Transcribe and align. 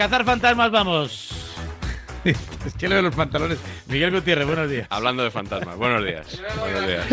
cazar 0.00 0.24
fantasmas 0.24 0.70
vamos. 0.70 1.30
es 2.24 2.74
que 2.78 2.88
leo 2.88 3.02
los 3.02 3.14
pantalones. 3.14 3.58
Miguel 3.86 4.10
Gutiérrez, 4.10 4.46
buenos 4.46 4.70
días. 4.70 4.86
Hablando 4.88 5.22
de 5.22 5.30
fantasmas, 5.30 5.76
buenos 5.76 6.02
días. 6.02 6.40
Buenos 6.58 6.86
días. 6.86 7.06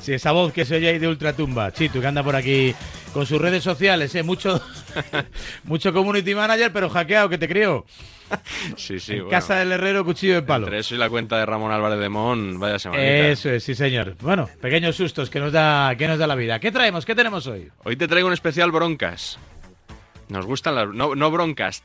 Sí, 0.00 0.14
esa 0.14 0.32
voz 0.32 0.52
que 0.52 0.64
se 0.64 0.74
oye 0.78 0.88
ahí 0.88 0.98
de 0.98 1.06
ultratumba. 1.06 1.72
Chito, 1.72 2.00
que 2.00 2.06
anda 2.08 2.24
por 2.24 2.34
aquí 2.34 2.74
con 3.12 3.24
sus 3.24 3.40
redes 3.40 3.62
sociales, 3.62 4.12
¿eh? 4.16 4.24
Mucho, 4.24 4.60
mucho 5.62 5.92
community 5.92 6.34
manager, 6.34 6.72
pero 6.72 6.90
hackeado, 6.90 7.28
que 7.28 7.38
te 7.38 7.46
creo. 7.46 7.86
Sí, 8.76 8.98
sí, 8.98 9.14
bueno. 9.14 9.28
Casa 9.28 9.54
del 9.54 9.70
Herrero, 9.70 10.04
cuchillo 10.04 10.34
de 10.34 10.42
palo. 10.42 10.66
Entre 10.66 10.80
eso 10.80 10.96
y 10.96 10.98
la 10.98 11.08
cuenta 11.08 11.38
de 11.38 11.46
Ramón 11.46 11.70
Álvarez 11.70 12.00
de 12.00 12.08
Mon, 12.08 12.58
vaya 12.58 12.80
semana. 12.80 13.00
Eso 13.00 13.48
es, 13.48 13.62
sí, 13.62 13.76
señor. 13.76 14.16
Bueno, 14.20 14.50
pequeños 14.60 14.96
sustos 14.96 15.30
que 15.30 15.38
nos 15.38 15.52
da, 15.52 15.94
que 15.96 16.08
nos 16.08 16.18
da 16.18 16.26
la 16.26 16.34
vida. 16.34 16.58
¿Qué 16.58 16.72
traemos? 16.72 17.06
¿Qué 17.06 17.14
tenemos 17.14 17.46
hoy? 17.46 17.70
Hoy 17.84 17.94
te 17.94 18.08
traigo 18.08 18.26
un 18.26 18.34
especial 18.34 18.72
broncas. 18.72 19.38
Nos 20.28 20.46
gustan 20.46 20.74
las... 20.74 20.88
No, 20.88 21.14
no 21.14 21.30
broncast. 21.30 21.84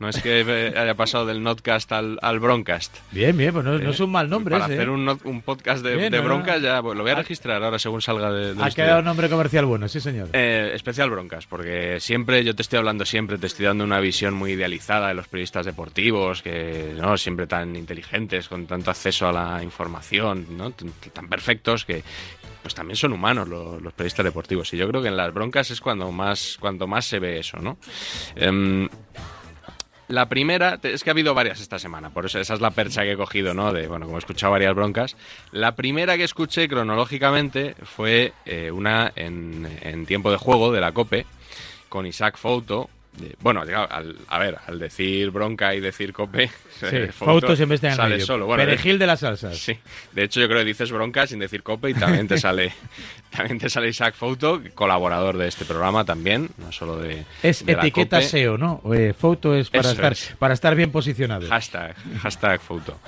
No 0.00 0.08
es 0.08 0.20
que 0.20 0.40
eh, 0.46 0.74
haya 0.76 0.94
pasado 0.94 1.24
del 1.24 1.42
notcast 1.42 1.90
al, 1.92 2.18
al 2.20 2.40
broncast. 2.40 2.96
Bien, 3.12 3.36
bien, 3.36 3.52
pues 3.52 3.64
no, 3.64 3.78
no 3.78 3.90
es 3.90 4.00
un 4.00 4.10
mal 4.10 4.28
nombre 4.28 4.54
Para 4.54 4.64
ese. 4.66 4.74
hacer 4.74 4.88
¿eh? 4.88 4.90
un, 4.90 5.20
un 5.24 5.42
podcast 5.42 5.84
de, 5.84 5.94
Bien, 5.96 6.10
de 6.10 6.18
no, 6.18 6.24
no. 6.24 6.28
broncas 6.30 6.60
ya 6.60 6.82
pues, 6.82 6.96
lo 6.96 7.04
voy 7.04 7.12
a 7.12 7.14
registrar 7.14 7.62
ahora 7.62 7.78
según 7.78 8.02
salga 8.02 8.30
de, 8.32 8.54
del 8.54 8.62
Ha 8.62 8.70
quedado 8.72 8.98
un 8.98 9.04
nombre 9.04 9.28
comercial 9.28 9.64
bueno, 9.66 9.86
sí, 9.88 10.00
señor. 10.00 10.30
Eh, 10.32 10.72
especial 10.74 11.10
broncas, 11.10 11.46
porque 11.46 12.00
siempre 12.00 12.42
yo 12.44 12.54
te 12.56 12.62
estoy 12.62 12.78
hablando 12.80 13.04
siempre, 13.04 13.38
te 13.38 13.46
estoy 13.46 13.66
dando 13.66 13.84
una 13.84 14.00
visión 14.00 14.34
muy 14.34 14.52
idealizada 14.52 15.08
de 15.08 15.14
los 15.14 15.28
periodistas 15.28 15.64
deportivos, 15.64 16.42
que 16.42 16.92
no 16.98 17.16
siempre 17.16 17.46
tan 17.46 17.76
inteligentes, 17.76 18.48
con 18.48 18.66
tanto 18.66 18.90
acceso 18.90 19.28
a 19.28 19.32
la 19.32 19.62
información, 19.62 20.46
¿no? 20.56 20.72
Tan, 20.72 20.90
tan 21.12 21.28
perfectos 21.28 21.84
que 21.84 22.02
pues 22.62 22.74
también 22.74 22.96
son 22.96 23.12
humanos 23.12 23.46
los, 23.46 23.80
los 23.82 23.92
periodistas 23.92 24.24
deportivos. 24.24 24.72
Y 24.72 24.78
yo 24.78 24.88
creo 24.88 25.02
que 25.02 25.08
en 25.08 25.16
las 25.18 25.32
broncas 25.34 25.70
es 25.70 25.80
cuando 25.82 26.10
más, 26.10 26.56
cuando 26.58 26.86
más 26.86 27.04
se 27.04 27.18
ve 27.18 27.38
eso, 27.38 27.58
¿no? 27.58 27.76
Em, 28.36 28.88
la 30.08 30.28
primera, 30.28 30.78
es 30.82 31.02
que 31.02 31.10
ha 31.10 31.12
habido 31.12 31.34
varias 31.34 31.60
esta 31.60 31.78
semana, 31.78 32.10
por 32.10 32.26
eso 32.26 32.38
esa 32.38 32.54
es 32.54 32.60
la 32.60 32.70
percha 32.70 33.02
que 33.02 33.12
he 33.12 33.16
cogido, 33.16 33.54
¿no? 33.54 33.72
De, 33.72 33.86
bueno, 33.86 34.06
como 34.06 34.18
he 34.18 34.20
escuchado 34.20 34.52
varias 34.52 34.74
broncas. 34.74 35.16
La 35.52 35.74
primera 35.76 36.16
que 36.16 36.24
escuché 36.24 36.68
cronológicamente 36.68 37.74
fue 37.84 38.32
eh, 38.46 38.70
una 38.70 39.12
en, 39.16 39.66
en 39.82 40.06
tiempo 40.06 40.30
de 40.30 40.36
juego 40.38 40.72
de 40.72 40.80
la 40.80 40.92
COPE, 40.92 41.26
con 41.88 42.06
Isaac 42.06 42.36
Fouto. 42.36 42.90
De- 43.16 43.36
bueno, 43.40 43.60
al, 43.62 44.16
a 44.26 44.38
ver, 44.40 44.58
al 44.66 44.80
decir 44.80 45.30
bronca 45.30 45.72
y 45.74 45.80
decir 45.80 46.12
COPE, 46.12 46.50
Sí, 46.80 46.86
eh, 46.90 47.12
Fouto 47.12 47.54
siempre 47.54 47.76
está 47.76 47.90
en 47.90 47.96
sale 47.96 48.10
medio. 48.14 48.26
solo. 48.26 48.46
Bueno, 48.46 48.64
Perejil 48.64 48.98
de 48.98 49.06
las 49.06 49.20
salsas. 49.20 49.56
Sí, 49.56 49.78
de 50.12 50.24
hecho 50.24 50.40
yo 50.40 50.48
creo 50.48 50.58
que 50.58 50.64
dices 50.64 50.90
bronca 50.90 51.24
sin 51.26 51.38
decir 51.38 51.62
cope 51.62 51.90
y 51.90 51.94
también 51.94 52.26
te 52.26 52.36
sale 52.40 52.72
también 53.36 53.58
te 53.58 53.68
sale 53.68 53.88
Isaac 53.88 54.14
Fouto, 54.14 54.60
colaborador 54.74 55.36
de 55.36 55.48
este 55.48 55.64
programa 55.64 56.04
también, 56.04 56.50
no 56.58 56.70
solo 56.72 56.96
de 56.98 57.24
Es 57.42 57.64
de 57.64 57.72
etiqueta. 57.72 58.20
SEO, 58.22 58.56
¿no? 58.58 58.80
Eh, 58.94 59.12
foto 59.18 59.54
es 59.54 59.70
para 59.70 59.80
Eso 59.82 59.90
estar, 59.92 60.12
es. 60.12 60.34
para 60.38 60.54
estar 60.54 60.74
bien 60.74 60.90
posicionado. 60.90 61.48
Hashtag, 61.48 61.94
hashtag 62.22 62.60
Fouto. 62.60 62.98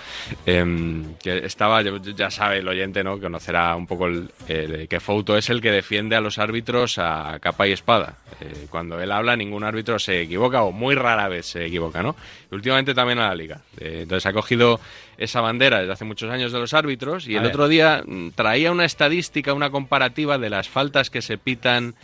Em, 0.45 1.15
que 1.23 1.39
estaba, 1.45 1.83
ya 1.83 2.31
sabe 2.31 2.59
el 2.59 2.69
oyente, 2.69 3.03
¿no? 3.05 3.21
Conocerá 3.21 3.75
un 3.77 3.87
poco 3.87 4.07
el, 4.07 4.31
el- 4.49 4.89
que 4.89 5.01
Fouto 5.01 5.37
es 5.37 5.51
el 5.51 5.61
que 5.61 5.71
defiende 5.71 6.17
a 6.17 6.21
los 6.21 6.39
árbitros 6.39 6.99
a 6.99 7.39
capa 7.41 7.67
y 7.69 7.73
espada. 7.73 8.15
Eh, 8.41 8.67
cuando 8.71 9.01
él 9.01 9.13
habla, 9.13 9.37
ningún 9.37 9.65
árbitro 9.65 9.99
se 9.99 10.23
equivoca, 10.23 10.63
o 10.63 10.73
muy 10.73 10.95
rara 10.95 11.29
vez 11.29 11.47
se 11.47 11.65
equivoca, 11.67 12.03
¿no? 12.03 12.17
Y 12.51 12.55
últimamente 12.55 12.95
también 12.95 13.19
a 13.19 13.29
la 13.29 13.35
liga. 13.35 13.61
Eh, 13.79 14.01
entonces 14.03 14.27
ha 14.27 14.33
cogido 14.33 14.81
esa 15.19 15.41
bandera 15.41 15.81
desde 15.81 15.93
hace 15.93 16.05
muchos 16.05 16.31
años 16.31 16.53
de 16.53 16.59
los 16.61 16.75
árbitros 16.75 17.27
y 17.27 17.35
A 17.35 17.39
el 17.39 17.43
ver. 17.45 17.53
otro 17.53 17.69
día 17.69 18.03
mm, 18.07 18.31
traía 18.31 18.71
una 18.73 18.85
estadística, 18.85 19.53
una 19.53 19.71
comparativa 19.71 20.39
de 20.39 20.51
las 20.51 20.69
faltas 20.69 21.11
que 21.11 21.23
se 21.23 21.39
pitan 21.39 21.95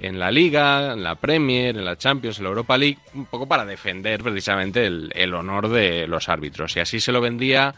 en 0.00 0.18
la 0.18 0.30
Liga, 0.30 0.92
en 0.92 1.02
la 1.02 1.16
Premier, 1.16 1.76
en 1.76 1.84
la 1.84 1.96
Champions, 1.96 2.38
en 2.38 2.44
la 2.44 2.50
Europa 2.50 2.78
League, 2.78 2.98
un 3.14 3.26
poco 3.26 3.46
para 3.48 3.64
defender 3.64 4.22
precisamente 4.22 4.86
el, 4.86 5.10
el 5.14 5.34
honor 5.34 5.68
de 5.68 6.06
los 6.06 6.28
árbitros. 6.28 6.76
Y 6.76 6.80
así 6.80 7.00
se 7.00 7.10
lo 7.10 7.20
vendía 7.20 7.74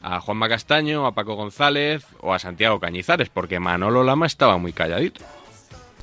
a 0.00 0.20
Juanma 0.20 0.48
Castaño, 0.48 1.06
a 1.06 1.14
Paco 1.14 1.34
González 1.34 2.04
o 2.20 2.32
a 2.34 2.38
Santiago 2.38 2.78
Cañizares, 2.78 3.28
porque 3.30 3.58
Manolo 3.58 4.04
Lama 4.04 4.26
estaba 4.26 4.56
muy 4.58 4.72
calladito. 4.72 5.24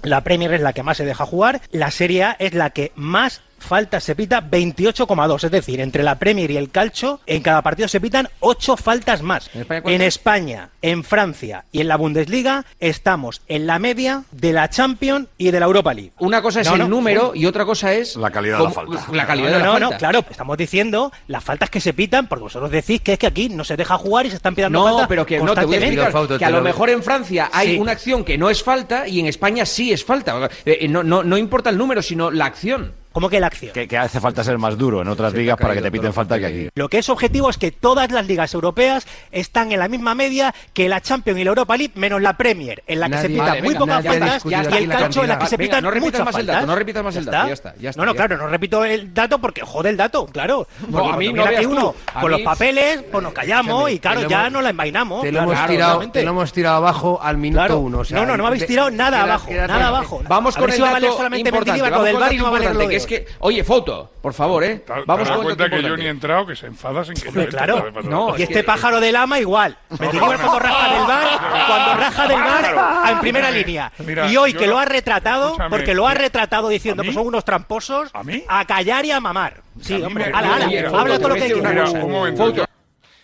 La 0.03 0.23
Premier 0.23 0.51
es 0.55 0.61
la 0.61 0.73
que 0.73 0.81
más 0.83 0.97
se 0.97 1.05
deja 1.05 1.25
jugar, 1.25 1.61
la 1.71 1.91
Serie 1.91 2.23
A 2.23 2.31
es 2.39 2.53
la 2.55 2.71
que 2.71 2.91
más 2.95 3.41
faltas 3.61 4.03
se 4.03 4.15
pita 4.15 4.41
28,2, 4.41 5.43
es 5.45 5.51
decir, 5.51 5.79
entre 5.81 6.03
la 6.03 6.19
Premier 6.19 6.49
y 6.51 6.57
el 6.57 6.69
Calcio, 6.71 7.19
en 7.25 7.41
cada 7.41 7.61
partido 7.61 7.87
se 7.87 8.01
pitan 8.01 8.27
8 8.39 8.77
faltas 8.77 9.21
más. 9.21 9.49
¿En 9.53 9.61
España 9.61 9.77
En 9.77 9.83
cuántas? 9.83 10.07
España, 10.07 10.69
en 10.81 11.03
Francia 11.03 11.65
y 11.71 11.81
en 11.81 11.87
la 11.87 11.95
Bundesliga 11.97 12.65
estamos 12.79 13.41
en 13.47 13.67
la 13.67 13.79
media 13.79 14.23
de 14.31 14.53
la 14.53 14.69
Champions 14.69 15.27
y 15.37 15.51
de 15.51 15.59
la 15.59 15.65
Europa 15.65 15.93
League. 15.93 16.11
Una 16.19 16.41
cosa 16.41 16.61
es 16.61 16.67
No, 16.67 16.73
el 16.73 16.79
no, 16.81 16.87
número 16.87 17.31
y 17.35 17.45
otra 17.45 17.65
cosa 17.65 17.93
es 17.93 18.15
La 18.15 18.31
calidad 18.31 18.57
de 18.57 18.63
la 18.65 18.71
falta. 18.71 19.05
La 19.11 19.25
calidad 19.27 19.49
No, 19.51 19.53
de 19.53 19.59
la 19.59 19.65
no, 19.65 19.71
falta. 19.73 19.89
no, 19.89 19.97
claro, 19.97 20.25
estamos 20.29 20.57
diciendo 20.57 21.11
las 21.27 21.43
faltas 21.43 21.69
que 21.69 21.79
se 21.79 21.93
pitan, 21.93 22.27
porque 22.27 22.43
vosotros 22.43 22.71
decís 22.71 23.01
que 23.01 23.13
es 23.13 23.19
que 23.19 23.27
aquí 23.27 23.49
no 23.49 23.63
se 23.63 23.77
deja 23.77 23.97
jugar 23.97 24.25
y 24.25 24.29
se 24.29 24.35
están 24.37 24.55
pitando 24.55 24.79
No, 24.79 24.85
faltas 24.85 25.07
pero 25.07 25.25
que 25.25 25.39
no 25.39 25.41
te 25.41 25.45
voy 25.45 25.51
a 25.51 25.55
constantemente. 25.55 25.87
explicar 25.95 26.11
Fauto, 26.11 26.37
que 26.37 26.45
a 26.45 26.49
lo 26.49 26.57
lo- 26.57 26.63
mejor 26.63 26.89
en 26.89 27.03
Francia 27.03 27.49
hay 27.53 27.71
Sí. 27.71 27.77
una 27.77 27.91
acción 27.91 28.23
que 28.23 28.37
no 28.37 28.49
es 28.49 28.63
falta 28.63 29.07
y 29.07 29.19
en 29.19 29.27
España 29.27 29.65
sí 29.65 29.91
es 29.91 30.03
falta. 30.03 30.49
Eh, 30.65 30.87
no, 30.87 31.03
no, 31.03 31.23
no 31.23 31.37
importa 31.37 31.69
el 31.69 31.77
número, 31.77 32.01
sino 32.01 32.31
la 32.31 32.45
acción. 32.45 32.93
¿Cómo 33.11 33.29
que 33.29 33.39
la 33.41 33.47
acción? 33.47 33.73
Que, 33.73 33.87
que 33.87 33.97
hace 33.97 34.19
falta 34.21 34.43
ser 34.43 34.57
más 34.57 34.77
duro 34.77 35.01
en 35.01 35.07
otras 35.09 35.33
ligas 35.33 35.57
para 35.57 35.73
que 35.73 35.81
te 35.81 35.91
piten 35.91 36.13
falta 36.13 36.39
que 36.39 36.45
aquí. 36.45 36.69
Lo 36.75 36.87
que 36.87 36.99
es 36.99 37.09
objetivo 37.09 37.49
es 37.49 37.57
que 37.57 37.71
todas 37.71 38.09
las 38.11 38.25
ligas 38.25 38.53
europeas 38.53 39.05
están 39.31 39.71
en 39.73 39.79
la 39.79 39.89
misma 39.89 40.15
media 40.15 40.55
que 40.73 40.87
la 40.87 41.01
Champions 41.01 41.39
y 41.39 41.43
la 41.43 41.49
Europa 41.49 41.75
League, 41.75 41.91
menos 41.95 42.21
la 42.21 42.37
Premier, 42.37 42.81
en 42.87 42.99
la 43.01 43.09
que 43.09 43.17
se 43.17 43.27
pitan 43.29 43.45
Vale, 43.47 43.61
muy 43.63 43.73
venga, 43.73 43.79
pocas 43.79 44.05
faltas, 44.05 44.45
y 44.45 44.53
el 44.53 44.89
calcio 44.89 45.23
en 45.23 45.27
la 45.29 45.39
que 45.39 45.45
se 45.47 45.57
Venga, 45.57 45.67
pitan 45.69 45.83
no 45.83 45.91
repitas 45.91 46.19
muchas 46.21 46.25
más 46.33 46.39
el 46.39 46.45
dato, 46.47 46.67
no 46.67 46.75
repitas 46.75 47.03
más 47.03 47.15
el 47.17 47.25
dato, 47.25 47.47
ya 47.47 47.53
está, 47.53 47.75
ya 47.77 47.89
está, 47.89 47.99
No, 48.01 48.05
no, 48.05 48.13
ya 48.13 48.17
claro, 48.17 48.37
no 48.37 48.47
repito 48.47 48.85
el 48.85 49.13
dato 49.13 49.39
porque 49.39 49.61
jode 49.61 49.89
el 49.89 49.97
dato, 49.97 50.25
claro. 50.27 50.67
Porque 50.89 51.09
a 51.11 51.17
mí 51.17 51.33
no 51.33 51.43
aquí 51.43 51.65
uno 51.65 51.93
A 52.13 52.21
con 52.21 52.31
mí- 52.31 52.37
los 52.37 52.41
papeles, 52.45 53.03
pues 53.11 53.23
nos 53.23 53.33
callamos 53.33 53.91
y 53.91 53.99
claro, 53.99 54.27
ya 54.29 54.41
hemos- 54.41 54.53
no 54.53 54.61
la 54.61 54.69
envainamos. 54.69 55.21
Te 55.23 55.31
lo, 55.33 55.39
hemos 55.41 55.53
tirado, 55.53 55.75
claramente. 55.75 56.19
te 56.19 56.25
lo 56.25 56.31
hemos 56.31 56.53
tirado 56.53 56.75
abajo 56.77 57.19
al 57.21 57.37
minuto 57.37 57.79
uno. 57.79 58.03
no, 58.09 58.25
no, 58.25 58.37
no 58.37 58.43
me 58.43 58.47
habéis 58.47 58.65
tirado 58.65 58.89
nada 58.89 59.23
abajo, 59.23 59.51
nada 59.51 59.87
abajo. 59.89 60.21
Vamos 60.29 60.55
con 60.55 60.71
el 60.71 60.79
dato 60.79 61.17
solamente 61.17 61.49
y 61.49 61.51
no 61.51 62.41
va 62.41 62.47
a 62.47 62.51
valer 62.51 63.00
es 63.01 63.07
que, 63.07 63.27
oye, 63.39 63.63
foto, 63.63 64.11
por 64.21 64.33
favor, 64.33 64.63
¿eh? 64.63 64.83
Vamos 65.05 65.29
con 65.29 65.43
cuenta 65.43 65.69
que 65.69 65.81
yo 65.81 65.97
ni 65.97 66.05
he 66.05 66.09
entrado, 66.09 66.45
que 66.45 66.55
se 66.55 66.67
enfada 66.67 67.03
sin 67.03 67.13
que 67.15 67.27
Hombre, 67.27 67.45
yo 67.45 67.49
claro. 67.49 67.91
No, 68.03 68.37
Y 68.37 68.43
es 68.43 68.49
este 68.49 68.63
pájaro 68.63 68.99
de 68.99 69.11
lama 69.11 69.39
igual. 69.39 69.77
Mendilibar 69.99 70.37
cuando 70.41 70.59
raja 70.59 70.93
del 70.93 71.07
bar, 71.07 71.67
cuando 71.67 71.93
raja 71.95 72.27
del 72.27 72.39
bar 72.39 73.09
en 73.11 73.19
primera 73.19 73.51
línea. 73.51 73.91
Mira, 73.99 74.31
y 74.31 74.37
hoy 74.37 74.53
que 74.53 74.67
lo 74.67 74.77
ha 74.77 74.85
retratado, 74.85 75.57
porque 75.69 75.93
lo 75.93 76.07
ha 76.07 76.11
mira, 76.11 76.21
retratado 76.21 76.69
diciendo 76.69 77.03
que 77.03 77.13
son 77.13 77.27
unos 77.27 77.45
tramposos, 77.45 78.11
¿A 78.47 78.65
callar 78.65 79.05
y 79.05 79.11
a 79.11 79.19
mamar. 79.19 79.61
Sí, 79.81 80.01
hombre, 80.01 80.25
me- 80.27 80.37
ala, 80.37 80.55
ala, 80.55 80.99
habla 80.99 81.17
todo 81.17 81.29
lo 81.29 81.35
que 81.35 81.51
quieras. 81.53 81.93
Un 81.93 82.11
momento. 82.11 82.53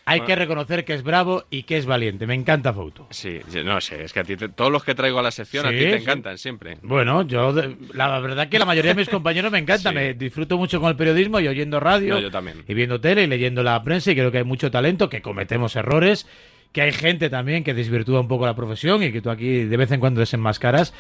Hay 0.10 0.22
que 0.22 0.36
reconocer 0.36 0.86
que 0.86 0.94
es 0.94 1.04
bravo 1.04 1.44
y 1.50 1.64
que 1.64 1.78
es 1.78 1.86
valiente. 1.86 2.26
Me 2.26 2.34
encanta 2.34 2.74
Fouto. 2.74 3.08
Sí, 3.12 3.40
no 3.64 3.80
sé, 3.82 4.04
es 4.04 4.14
que 4.14 4.22
a 4.22 4.24
ti 4.24 4.36
te- 4.38 4.50
todos 4.50 4.72
los 4.72 4.84
que 4.84 4.96
traigo 4.96 5.20
a 5.20 5.22
la 5.22 5.32
sección 5.32 5.66
a 5.66 5.70
ti 5.70 5.78
te 5.80 5.98
sí. 5.98 6.04
encantan 6.04 6.38
siempre. 6.38 6.78
Bueno, 6.82 7.24
yo 7.24 7.54
la 7.94 8.20
verdad 8.20 8.48
que 8.50 8.58
la 8.60 8.66
mayoría 8.66 8.94
de 8.94 9.00
mis 9.02 9.10
compañeros 9.10 9.52
me 9.52 9.60
encanta, 9.60 9.90
Sí. 9.90 9.96
me 9.96 10.14
disfruto 10.14 10.58
mucho 10.58 10.80
con 10.80 10.90
el 10.90 10.96
periodismo 10.96 11.40
y 11.40 11.48
oyendo 11.48 11.80
radio 11.80 12.16
No, 12.16 12.20
yo 12.22 12.32
también. 12.32 12.64
y 12.68 12.74
viendo 12.74 13.00
tele 13.02 13.24
y 13.24 13.28
leyendo 13.28 13.64
la 13.64 13.84
prensa 13.84 14.12
y 14.12 14.16
creo 14.16 14.32
que 14.32 14.40
hay 14.40 14.44
mucho 14.44 14.72
talento, 14.72 15.10
que 15.10 15.22
cometemos 15.22 15.76
errores, 15.76 16.26
que 16.72 16.82
hay 16.82 16.92
gente 16.94 17.30
también 17.30 17.64
que 17.64 17.74
desvirtúa 17.74 18.20
un 18.22 18.28
poco 18.28 18.46
la 18.46 18.56
profesión 18.56 19.04
y 19.04 19.12
que 19.12 19.22
tú 19.22 19.30
aquí 19.30 19.64
de 19.66 19.78
vez 19.78 19.92
en 19.92 20.00
cuando 20.00 20.20
desenmascaras, 20.20 20.94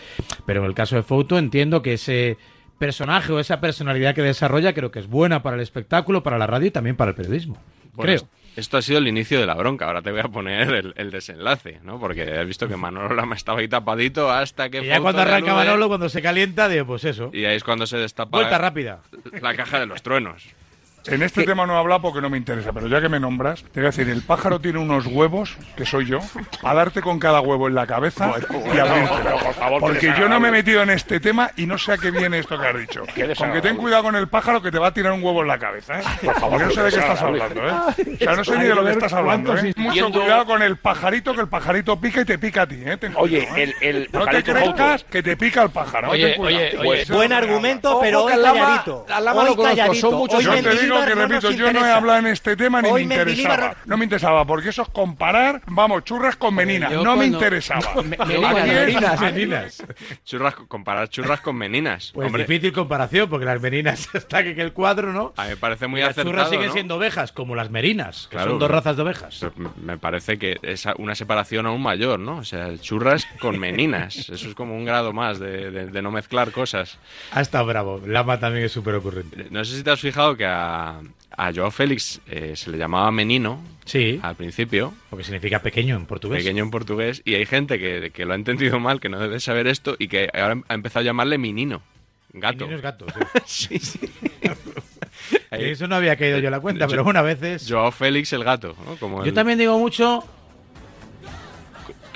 pero 0.45 0.61
en 0.61 0.65
el 0.67 0.73
caso 0.73 0.95
de 0.95 1.03
Fouto 1.03 1.37
entiendo 1.37 1.81
que 1.81 1.93
ese 1.93 2.37
personaje 2.77 3.31
o 3.33 3.39
esa 3.39 3.59
personalidad 3.59 4.13
que 4.13 4.21
desarrolla 4.21 4.73
creo 4.73 4.91
que 4.91 4.99
es 4.99 5.07
buena 5.07 5.41
para 5.43 5.55
el 5.55 5.61
espectáculo, 5.61 6.23
para 6.23 6.37
la 6.37 6.45
radio 6.47 6.67
y 6.67 6.71
también 6.71 6.95
para 6.95 7.09
el 7.11 7.15
periodismo. 7.15 7.57
Bueno, 7.93 8.13
creo. 8.13 8.29
Esto 8.57 8.77
ha 8.77 8.81
sido 8.81 8.97
el 8.97 9.07
inicio 9.07 9.39
de 9.39 9.45
la 9.45 9.53
bronca. 9.53 9.85
Ahora 9.85 10.01
te 10.01 10.11
voy 10.11 10.19
a 10.19 10.27
poner 10.27 10.73
el, 10.73 10.93
el 10.97 11.11
desenlace, 11.11 11.79
¿no? 11.83 11.99
Porque 11.99 12.23
has 12.23 12.45
visto 12.47 12.67
que 12.67 12.75
Manolo 12.75 13.13
Lama 13.13 13.35
estaba 13.35 13.59
ahí 13.59 13.67
tapadito 13.67 14.31
hasta 14.31 14.69
que. 14.69 14.79
Y 14.79 14.87
ya 14.87 14.99
cuando 14.99 15.21
arranca 15.21 15.53
Manolo, 15.53 15.87
cuando 15.87 16.09
se 16.09 16.21
calienta, 16.23 16.67
digo, 16.67 16.87
pues 16.87 17.03
eso. 17.05 17.29
Y 17.33 17.45
ahí 17.45 17.55
es 17.55 17.63
cuando 17.63 17.85
se 17.85 17.97
destapa 17.97 18.35
Vuelta 18.35 18.57
rápida. 18.57 19.01
la 19.41 19.55
caja 19.55 19.79
de 19.79 19.85
los 19.85 20.01
truenos. 20.01 20.43
En 21.07 21.23
este 21.23 21.43
tema 21.43 21.65
no 21.65 21.75
he 21.75 21.79
hablado 21.79 22.01
porque 22.01 22.21
no 22.21 22.29
me 22.29 22.37
interesa, 22.37 22.73
pero 22.73 22.87
ya 22.87 23.01
que 23.01 23.09
me 23.09 23.19
nombras, 23.19 23.63
te 23.71 23.79
voy 23.79 23.87
a 23.87 23.91
decir, 23.91 24.09
el 24.09 24.21
pájaro 24.21 24.59
tiene 24.59 24.79
unos 24.79 25.05
huevos, 25.05 25.57
que 25.75 25.85
soy 25.85 26.05
yo, 26.05 26.19
a 26.63 26.73
darte 26.73 27.01
con 27.01 27.19
cada 27.19 27.39
huevo 27.41 27.67
en 27.67 27.75
la 27.75 27.87
cabeza 27.87 28.33
y 28.51 28.77
abrírtela. 28.77 29.35
Porque 29.79 30.13
yo 30.17 30.27
no 30.27 30.39
me 30.39 30.49
he 30.49 30.51
metido 30.51 30.81
en 30.83 30.89
este 30.89 31.19
tema 31.19 31.51
y 31.55 31.65
no 31.65 31.77
sé 31.77 31.93
a 31.93 31.97
qué 31.97 32.11
viene 32.11 32.39
esto 32.39 32.59
que 32.59 32.67
has 32.67 32.77
dicho. 32.77 33.03
Con 33.37 33.53
que 33.53 33.61
ten 33.61 33.77
cuidado 33.77 34.03
con 34.03 34.15
el 34.15 34.27
pájaro 34.27 34.61
que 34.61 34.71
te 34.71 34.79
va 34.79 34.87
a 34.87 34.93
tirar 34.93 35.13
un 35.13 35.23
huevo 35.23 35.41
en 35.41 35.47
la 35.47 35.57
cabeza, 35.57 35.99
¿eh? 35.99 36.03
Porque 36.39 36.65
no 36.65 36.71
sé 36.71 36.83
de 36.83 36.89
qué 36.91 36.99
estás 36.99 37.21
hablando, 37.21 37.67
¿eh? 37.67 37.73
O 38.15 38.17
sea, 38.17 38.35
no 38.35 38.43
sé 38.43 38.57
ni 38.57 38.65
de 38.65 38.75
lo 38.75 38.83
que 38.83 38.91
estás 38.91 39.13
hablando, 39.13 39.57
¿eh? 39.57 39.73
Mucho 39.77 40.11
cuidado 40.11 40.45
con 40.45 40.61
el 40.61 40.77
pajarito, 40.77 41.33
que 41.33 41.41
el 41.41 41.47
pajarito 41.47 41.99
pica 41.99 42.21
y 42.21 42.25
te 42.25 42.37
pica 42.37 42.63
a 42.63 42.67
ti, 42.67 42.81
¿eh? 42.85 42.97
Ten 42.97 43.13
Oye, 43.15 43.47
cuidado, 43.47 43.57
¿eh? 43.57 43.75
el, 43.81 43.95
el 43.97 44.09
No 44.11 44.25
te 44.25 44.43
creas 44.43 45.03
que 45.05 45.23
te 45.23 45.37
pica 45.37 45.63
el 45.63 45.69
pájaro. 45.69 46.11
Oye, 46.11 46.35
cuidado. 46.35 46.57
oye, 46.57 46.77
oye. 46.77 46.85
Pues, 46.85 47.09
Buen 47.09 47.31
argumento, 47.31 47.99
pero 48.01 48.23
hoy 48.23 48.33
calladito. 48.33 49.05
Hoy 49.07 49.55
calladito. 49.55 49.95
son 49.95 50.13
muchos 50.15 50.39
Hoy 50.39 50.43
Yo 50.43 50.53
te 50.63 50.75
digo 50.75 50.96
lo 50.99 51.05
que 51.05 51.15
repito, 51.15 51.51
yo 51.51 51.73
no 51.73 51.85
he 51.85 51.91
hablado 51.91 52.19
en 52.19 52.27
este 52.27 52.55
tema 52.55 52.81
ni 52.81 52.89
Hoy 52.89 53.05
me 53.05 53.15
Mendilibar- 53.17 53.29
interesaba. 53.29 53.75
No 53.85 53.97
me 53.97 54.03
interesaba, 54.05 54.45
porque 54.45 54.69
eso 54.69 54.81
es 54.83 54.89
comparar, 54.89 55.61
vamos, 55.67 56.03
churras 56.03 56.35
con 56.35 56.55
meninas. 56.55 56.91
No 56.91 56.99
me 56.99 57.03
cuando- 57.03 57.25
interesaba. 57.25 58.01
Me- 58.03 58.17
meninas, 58.17 58.65
meninas. 58.65 59.21
Meninas. 59.21 59.83
Churras, 60.25 60.55
comparar 60.67 61.09
churras 61.09 61.41
con 61.41 61.55
meninas. 61.55 62.11
Pues 62.13 62.27
Hombre, 62.27 62.43
difícil 62.45 62.71
comparación, 62.73 63.29
porque 63.29 63.45
las 63.45 63.61
merinas 63.61 64.09
está 64.13 64.43
que 64.43 64.55
que 64.55 64.61
el 64.61 64.73
cuadro, 64.73 65.13
¿no? 65.13 65.33
a 65.37 65.43
mí 65.43 65.49
me 65.49 65.57
parece 65.57 65.87
muy 65.87 65.99
Y 65.99 66.03
las 66.03 66.11
acertado, 66.11 66.31
churras 66.33 66.49
siguen 66.49 66.67
¿no? 66.67 66.73
siendo 66.73 66.95
ovejas, 66.95 67.31
como 67.31 67.55
las 67.55 67.69
merinas, 67.69 68.27
que 68.29 68.35
Claro, 68.37 68.51
son 68.51 68.59
dos 68.59 68.71
razas 68.71 68.95
de 68.95 69.01
ovejas. 69.03 69.45
Me- 69.77 69.97
parece 69.97 70.37
que 70.37 70.57
es 70.61 70.85
una 70.97 71.15
separación 71.15 71.65
aún 71.65 71.81
mayor, 71.81 72.19
¿no? 72.19 72.37
O 72.37 72.43
sea, 72.43 72.77
churras 72.79 73.27
con 73.39 73.59
meninas. 73.59 74.15
Eso 74.29 74.47
es 74.49 74.55
como 74.55 74.75
un 74.75 74.85
grado 74.85 75.13
más 75.13 75.39
de, 75.39 75.71
de- 75.71 75.87
de 75.87 76.01
no 76.01 76.11
mezclar 76.11 76.51
cosas. 76.51 76.97
Ha 77.31 77.41
estado 77.41 77.65
bravo. 77.65 78.01
Lama 78.05 78.39
también 78.39 78.65
es 78.65 78.71
súper 78.71 78.95
ocurrente. 78.95 79.47
No 79.49 79.63
sé 79.65 79.75
si 79.77 79.83
te 79.83 79.91
has 79.91 79.99
fijado 79.99 80.35
que 80.37 80.45
a, 80.45 80.86
a 81.31 81.53
Joao 81.53 81.71
Félix 81.71 82.19
eh, 82.27 82.53
se 82.55 82.71
le 82.71 82.77
llamaba 82.77 83.11
menino 83.11 83.59
Sí, 83.85 84.19
al 84.21 84.35
principio, 84.35 84.93
porque 85.09 85.23
significa 85.23 85.59
pequeño 85.61 85.95
en 85.95 86.05
portugués. 86.05 86.43
pequeño 86.43 86.63
en 86.63 86.71
portugués, 86.71 87.21
y 87.25 87.35
hay 87.35 87.45
gente 87.45 87.79
que, 87.79 88.11
que 88.11 88.25
lo 88.25 88.33
ha 88.33 88.35
entendido 88.35 88.79
mal, 88.79 88.99
que 88.99 89.07
no 89.09 89.19
debe 89.19 89.39
saber 89.39 89.67
esto, 89.67 89.95
y 89.97 90.07
que 90.09 90.29
ahora 90.33 90.61
ha 90.67 90.73
empezado 90.73 91.01
a 91.01 91.05
llamarle 91.05 91.37
menino. 91.37 91.81
Gato. 92.33 92.65
Niños 92.65 92.81
gatos. 92.81 93.11
Sí, 93.45 93.79
sí. 93.79 93.99
Ahí- 95.51 95.71
Eso 95.71 95.87
no 95.87 95.95
había 95.95 96.15
caído 96.15 96.39
yo 96.39 96.45
en 96.47 96.51
la 96.51 96.59
cuenta, 96.59 96.87
pero 96.87 97.03
bueno, 97.03 97.19
a 97.19 97.23
veces. 97.23 97.65
Joao 97.69 97.91
Félix 97.91 98.33
el 98.33 98.43
gato, 98.43 98.75
¿no? 98.85 98.95
Como 98.97 99.23
Yo 99.23 99.29
el- 99.29 99.33
también 99.33 99.57
digo 99.57 99.77
mucho. 99.79 100.23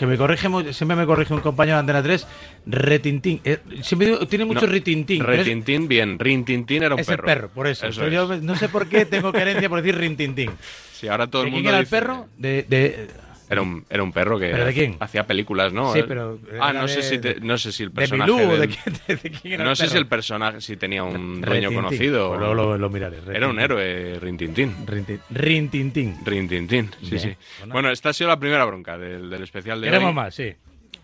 Que 0.01 0.07
me 0.07 0.18
corrige, 0.18 0.50
siempre 0.74 0.95
me 0.98 1.06
corrige 1.06 1.31
un 1.31 1.42
compañero 1.42 1.75
de 1.75 1.81
Antena 1.81 2.01
3, 2.01 2.25
retintín. 2.65 3.39
Eh, 3.44 3.59
siempre 3.83 4.07
digo, 4.07 4.25
tiene 4.27 4.45
mucho 4.45 4.62
No, 4.62 4.65
es- 4.65 4.71
Retintín, 4.71 5.88
bien. 5.88 6.18
Rintintín 6.18 6.81
era 6.81 6.95
un 6.95 7.01
es 7.01 7.07
el 7.07 7.18
perro. 7.18 7.25
perro, 7.27 7.50
por 7.50 7.68
eso. 7.68 7.86
Eso 7.86 8.01
Pero 8.01 8.12
yo 8.12 8.33
es. 8.33 8.42
no 8.42 8.56
sé 8.56 8.68
por 8.68 8.88
qué 8.88 9.06
tengo 9.06 9.31
carencia 9.31 9.69
por 9.69 9.80
decir 9.83 10.00
rintintín. 10.00 10.50
Sí, 11.01 11.07
ahora 11.07 11.27
todo 11.27 11.44
¿De 11.44 11.50
el 11.50 11.53
quién 11.53 11.63
mundo 11.63 11.69
era 11.69 11.80
el 11.80 11.86
perro? 11.86 12.27
De, 12.36 12.63
de, 12.68 13.07
Era 13.51 13.62
un, 13.62 13.86
era 13.89 14.01
un 14.01 14.12
perro 14.12 14.39
que 14.39 14.50
¿Pero 14.50 14.65
de 14.65 14.74
quién? 14.74 14.95
hacía 15.00 15.27
películas, 15.27 15.74
¿no? 15.74 15.94
Sí, 15.94 16.03
pero 16.07 16.39
Ah, 16.59 16.71
no 16.74 16.88
sé, 16.88 16.98
de- 16.98 17.03
si 17.03 17.18
te- 17.19 17.39
no 17.42 17.57
sé 17.57 17.71
si 17.71 17.83
el 17.83 17.89
de 17.89 17.95
personaje. 17.95 18.31
Milú, 18.31 18.51
del- 18.51 18.62
¿de 18.62 18.68
quién, 18.69 18.95
de- 19.07 19.15
de 19.18 19.30
quién 19.31 19.53
era 19.56 19.63
no 19.65 19.69
el 19.71 19.75
sé 19.75 19.83
si 19.83 19.89
perro? 19.89 20.00
el 20.01 20.07
personaje 20.07 20.62
si 20.62 20.77
tenía 20.77 21.03
un 21.03 21.42
dueño 21.42 21.74
conocido. 21.74 22.30
Pues 22.30 22.39
luego 22.39 22.53
lo, 22.56 22.77
lo 22.77 22.89
miraré. 22.89 23.18
Era 23.33 23.48
un 23.50 23.59
héroe, 23.59 24.18
Rintintín. 24.19 24.74
Rintin- 24.86 25.19
Rintintín. 25.30 26.15
Rintintín, 26.25 26.89
sí, 27.01 27.09
Bien. 27.12 27.19
sí. 27.21 27.36
Bueno. 27.59 27.74
Bueno, 27.74 27.92
esta 27.92 28.09
ha 28.09 28.13
sido 28.13 28.30
la 28.30 28.39
primera 28.39 28.63
bronca 28.65 28.98
del, 28.98 29.30
del 29.30 29.44
especial 29.44 29.81
de 29.81 29.88
Queremos 29.88 30.09
hoy. 30.09 30.15
más, 30.15 30.33
sí. 30.36 30.53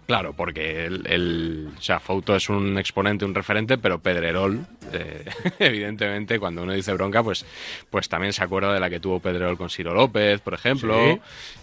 Claro, 0.08 0.32
porque 0.32 0.86
el, 0.86 1.06
el- 1.08 1.70
o 1.78 1.82
sea, 1.82 2.00
Fouto 2.00 2.34
es 2.36 2.48
un 2.50 2.78
exponente, 2.78 3.26
un 3.26 3.36
referente, 3.36 3.78
pero 3.78 4.00
Pedrerol, 4.00 4.66
eh, 4.94 5.26
evidentemente, 5.60 6.40
cuando 6.40 6.64
uno 6.64 6.72
dice 6.72 6.94
bronca, 6.94 7.22
pues, 7.22 7.46
pues 7.90 8.08
también 8.08 8.32
se 8.32 8.42
acuerda 8.42 8.74
de 8.74 8.80
la 8.80 8.90
que 8.90 9.02
tuvo 9.02 9.20
Pedrerol 9.20 9.58
con 9.58 9.70
Ciro 9.70 9.94
López, 9.94 10.40
por 10.40 10.54
ejemplo, 10.54 10.96
Sí. 10.98 11.20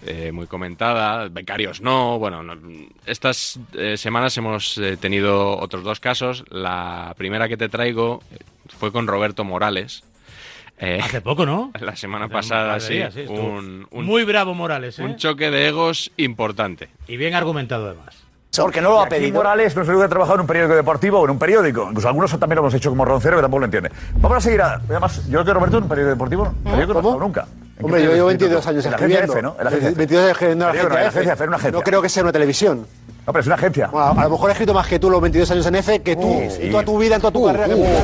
eh, 0.06 0.30
muy 0.30 0.46
comentada. 0.46 1.28
Becarios 1.28 1.80
no, 1.80 2.18
bueno, 2.18 2.42
no- 2.42 2.60
estas 3.06 3.58
eh, 3.72 3.96
semanas 3.96 4.36
hemos 4.36 4.78
tenido 5.00 5.58
otros 5.58 5.82
dos 5.82 5.98
casos. 5.98 6.44
La 6.50 7.14
primera 7.16 7.48
que 7.48 7.56
te 7.56 7.70
traigo 7.70 8.22
fue 8.78 8.92
con 8.92 9.06
Roberto 9.06 9.44
Morales. 9.44 10.04
Eh, 10.78 10.98
Hace 11.02 11.20
poco, 11.22 11.46
¿no? 11.46 11.70
la 11.80 11.96
semana 11.96 12.28
pasada, 12.28 12.78
sí, 12.80 13.00
un, 13.28 13.86
un- 13.90 14.04
Muy 14.04 14.24
bravo 14.24 14.52
Morales, 14.52 14.98
¿eh? 14.98 15.02
un 15.02 15.16
choque 15.16 15.50
de 15.50 15.68
egos 15.68 16.10
importante. 16.18 16.90
Y 17.08 17.16
bien 17.16 17.32
argumentado, 17.34 17.86
además. 17.86 18.23
Porque 18.62 18.80
no 18.80 18.90
lo 18.90 19.00
ha 19.02 19.06
pedido. 19.08 19.34
Morales 19.34 19.74
no 19.76 19.84
se 19.84 19.92
ha 19.92 20.08
trabajado 20.08 20.36
en 20.36 20.40
un 20.42 20.46
periódico 20.46 20.74
deportivo 20.76 21.20
o 21.20 21.24
en 21.24 21.30
un 21.30 21.38
periódico. 21.38 21.86
Incluso 21.88 22.08
algunos 22.08 22.30
también 22.38 22.56
lo 22.56 22.62
hemos 22.62 22.74
hecho 22.74 22.90
como 22.90 23.04
Roncero, 23.04 23.36
que 23.36 23.42
tampoco 23.42 23.60
lo 23.60 23.64
entiende. 23.66 23.90
Vamos 24.16 24.38
a 24.38 24.40
seguir 24.40 24.62
a. 24.62 24.74
Además, 24.88 25.24
yo 25.26 25.32
creo 25.32 25.44
que 25.44 25.54
Roberto 25.54 25.76
en 25.78 25.82
un 25.84 25.88
periódico 25.88 26.10
deportivo. 26.14 26.44
¿no? 26.44 26.70
Periódico 26.70 26.92
no 26.92 26.98
ha 26.98 27.02
estado 27.02 27.18
nunca. 27.20 27.40
¿En 27.42 27.78
qué 27.78 27.84
Hombre, 27.84 28.02
yo 28.04 28.12
llevo 28.14 28.28
has 28.28 28.34
escrito 28.34 28.54
22 28.54 28.62
tú? 28.62 28.68
años 28.70 28.84
En 28.84 28.90
la 28.90 28.96
agencia 28.96 29.18
escribiendo. 29.24 29.32
F, 29.32 29.42
¿no? 29.42 29.56
En 29.58 29.64
la 29.64 29.68
agencia 29.70 29.88
F. 29.88 29.98
22 29.98 30.22
años 30.24 30.32
escribiendo 30.32 30.64
en 30.64 30.68
la 30.68 30.72
no, 30.74 30.78
agencia 30.78 30.90
una 30.90 31.50
No 31.50 31.56
agencia. 31.56 31.82
creo 31.82 32.02
que 32.02 32.08
sea 32.08 32.22
una 32.22 32.32
televisión. 32.32 32.86
No, 33.26 33.32
pero 33.32 33.40
es 33.40 33.46
una 33.46 33.54
agencia. 33.56 33.86
Bueno, 33.88 34.20
a 34.20 34.24
lo 34.24 34.30
mejor 34.30 34.50
he 34.50 34.52
escrito 34.52 34.74
más 34.74 34.86
que 34.86 34.98
tú 34.98 35.10
los 35.10 35.20
22 35.20 35.50
años 35.50 35.66
en 35.66 35.74
F 35.76 36.00
que 36.02 36.14
tú, 36.14 36.22
Sí, 36.22 36.50
sí. 36.56 36.62
y 36.66 36.70
toda 36.70 36.84
tu 36.84 36.98
vida, 36.98 37.14
en 37.16 37.20
toda 37.22 37.32
tu 37.32 37.44
carrera, 37.46 37.64
que 37.66 37.72
en 37.72 37.78
algún 37.86 37.96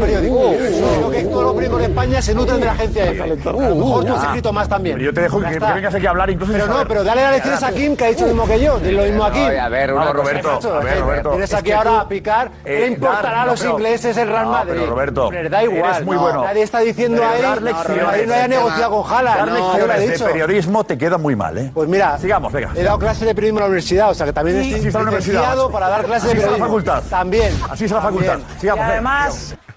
periódico. 0.00 0.54
Creo 0.56 1.10
que 1.10 1.22
todos 1.24 1.42
los 1.44 1.52
periódicos 1.54 1.78
de 1.80 1.86
España 1.86 2.22
se 2.22 2.34
nutren 2.34 2.60
de 2.60 2.66
la 2.66 2.72
agencia 2.72 3.04
F. 3.10 3.22
A 3.22 3.26
lo 3.26 3.74
mejor 3.76 4.04
tú 4.04 4.14
has 4.14 4.24
escrito 4.24 4.52
más 4.52 4.68
también. 4.68 4.96
Pero 4.96 5.06
yo 5.06 5.14
te 5.14 5.20
dejo 5.22 5.40
que, 5.40 5.58
vengas 5.58 5.94
aquí 5.94 6.06
a 6.06 6.10
hablar 6.10 6.30
incluso 6.30 6.52
Pero 6.52 6.66
no, 6.66 6.86
pero 6.86 7.04
dale 7.04 7.22
las 7.22 7.32
lecciones 7.32 7.62
a 7.62 7.72
Kim, 7.72 7.96
que 7.96 8.04
ha 8.04 8.08
dicho 8.08 8.22
lo 8.22 8.28
mismo 8.28 8.46
que 8.46 8.60
yo. 8.60 8.78
Dile 8.78 8.92
lo 8.92 9.02
mismo 9.04 9.24
a 9.24 9.32
Kim. 9.32 9.42
a 9.42 9.68
ver, 9.68 9.90
Roberto, 9.90 10.60
a 10.72 10.80
ver, 10.80 11.00
Roberto. 11.00 11.30
Tienes 11.30 11.52
es 11.52 11.58
aquí 11.58 11.72
ahora 11.72 12.00
a 12.00 12.08
picar. 12.08 12.50
¿Qué 12.64 12.76
eh, 12.76 12.80
le 12.80 12.86
importará 12.94 13.42
a 13.42 13.46
los 13.46 13.64
ingleses 13.64 14.16
el 14.16 14.28
Real 14.28 14.46
Madrid? 14.46 14.72
pero, 14.74 14.86
Roberto, 14.86 15.30
da 15.50 15.64
igual. 15.64 16.04
muy 16.04 16.16
no, 16.16 16.22
bueno. 16.22 16.44
Nadie 16.44 16.62
está 16.62 16.80
diciendo 16.80 17.22
ahí. 17.24 17.42
dar 17.42 17.62
No, 17.62 18.08
haya 18.08 18.42
de 18.42 18.48
negociado 18.48 19.02
con 19.02 19.12
Haaland. 19.12 19.38
Dar 19.38 19.48
lo 19.48 19.86
lecciones 19.86 20.18
de 20.18 20.24
periodismo 20.24 20.84
te 20.84 20.98
queda 20.98 21.18
muy 21.18 21.36
mal, 21.36 21.56
¿eh? 21.58 21.70
Pues 21.72 21.88
mira, 21.88 22.18
Sigamos, 22.18 22.52
venga. 22.52 22.72
he 22.74 22.82
dado 22.82 22.98
clases 22.98 23.26
de 23.26 23.34
periodismo 23.34 23.58
en 23.58 23.62
la 23.62 23.68
universidad, 23.68 24.10
o 24.10 24.14
sea 24.14 24.26
que 24.26 24.32
también 24.32 24.58
estoy 24.58 24.80
licenciado 24.90 25.70
para 25.70 25.88
dar 25.88 26.04
clases 26.04 26.24
de 26.24 26.30
Así 26.30 26.38
es 26.38 26.44
la 26.44 26.50
periodismo. 26.52 26.66
facultad. 26.66 27.02
También. 27.10 27.52
Así 27.70 27.84
es 27.84 27.90
la 27.90 28.00
facultad. 28.00 28.32
también. 28.32 28.60
Sigamos, 28.60 28.86
venga. 28.86 29.69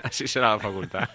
Así 0.04 0.26
será 0.28 0.50
la 0.50 0.58
facultad. 0.58 1.08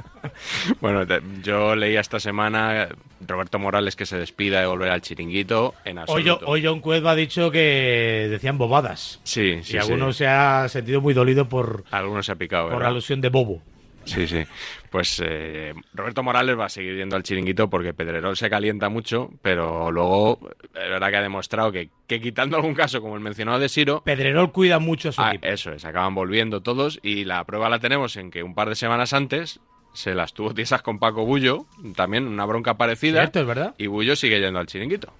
bueno, 0.80 1.06
te- 1.06 1.22
yo 1.42 1.74
leía 1.74 2.00
esta 2.00 2.20
semana 2.20 2.88
Roberto 3.26 3.58
Morales 3.58 3.96
que 3.96 4.06
se 4.06 4.18
despida 4.18 4.60
de 4.60 4.66
volver 4.66 4.90
al 4.90 5.00
chiringuito 5.00 5.74
en 5.84 5.98
Hoy, 5.98 6.02
absoluto. 6.02 6.46
hoy 6.46 6.64
John 6.64 6.80
Cueva 6.80 7.12
ha 7.12 7.14
dicho 7.16 7.50
que 7.50 8.26
decían 8.30 8.58
bobadas. 8.58 9.20
Sí, 9.24 9.60
sí, 9.62 9.76
y 9.76 9.78
alguno 9.78 10.12
sí. 10.12 10.18
se 10.18 10.26
ha 10.28 10.68
sentido 10.68 11.00
muy 11.00 11.14
dolido 11.14 11.48
por, 11.48 11.84
Algunos 11.90 12.26
se 12.26 12.32
ha 12.32 12.36
picado, 12.36 12.70
por 12.70 12.84
alusión 12.84 13.20
de 13.20 13.28
bobo. 13.28 13.62
Sí, 14.04 14.26
sí. 14.28 14.44
Pues 14.90 15.22
eh, 15.24 15.74
Roberto 15.94 16.22
Morales 16.22 16.58
va 16.58 16.66
a 16.66 16.68
seguir 16.68 16.96
yendo 16.96 17.16
al 17.16 17.22
chiringuito 17.22 17.68
porque 17.68 17.94
Pedrerol 17.94 18.36
se 18.36 18.48
calienta 18.50 18.88
mucho, 18.88 19.30
pero 19.42 19.90
luego 19.90 20.38
es 20.74 20.90
verdad 20.90 21.10
que 21.10 21.16
ha 21.16 21.22
demostrado 21.22 21.72
que, 21.72 21.90
que 22.06 22.20
quitando 22.20 22.56
algún 22.56 22.74
caso 22.74 23.00
como 23.00 23.14
el 23.14 23.20
mencionado 23.20 23.58
de 23.58 23.68
Siro, 23.68 24.02
Pedrerol 24.04 24.52
cuida 24.52 24.78
mucho 24.78 25.10
a 25.10 25.12
su 25.12 25.20
ah, 25.22 25.30
equipo. 25.30 25.46
eso 25.46 25.72
es, 25.72 25.84
acaban 25.84 26.14
volviendo 26.14 26.62
todos 26.62 26.98
y 27.02 27.24
la 27.24 27.44
prueba 27.44 27.68
la 27.68 27.78
tenemos 27.78 28.16
en 28.16 28.30
que 28.30 28.42
un 28.42 28.54
par 28.54 28.68
de 28.68 28.74
semanas 28.74 29.12
antes 29.12 29.60
se 29.92 30.14
las 30.14 30.34
tuvo 30.34 30.52
tiesas 30.52 30.82
con 30.82 30.98
Paco 30.98 31.24
Bullo, 31.24 31.66
también 31.94 32.26
una 32.28 32.44
bronca 32.44 32.76
parecida, 32.76 33.20
Cierto, 33.20 33.40
es 33.40 33.46
verdad. 33.46 33.74
y 33.78 33.86
Bullo 33.86 34.14
sigue 34.14 34.38
yendo 34.40 34.58
al 34.58 34.66
chiringuito. 34.66 35.12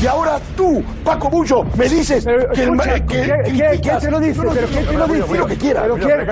Y 0.00 0.06
ahora 0.06 0.38
tú, 0.56 0.80
Paco 1.04 1.28
Bullo, 1.28 1.62
me 1.76 1.88
dices 1.88 2.24
que 2.24 2.62
el 2.62 2.70
ma- 2.72 2.84
que- 2.84 3.04
que- 3.06 3.80
¿Quién 3.80 3.98
te 3.98 4.10
lo 4.10 4.20
dice? 4.20 4.38
No, 4.38 4.44
no, 4.44 4.52
¿Pero 4.54 4.66
quién 4.68 4.86
te 4.86 4.92
lo 4.96 5.06
dice? 5.08 5.22
Bullo, 5.28 5.46
que 5.46 5.56
quiera. 5.56 5.82
¿Pero 5.82 5.94
quién- 5.96 6.26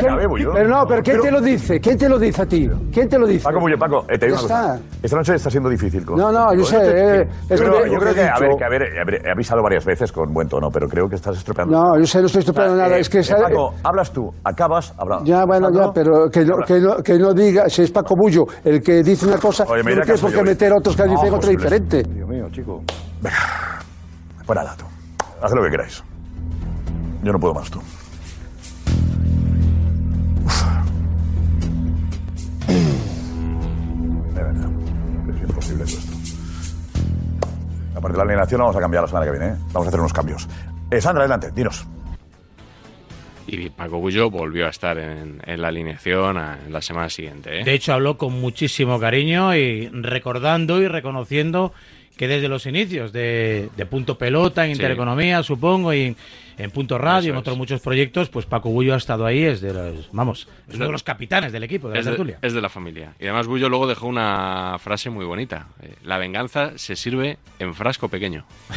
pero 0.55 0.69
no, 0.69 0.87
pero 0.87 1.03
¿quién 1.03 1.17
Pero- 1.17 1.23
te 1.23 1.31
lo 1.33 1.41
dice? 1.41 1.81
¿Quién 1.81 1.99
te 1.99 2.09
lo 2.09 2.19
dice 2.19 2.43
a 2.43 2.47
ti? 2.47 2.69
¿Quién 2.93 3.09
te 3.09 3.19
lo 3.19 3.27
dice? 3.27 3.43
Paco 3.43 3.59
Bullo, 3.59 3.77
Paco, 3.77 4.05
eh, 4.09 4.19
te 4.19 4.27
digo 4.27 4.39
cosa. 4.41 4.75
está. 4.77 4.85
Esta 5.03 5.17
noche 5.17 5.35
está 5.35 5.51
siendo 5.51 5.69
difícil. 5.69 6.05
Con, 6.05 6.17
No, 6.17 6.31
no, 6.31 6.55
yo 6.55 6.65
sé, 6.65 6.77
eh, 6.77 7.21
es 7.23 7.61
Pero 7.61 7.67
lo 7.73 7.83
que- 7.83 7.89
yo 7.89 7.95
lo 7.95 8.01
creo 8.01 8.15
que 8.15 8.21
que, 8.21 8.29
a 8.29 8.39
ver, 8.39 8.57
que 8.57 8.65
a 8.65 8.69
ver, 9.05 9.27
he 9.27 9.31
avisado 9.33 9.63
varias 9.63 9.85
veces 9.85 10.13
con 10.13 10.33
buen 10.33 10.49
tono, 10.49 10.69
pero 10.73 10.87
creo 10.87 11.09
que 11.09 11.17
estás 11.17 11.37
estropeando. 11.37 11.77
No, 11.77 11.99
yo 11.99 12.07
sé, 12.07 12.21
no 12.21 12.27
estoy 12.27 12.41
estropeando 12.41 12.75
O 12.75 12.77
sea, 12.77 12.85
nada. 12.85 12.97
eh, 12.99 13.01
Es 13.01 13.09
que... 13.09 13.19
eh, 13.21 13.43
Paco, 13.43 13.75
hablas 13.83 14.13
tú, 14.13 14.31
acabas, 14.45 14.95
hablamos. 14.97 15.29
Ya, 15.29 15.45
bueno, 15.45 15.69
ya, 15.73 15.93
pero 15.93 16.29
que 16.31 16.45
no, 16.45 16.57
que, 16.67 16.79
no, 16.79 16.97
que 17.03 17.19
no 17.19 17.33
diga, 17.35 17.69
si 17.69 17.83
es 17.83 17.91
Paco 17.91 18.15
Bullo 18.17 18.45
el 18.65 18.81
que 18.81 19.03
dice 19.03 19.27
una 19.27 19.39
cosa, 19.39 19.65
no 19.65 19.75
tienes 19.83 20.21
por 20.21 20.31
yo, 20.31 20.39
qué 20.39 20.43
meter 20.45 20.73
otros 20.73 20.95
que 20.97 21.03
dicen 21.05 21.35
otra 21.35 21.51
diferente. 21.51 22.03
Dios 22.05 22.29
mío, 22.29 22.47
chico. 22.53 22.83
Venga, 23.21 23.81
nada, 24.63 24.77
tú. 24.77 24.85
Haz 25.43 25.53
lo 25.53 25.63
que 25.65 25.71
queráis. 25.71 26.03
Yo 27.23 27.33
no 27.33 27.41
puedo 27.41 27.55
más, 27.55 27.71
tú. 27.71 27.81
Uf. 30.45 30.65
De 34.35 34.43
verdad. 34.43 34.71
Es 35.35 35.43
imposible 35.49 35.85
todo 35.85 35.99
esto. 35.99 36.13
Aparte 37.97 38.13
de 38.13 38.19
la 38.19 38.23
alineación, 38.25 38.59
la 38.59 38.65
vamos 38.65 38.77
a 38.77 38.81
cambiar 38.81 39.03
la 39.03 39.09
semana 39.09 39.27
que 39.27 39.33
viene. 39.33 39.47
¿eh? 39.49 39.57
Vamos 39.73 39.87
a 39.87 39.89
hacer 39.89 40.01
unos 40.01 40.13
cambios. 40.13 40.49
Eh, 40.91 41.01
Sandra, 41.01 41.23
adelante, 41.23 41.51
dinos. 41.53 41.87
Y 43.49 43.71
Paco 43.71 43.99
Bullo 43.99 44.29
volvió 44.29 44.67
a 44.67 44.71
estar 44.71 44.99
en, 44.99 45.41
en 45.45 45.63
la 45.63 45.69
alineación 45.69 46.37
a- 46.37 46.59
en 46.67 46.73
la 46.73 46.83
semana 46.83 47.09
siguiente. 47.09 47.61
¿eh? 47.61 47.65
De 47.65 47.75
hecho, 47.75 47.93
habló 47.95 48.19
con 48.19 48.33
muchísimo 48.41 48.99
cariño 48.99 49.55
y 49.55 49.89
recordando 49.89 50.83
y 50.83 50.89
reconociendo 50.89 51.73
que 52.17 52.29
desde 52.29 52.49
los 52.49 52.65
inicios 52.67 53.13
de, 53.13 53.69
de 53.77 53.87
Punto 53.87 54.17
Pelota, 54.19 54.65
en 54.65 54.71
Sí. 54.75 54.77
Intereconomía, 54.81 55.43
supongo, 55.43 55.93
y 55.93 56.01
en, 56.03 56.17
en 56.57 56.71
Punto 56.71 56.97
Radio, 56.97 57.33
en 57.33 57.37
otros 57.37 57.57
muchos 57.59 57.81
proyectos, 57.81 58.29
pues 58.31 58.47
Paco 58.47 58.71
Bullo 58.71 58.95
ha 58.95 58.97
estado 58.97 59.27
ahí, 59.27 59.43
es 59.45 59.61
de 59.61 59.75
los, 59.75 60.09
vamos, 60.13 60.49
es 60.69 60.77
uno 60.77 60.87
de 60.87 60.93
los 60.93 61.03
capitanes 61.03 61.53
del 61.53 61.63
equipo, 61.65 61.89
de 61.89 61.95
la 61.95 62.01
es, 62.01 62.07
de, 62.07 62.11
tertulia. 62.13 62.39
es 62.41 62.53
de 62.55 62.61
la 62.63 62.69
familia. 62.71 63.13
Y 63.21 63.25
además 63.25 63.47
Bullo 63.47 63.69
luego 63.69 63.87
dejó 63.87 64.07
una 64.07 64.77
frase 64.81 65.11
muy 65.11 65.25
bonita. 65.27 65.69
Eh, 65.83 65.95
La 66.05 66.17
venganza 66.17 66.73
se 66.77 66.97
sirve 66.97 67.37
en 67.59 67.75
frasco 67.75 68.09
pequeño. 68.09 68.47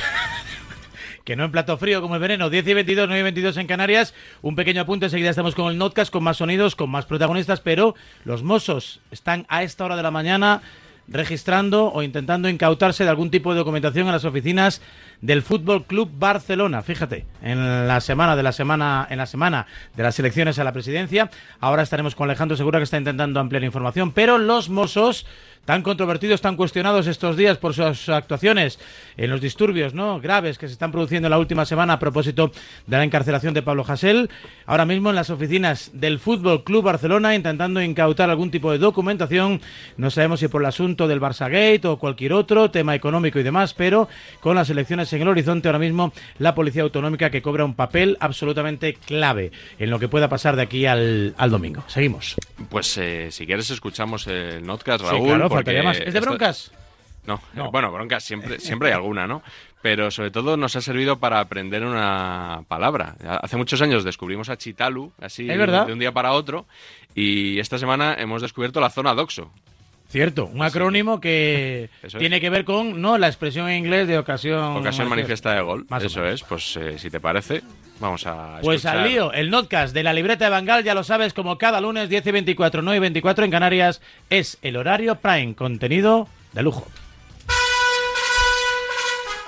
Que 1.25 1.35
no 1.35 1.45
en 1.45 1.51
plato 1.51 1.77
frío 1.77 2.01
como 2.01 2.15
el 2.15 2.21
veneno. 2.21 2.49
10 2.49 2.65
y 2.67 2.73
22, 2.73 3.07
9 3.07 3.19
y 3.19 3.23
22 3.23 3.57
en 3.57 3.67
Canarias. 3.67 4.15
Un 4.41 4.55
pequeño 4.55 4.81
apunte, 4.81 5.05
enseguida 5.05 5.29
estamos 5.29 5.53
con 5.53 5.71
el 5.71 5.77
Notcast, 5.77 6.11
con 6.11 6.23
más 6.23 6.37
sonidos, 6.37 6.75
con 6.75 6.89
más 6.89 7.05
protagonistas, 7.05 7.59
pero 7.61 7.93
los 8.25 8.41
mozos 8.41 8.99
están 9.11 9.45
a 9.47 9.61
esta 9.61 9.85
hora 9.85 9.95
de 9.95 10.01
la 10.01 10.09
mañana 10.09 10.63
registrando 11.11 11.91
o 11.91 12.03
intentando 12.03 12.49
incautarse 12.49 13.03
de 13.03 13.09
algún 13.09 13.31
tipo 13.31 13.51
de 13.51 13.59
documentación 13.59 14.07
en 14.07 14.13
las 14.13 14.25
oficinas 14.25 14.81
del 15.21 15.41
Fútbol 15.41 15.85
Club 15.85 16.09
Barcelona. 16.17 16.81
Fíjate, 16.81 17.25
en 17.41 17.87
la 17.87 18.01
semana 18.01 18.35
de 18.35 18.43
la 18.43 18.51
semana 18.51 19.07
en 19.09 19.17
la 19.17 19.25
semana 19.25 19.67
de 19.95 20.03
las 20.03 20.19
elecciones 20.19 20.59
a 20.59 20.63
la 20.63 20.73
presidencia, 20.73 21.29
ahora 21.59 21.83
estaremos 21.83 22.15
con 22.15 22.29
Alejandro 22.29 22.57
Segura 22.57 22.79
que 22.79 22.83
está 22.83 22.97
intentando 22.97 23.39
ampliar 23.39 23.63
información, 23.63 24.11
pero 24.11 24.37
los 24.37 24.69
Mossos 24.69 25.25
tan 25.65 25.83
controvertidos, 25.83 26.41
tan 26.41 26.55
cuestionados 26.55 27.05
estos 27.05 27.37
días 27.37 27.59
por 27.59 27.75
sus 27.75 28.09
actuaciones 28.09 28.79
en 29.17 29.29
los 29.29 29.39
disturbios 29.39 29.93
¿no? 29.93 30.19
graves 30.19 30.57
que 30.57 30.67
se 30.67 30.73
están 30.73 30.91
produciendo 30.91 31.27
en 31.27 31.29
la 31.29 31.37
última 31.37 31.63
semana 31.63 31.93
a 31.93 31.99
propósito 31.99 32.51
de 32.87 32.97
la 32.97 33.03
encarcelación 33.03 33.53
de 33.53 33.61
Pablo 33.61 33.85
Hasél, 33.87 34.31
ahora 34.65 34.85
mismo 34.85 35.09
en 35.09 35.15
las 35.15 35.29
oficinas 35.29 35.91
del 35.93 36.17
Fútbol 36.17 36.63
Club 36.63 36.85
Barcelona 36.85 37.35
intentando 37.35 37.83
incautar 37.83 38.31
algún 38.31 38.49
tipo 38.49 38.71
de 38.71 38.79
documentación, 38.79 39.61
no 39.97 40.09
sabemos 40.09 40.39
si 40.39 40.47
por 40.47 40.63
el 40.63 40.67
asunto 40.67 41.07
del 41.07 41.21
Barça 41.21 41.51
Gate 41.51 41.87
o 41.87 41.99
cualquier 41.99 42.33
otro 42.33 42.71
tema 42.71 42.95
económico 42.95 43.37
y 43.37 43.43
demás, 43.43 43.75
pero 43.75 44.09
con 44.39 44.55
las 44.55 44.71
elecciones 44.71 45.13
en 45.13 45.21
el 45.21 45.27
horizonte 45.27 45.67
ahora 45.67 45.77
mismo 45.77 46.13
la 46.39 46.55
Policía 46.55 46.81
Autonómica 46.81 47.28
que 47.29 47.41
cobra 47.41 47.65
un 47.65 47.73
papel 47.75 48.17
absolutamente 48.19 48.93
clave 48.93 49.51
en 49.77 49.89
lo 49.89 49.99
que 49.99 50.07
pueda 50.07 50.29
pasar 50.29 50.55
de 50.55 50.61
aquí 50.63 50.85
al, 50.85 51.33
al 51.37 51.49
domingo. 51.51 51.83
Seguimos. 51.87 52.35
Pues 52.69 52.97
eh, 52.97 53.29
si 53.31 53.45
quieres 53.45 53.69
escuchamos 53.69 54.27
el 54.27 54.65
notcast, 54.65 55.03
Sí, 55.03 55.09
Raúl. 55.09 55.27
claro, 55.27 55.43
porque 55.49 55.55
faltaría 55.55 55.83
más. 55.83 55.97
¿Es 55.99 56.05
de 56.13 56.19
esto- 56.19 56.21
broncas? 56.29 56.71
No, 57.25 57.39
No. 57.53 57.69
bueno, 57.71 57.91
broncas 57.91 58.23
siempre, 58.23 58.59
siempre 58.59 58.87
hay 58.89 58.95
alguna, 58.95 59.27
¿no? 59.27 59.43
Pero 59.81 60.09
sobre 60.09 60.31
todo 60.31 60.57
nos 60.57 60.75
ha 60.75 60.81
servido 60.81 61.19
para 61.19 61.39
aprender 61.39 61.85
una 61.85 62.63
palabra. 62.67 63.15
Hace 63.41 63.55
muchos 63.55 63.81
años 63.81 64.03
descubrimos 64.03 64.49
a 64.49 64.57
Chitalu, 64.57 65.11
así 65.21 65.43
de 65.45 65.93
un 65.93 65.99
día 65.99 66.11
para 66.11 66.31
otro, 66.33 66.65
y 67.15 67.59
esta 67.59 67.77
semana 67.77 68.15
hemos 68.17 68.41
descubierto 68.41 68.81
la 68.81 68.89
zona 68.89 69.13
doxo. 69.13 69.51
Cierto, 70.09 70.47
un 70.47 70.61
acrónimo 70.63 71.19
que 71.21 71.89
es. 72.03 72.13
tiene 72.13 72.41
que 72.41 72.49
ver 72.49 72.65
con 72.65 72.99
no 72.99 73.17
la 73.17 73.27
expresión 73.27 73.69
en 73.69 73.77
inglés 73.77 74.07
de 74.07 74.17
ocasión 74.17 74.77
Ocasión 74.77 75.07
manifiesta 75.07 75.53
de 75.53 75.61
gol. 75.61 75.85
Más 75.89 76.03
Eso 76.03 76.25
es, 76.25 76.41
pues 76.43 76.75
eh, 76.77 76.97
si 76.97 77.09
te 77.11 77.19
parece, 77.19 77.61
vamos 77.99 78.25
a 78.25 78.57
Pues 78.63 78.83
escuchar. 78.83 78.97
al 79.03 79.07
lío, 79.09 79.31
el 79.33 79.51
notcast 79.51 79.93
de 79.93 80.01
la 80.03 80.13
libreta 80.13 80.45
de 80.45 80.51
Bangal, 80.51 80.83
ya 80.83 80.95
lo 80.95 81.03
sabes, 81.03 81.33
como 81.33 81.57
cada 81.59 81.79
lunes 81.79 82.09
10 82.09 82.25
y 82.25 82.31
24, 82.31 82.81
9 82.81 82.97
y 82.97 82.99
24 83.01 83.45
en 83.45 83.51
Canarias, 83.51 84.01
es 84.31 84.57
el 84.63 84.77
horario 84.77 85.15
prime, 85.15 85.53
contenido 85.53 86.27
de 86.53 86.63
lujo. 86.63 86.87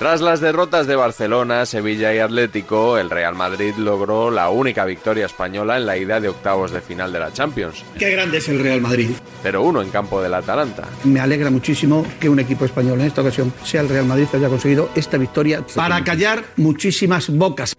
Tras 0.01 0.20
las 0.20 0.41
derrotas 0.41 0.88
de 0.88 0.96
Barcelona, 0.96 1.63
Sevilla 1.67 2.12
y 2.12 2.17
Atlético, 2.17 2.98
el 2.98 3.12
Real 3.12 3.36
Madrid 3.36 3.75
logró 3.77 4.31
la 4.31 4.50
única 4.50 4.84
victoria 4.84 5.27
española 5.27 5.77
en 5.77 5.86
la 5.86 5.96
ida 5.96 6.20
de 6.20 6.27
octavos 6.27 6.72
de 6.72 6.81
final 6.81 7.13
de 7.13 7.20
la 7.20 7.31
Champions. 7.31 7.86
Qué 8.00 8.10
grande 8.10 8.39
es 8.39 8.50
el 8.50 8.63
Real 8.63 8.81
Madrid. 8.81 9.12
Pero 9.43 9.62
uno 9.62 9.79
en 9.79 9.91
campo 9.91 10.20
del 10.20 10.34
Atalanta. 10.34 10.88
Me 11.03 11.20
alegra 11.20 11.51
muchísimo 11.51 12.03
que 12.20 12.29
un 12.29 12.39
equipo 12.39 12.65
español 12.65 13.00
en 13.00 13.05
esta 13.05 13.22
ocasión 13.22 13.53
sea 13.63 13.81
el 13.81 13.89
Real 13.89 14.08
Madrid 14.08 14.25
que 14.25 14.38
haya 14.38 14.50
conseguido 14.50 14.89
esta 14.96 15.20
victoria 15.20 15.63
para 15.75 16.03
callar 16.03 16.46
muchísimas 16.58 17.29
bocas. 17.29 17.75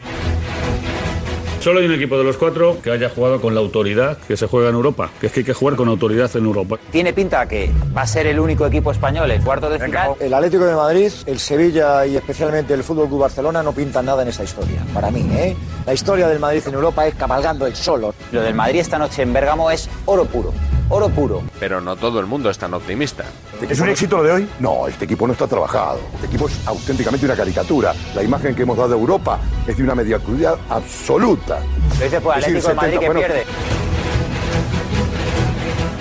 Solo 1.62 1.78
hay 1.78 1.86
un 1.86 1.92
equipo 1.92 2.18
de 2.18 2.24
los 2.24 2.36
cuatro 2.38 2.78
que 2.82 2.90
haya 2.90 3.08
jugado 3.08 3.40
con 3.40 3.54
la 3.54 3.60
autoridad 3.60 4.18
que 4.26 4.36
se 4.36 4.48
juega 4.48 4.70
en 4.70 4.74
Europa, 4.74 5.10
que 5.20 5.28
es 5.28 5.32
que 5.32 5.40
hay 5.40 5.46
que 5.46 5.52
jugar 5.52 5.76
con 5.76 5.88
autoridad 5.88 6.28
en 6.34 6.44
Europa. 6.44 6.76
Tiene 6.90 7.12
pinta 7.12 7.46
que 7.46 7.70
va 7.96 8.02
a 8.02 8.06
ser 8.08 8.26
el 8.26 8.40
único 8.40 8.66
equipo 8.66 8.90
español 8.90 9.30
en 9.30 9.40
cuartos 9.42 9.70
de 9.70 9.78
final. 9.78 10.14
El 10.18 10.34
Atlético 10.34 10.64
de 10.64 10.74
Madrid, 10.74 11.12
el 11.24 11.38
Sevilla 11.38 12.04
y 12.04 12.16
especialmente 12.16 12.74
el 12.74 12.82
Fútbol 12.82 13.06
Club 13.06 13.20
Barcelona 13.20 13.62
no 13.62 13.70
pintan 13.70 14.06
nada 14.06 14.22
en 14.22 14.28
esa 14.30 14.42
historia. 14.42 14.84
Para 14.92 15.12
mí, 15.12 15.24
¿eh? 15.34 15.54
La 15.86 15.94
historia 15.94 16.26
del 16.26 16.40
Madrid 16.40 16.64
en 16.66 16.74
Europa 16.74 17.06
es 17.06 17.14
cabalgando 17.14 17.64
el 17.64 17.76
solo. 17.76 18.12
Lo 18.32 18.42
del 18.42 18.54
Madrid 18.54 18.80
esta 18.80 18.98
noche 18.98 19.22
en 19.22 19.32
Bérgamo 19.32 19.70
es 19.70 19.88
oro 20.06 20.24
puro. 20.24 20.52
Oro 20.94 21.08
puro. 21.08 21.42
Pero 21.58 21.80
no 21.80 21.96
todo 21.96 22.20
el 22.20 22.26
mundo 22.26 22.50
es 22.50 22.58
tan 22.58 22.74
optimista. 22.74 23.24
¿Es 23.66 23.80
un 23.80 23.88
éxito 23.88 24.18
lo 24.18 24.24
de 24.24 24.32
hoy? 24.32 24.48
No, 24.60 24.86
este 24.86 25.06
equipo 25.06 25.26
no 25.26 25.32
está 25.32 25.46
trabajado. 25.46 25.98
Este 26.16 26.26
equipo 26.26 26.48
es 26.48 26.68
auténticamente 26.68 27.24
una 27.24 27.34
caricatura. 27.34 27.94
La 28.14 28.22
imagen 28.22 28.54
que 28.54 28.64
hemos 28.64 28.76
dado 28.76 28.90
de 28.90 28.96
Europa 28.96 29.38
es 29.66 29.74
de 29.74 29.84
una 29.84 29.94
mediocridad 29.94 30.58
absoluta. 30.68 31.60
Lo 31.98 32.04
dice 32.04 32.20
por 32.20 32.36
Es 32.36 32.44
decir, 32.44 32.58
Atlético 32.58 32.68
de 32.68 32.74
Madrid 32.74 32.92
70, 32.92 33.00
que 33.00 33.06
bueno, 33.06 33.20
pierde. 33.20 33.44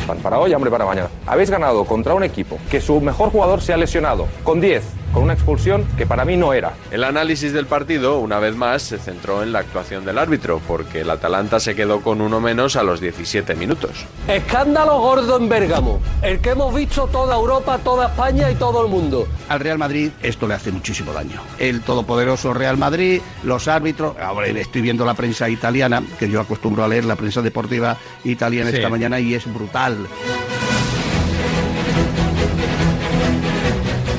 Pan 0.07 0.17
para 0.17 0.39
hoy, 0.39 0.51
hambre 0.51 0.69
para 0.69 0.85
mañana. 0.85 1.07
Habéis 1.25 1.49
ganado 1.49 1.85
contra 1.85 2.13
un 2.13 2.23
equipo 2.23 2.59
que 2.69 2.81
su 2.81 2.99
mejor 2.99 3.29
jugador 3.29 3.61
se 3.61 3.71
ha 3.71 3.77
lesionado, 3.77 4.27
con 4.43 4.59
10, 4.59 4.83
con 5.13 5.23
una 5.23 5.33
expulsión 5.33 5.85
que 5.97 6.05
para 6.05 6.25
mí 6.25 6.37
no 6.37 6.53
era. 6.53 6.73
El 6.91 7.03
análisis 7.03 7.53
del 7.53 7.65
partido, 7.65 8.19
una 8.19 8.39
vez 8.39 8.55
más, 8.55 8.81
se 8.81 8.97
centró 8.97 9.43
en 9.43 9.51
la 9.51 9.59
actuación 9.59 10.05
del 10.05 10.17
árbitro, 10.17 10.61
porque 10.67 11.01
el 11.01 11.09
Atalanta 11.09 11.59
se 11.59 11.75
quedó 11.75 12.01
con 12.01 12.21
uno 12.21 12.39
menos 12.39 12.75
a 12.75 12.83
los 12.83 12.99
17 13.01 13.55
minutos. 13.55 14.05
Escándalo 14.27 14.99
gordo 14.99 15.37
en 15.37 15.49
Bérgamo, 15.49 15.99
el 16.21 16.39
que 16.39 16.51
hemos 16.51 16.73
visto 16.73 17.07
toda 17.07 17.35
Europa, 17.35 17.77
toda 17.83 18.07
España 18.07 18.49
y 18.51 18.55
todo 18.55 18.83
el 18.85 18.89
mundo. 18.91 19.27
Al 19.49 19.59
Real 19.59 19.77
Madrid 19.77 20.11
esto 20.21 20.47
le 20.47 20.53
hace 20.53 20.71
muchísimo 20.71 21.11
daño. 21.13 21.41
El 21.59 21.81
todopoderoso 21.81 22.53
Real 22.53 22.77
Madrid, 22.77 23.21
los 23.43 23.67
árbitros, 23.67 24.15
ahora 24.17 24.47
estoy 24.47 24.81
viendo 24.81 25.05
la 25.05 25.13
prensa 25.13 25.49
italiana, 25.49 26.01
que 26.19 26.29
yo 26.29 26.39
acostumbro 26.39 26.83
a 26.83 26.87
leer 26.87 27.05
la 27.05 27.15
prensa 27.15 27.41
deportiva 27.41 27.97
italiana 28.23 28.69
Sí. 28.71 28.77
esta 28.77 28.89
mañana 28.89 29.19
y 29.19 29.33
es 29.33 29.51
brutal. 29.51 29.97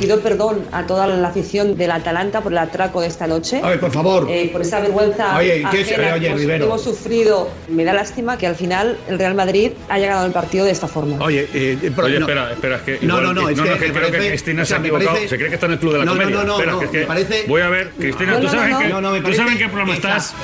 Pido 0.02 0.18
perdón 0.18 0.64
a 0.73 0.85
toda 0.85 1.06
la 1.06 1.28
afición 1.28 1.76
del 1.76 1.92
Atalanta 1.92 2.40
por 2.40 2.50
el 2.50 2.59
atraco 2.59 3.00
de 3.00 3.06
esta 3.06 3.28
noche. 3.28 3.61
A 3.62 3.68
ver, 3.71 3.78
por 3.78 3.92
favor. 3.92 4.26
Eh, 4.28 4.49
por 4.52 4.61
esa 4.62 4.80
vergüenza 4.80 5.38
Oye, 5.38 5.64
¿qué 5.71 5.80
es- 5.82 5.92
ajena 5.92 6.14
oye, 6.14 6.21
que 6.21 6.26
hemos- 6.26 6.40
Rivero. 6.40 6.59
que 6.59 6.64
hemos 6.64 6.82
sufrido. 6.82 7.49
Me 7.68 7.85
da 7.85 7.92
lástima 7.92 8.37
que 8.37 8.49
al 8.49 8.56
final 8.56 8.99
el 9.09 9.16
Real 9.18 9.35
Madrid 9.37 9.71
haya 9.88 10.06
ganado 10.09 10.26
el 10.26 10.32
partido 10.32 10.64
de 10.64 10.73
esta 10.73 10.88
forma. 10.88 11.25
Oye, 11.25 11.49
eh, 11.54 11.78
pero 11.94 12.09
Oye, 12.09 12.18
no- 12.18 12.26
espera, 12.26 12.52
espera, 12.52 12.76
es 12.76 12.82
que. 12.82 12.92
No, 13.02 13.18
igual- 13.21 13.23
no, 13.23 13.32
no, 13.42 13.49
es 13.49 13.56
no, 13.56 13.62
que 13.62 13.71
no, 13.71 13.76
que 13.78 13.92
creo 13.92 14.11
Cristina 14.11 14.62
o 14.62 14.64
sea, 14.64 14.76
se 14.78 14.82
ha 14.82 14.85
equivocado. 14.85 15.11
parece- 15.11 15.28
Se 15.28 15.37
cree 15.37 15.49
que 15.50 15.54
está 15.54 15.66
en 15.66 15.73
el 15.73 15.78
club 15.78 15.92
de 15.92 15.99
la 16.00 16.04
No, 16.04 16.14
no, 16.14 16.21
comedia. 16.21 16.37
no, 16.40 16.44
no, 16.47 16.52
espera, 16.54 16.73
no, 16.73 16.78
que 16.80 16.85
es 16.87 16.92
me 16.92 16.99
que 17.00 17.06
parece- 17.06 17.44
Voy 17.47 17.61
a 17.61 17.68
ver, 17.68 17.90
Cristina, 17.97 18.32
No, 18.32 18.40
¿tú 18.40 18.49
sabes 18.49 18.71
no, 18.71 18.80
en 18.80 18.87
qué, 18.88 18.92
no, 18.92 19.00
no, 19.00 19.11
me 19.12 19.21
¿tú 19.21 19.32
sabes 19.35 19.52
en 19.52 19.59
qué 19.59 19.66
programa 19.68 19.94
estás? 19.94 20.35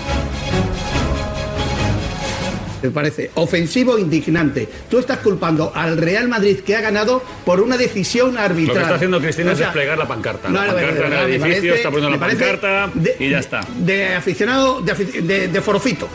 Me 2.82 2.90
parece 2.90 3.30
ofensivo 3.34 3.96
e 3.96 4.00
indignante. 4.02 4.68
Tú 4.90 4.98
estás 4.98 5.18
culpando 5.18 5.72
al 5.74 5.96
Real 5.96 6.28
Madrid 6.28 6.58
que 6.60 6.76
ha 6.76 6.80
ganado 6.80 7.22
por 7.44 7.60
una 7.60 7.76
decisión 7.76 8.38
arbitral. 8.38 8.68
Lo 8.68 8.74
que 8.74 8.80
está 8.80 8.94
haciendo 8.94 9.20
Cristina 9.20 9.50
O 9.50 9.52
es 9.52 9.58
desplegar 9.58 9.98
la 9.98 10.06
pancarta. 10.08 10.48
no, 10.48 10.64
la 10.64 10.72
pancarta 10.74 11.06
en 11.06 11.12
el 11.12 11.18
edificio, 11.30 11.40
parece- 11.48 11.74
está 11.74 11.90
poniendo 11.90 12.10
la 12.10 12.18
pancarta 12.26 12.90
de- 12.94 13.16
y 13.18 13.30
ya 13.30 13.38
está. 13.38 13.60
De 13.78 14.14
aficionado, 14.14 14.80
de, 14.80 14.94
de- 15.22 15.48
de 15.48 15.60
forofito. 15.60 16.08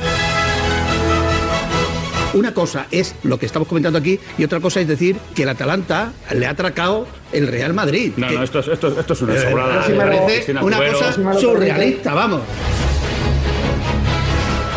Una 2.34 2.52
cosa 2.52 2.88
es 2.90 3.14
lo 3.24 3.38
que 3.38 3.46
estamos 3.46 3.68
comentando 3.68 4.00
aquí 4.00 4.20
y 4.40 4.44
otra 4.44 4.60
cosa 4.60 4.80
es 4.80 4.88
decir 4.88 5.18
que 5.36 5.44
el 5.44 5.50
Atalanta 5.50 6.14
le 6.34 6.48
ha 6.48 6.50
atracado 6.50 7.06
el 7.32 7.48
Real 7.48 7.76
Madrid. 7.76 8.12
No, 8.18 8.28
Que- 8.28 8.34
no, 8.36 8.44
esto 8.44 8.60
es, 8.60 8.70
esto, 8.70 8.88
es- 8.88 8.98
esto 8.98 9.14
es 9.14 9.22
una 9.22 9.36
Eh, 9.36 9.42
sobrada. 9.52 9.88
me 9.88 9.96
parece 9.96 10.52
una 10.60 10.78
cosa 10.78 11.14
surrealista, 11.40 12.14
vamos. 12.16 12.42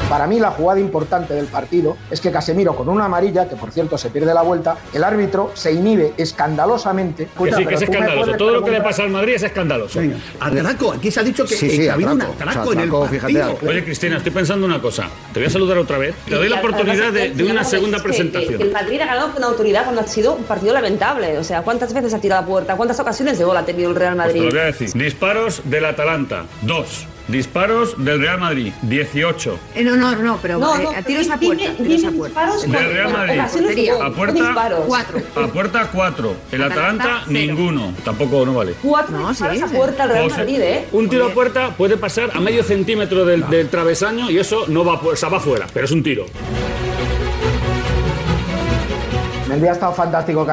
Para 0.08 0.26
mí 0.28 0.38
la 0.38 0.52
jugada 0.52 0.78
importante 0.78 1.34
del 1.34 1.46
partido 1.46 1.96
es 2.10 2.20
que 2.20 2.30
Casemiro 2.30 2.76
con 2.76 2.88
una 2.88 3.06
amarilla, 3.06 3.48
que 3.48 3.56
por 3.56 3.72
cierto 3.72 3.98
se 3.98 4.10
pierde 4.10 4.32
la 4.32 4.42
vuelta, 4.42 4.76
el 4.92 5.02
árbitro 5.02 5.50
se 5.54 5.72
inhibe 5.72 6.12
escandalosamente. 6.16 7.28
Que 7.42 7.52
sí, 7.52 7.66
que 7.66 7.75
es 7.75 7.82
escandaloso. 7.82 8.32
Todo 8.36 8.52
lo 8.52 8.64
que 8.64 8.70
le 8.70 8.80
pasa 8.80 9.02
al 9.02 9.10
Madrid 9.10 9.34
es 9.34 9.42
escandaloso. 9.42 9.98
Venga, 9.98 10.16
atraco. 10.40 10.92
Aquí 10.92 11.10
se 11.10 11.20
ha 11.20 11.22
dicho 11.22 11.44
que, 11.44 11.56
Sí, 11.56 11.66
eh, 11.66 11.70
sí, 11.70 11.78
que 11.78 11.90
ha 11.90 11.94
habido 11.94 12.12
un 12.12 12.22
atraco. 12.22 12.72
en 12.72 12.80
el 12.80 12.90
partido. 12.90 13.58
Oye, 13.66 13.84
Cristina, 13.84 14.18
estoy 14.18 14.32
pensando 14.32 14.66
una 14.66 14.80
cosa. 14.80 15.08
Te 15.32 15.40
voy 15.40 15.48
a 15.48 15.50
saludar 15.50 15.78
otra 15.78 15.98
vez. 15.98 16.14
Te 16.28 16.34
doy 16.34 16.48
la 16.48 16.60
oportunidad 16.60 17.12
de, 17.12 17.44
una 17.44 17.64
segunda 17.64 18.02
presentación. 18.02 18.60
El 18.60 18.72
Madrid 18.72 19.00
ha 19.00 19.06
ganado 19.06 19.32
con 19.32 19.42
autoridad 19.42 19.84
cuando 19.84 20.02
ha 20.02 20.06
sido 20.06 20.34
un 20.34 20.44
partido 20.44 20.72
lamentable. 20.72 21.38
O 21.38 21.44
sea, 21.44 21.62
¿cuántas 21.62 21.92
veces 21.92 22.14
ha 22.14 22.20
tirado 22.20 22.42
a 22.42 22.46
puerta? 22.46 22.76
¿Cuántas 22.76 22.98
ocasiones 23.00 23.38
de 23.38 23.44
gol 23.44 23.56
ha 23.56 23.64
tenido 23.64 23.90
el 23.90 23.96
Real 23.96 24.14
Pues 24.14 24.32
te 24.32 24.38
Madrid? 24.38 24.42
lo 24.44 24.50
voy 24.50 24.60
a 24.60 24.64
decir. 24.66 24.92
Disparos 24.92 25.62
del 25.64 25.84
Atalanta, 25.84 26.44
2. 26.62 27.06
Disparos 27.28 27.95
del 28.04 28.21
Real 28.21 28.38
Madrid, 28.38 28.73
18. 28.83 29.59
Eh, 29.75 29.83
no, 29.85 29.97
no, 29.97 30.14
no, 30.16 30.38
pero 30.40 30.59
No, 30.59 30.76
eh, 30.76 30.83
no, 30.85 30.90
a 30.90 31.02
tiros 31.02 31.28
a 31.28 31.38
puerta. 31.38 31.64
dime 31.78 31.88
tiros 31.97 32.04
a 32.04 32.16
puerta. 32.16 32.45
disparos 32.47 32.62
Del 32.71 32.92
Real 32.92 33.12
Madrid. 33.12 33.90
A 34.00 34.11
puerta, 34.11 34.35
disparos. 34.35 34.80
Cuatro. 34.87 35.21
A 35.35 35.47
puerta 35.49 35.90
4. 35.92 36.37
El 36.52 36.62
Atalanta, 36.62 37.23
ninguno. 37.26 37.92
Tampoco 38.04 38.47
no 38.47 38.54
vale. 38.54 38.75
Cuatro 38.83 39.18
No, 39.18 39.28
disparos 39.30 39.56
sí, 39.56 39.62
a 39.62 39.66
puerta 39.66 40.02
al 40.04 40.09
Real 40.11 40.26
O 40.26 40.28
sea, 40.30 40.38
Madrid, 40.38 40.61
¿eh? 40.61 40.88
Un 40.92 41.09
tiro 41.09 41.26
a 41.26 41.30
puerta 41.35 41.71
puede 41.76 41.97
pasar 41.97 42.30
a 42.35 42.40
medio 42.40 42.62
centímetro 42.62 43.25
del, 43.25 43.49
del 43.49 43.68
travesaño 43.68 44.30
y 44.30 44.38
eso 44.38 44.64
no 44.68 44.85
va, 44.85 44.95
o 44.95 45.16
sea, 45.16 45.28
va 45.28 45.40
fuera, 45.40 45.66
pero 45.73 45.85
es 45.87 45.92
un 45.92 46.02
tiro. 46.02 46.26
Mendy 49.56 49.68
ha 49.70 49.72
estado 49.72 49.92
fantástico 49.94 50.44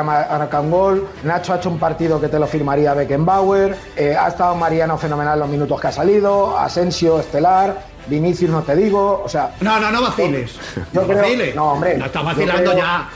gol. 0.71 1.05
Nacho 1.25 1.51
ha 1.51 1.57
hecho 1.57 1.67
un 1.69 1.77
partido 1.77 2.21
que 2.21 2.29
te 2.29 2.39
lo 2.39 2.47
firmaría 2.47 2.93
Beckenbauer. 2.93 3.75
Eh, 3.97 4.15
ha 4.17 4.29
estado 4.29 4.55
Mariano 4.55 4.97
fenomenal 4.97 5.37
los 5.39 5.49
minutos 5.49 5.77
que 5.81 5.87
ha 5.87 5.91
salido. 5.91 6.57
Asensio, 6.57 7.19
estelar. 7.19 7.75
Vinicius, 8.07 8.49
no 8.49 8.61
te 8.61 8.77
digo. 8.77 9.21
O 9.25 9.27
sea. 9.27 9.51
No, 9.59 9.77
no, 9.77 9.91
no 9.91 10.01
vaciles. 10.03 10.57
Yo 10.93 11.01
no 11.01 11.07
creo- 11.07 11.17
vaciles. 11.21 11.53
no, 11.53 11.71
hombre, 11.73 11.97
No, 11.97 12.05
está 12.05 12.19
yo 12.19 12.25
vacilando 12.27 12.71
creo- 12.71 12.77
ya. 12.81 13.09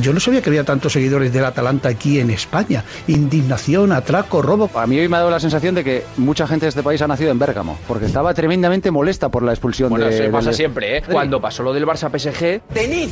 Yo 0.00 0.12
no 0.12 0.20
sabía 0.20 0.42
que 0.42 0.50
había 0.50 0.64
tantos 0.64 0.92
seguidores 0.92 1.32
del 1.32 1.44
Atalanta 1.44 1.88
aquí 1.88 2.20
en 2.20 2.30
España. 2.30 2.84
Indignación, 3.06 3.92
atraco, 3.92 4.42
robo. 4.42 4.70
A 4.74 4.86
mí 4.86 4.98
hoy 4.98 5.08
me 5.08 5.16
ha 5.16 5.20
dado 5.20 5.30
la 5.30 5.40
sensación 5.40 5.74
de 5.74 5.84
que 5.84 6.04
mucha 6.16 6.46
gente 6.46 6.66
de 6.66 6.70
este 6.70 6.82
país 6.82 7.00
ha 7.02 7.08
nacido 7.08 7.30
en 7.30 7.38
Bérgamo, 7.38 7.78
porque 7.88 8.06
estaba 8.06 8.32
tremendamente 8.34 8.90
molesta 8.90 9.28
por 9.28 9.42
la 9.42 9.52
expulsión 9.52 9.90
Bueno, 9.90 10.06
de... 10.06 10.14
eso 10.24 10.30
pasa 10.32 10.46
del- 10.50 10.56
siempre, 10.56 10.98
¿eh? 10.98 11.02
Cuando 11.10 11.40
pasó 11.40 11.62
lo 11.62 11.72
del 11.72 11.86
Barça 11.86 12.08
PSG, 12.10 12.60
Tenid 12.72 13.10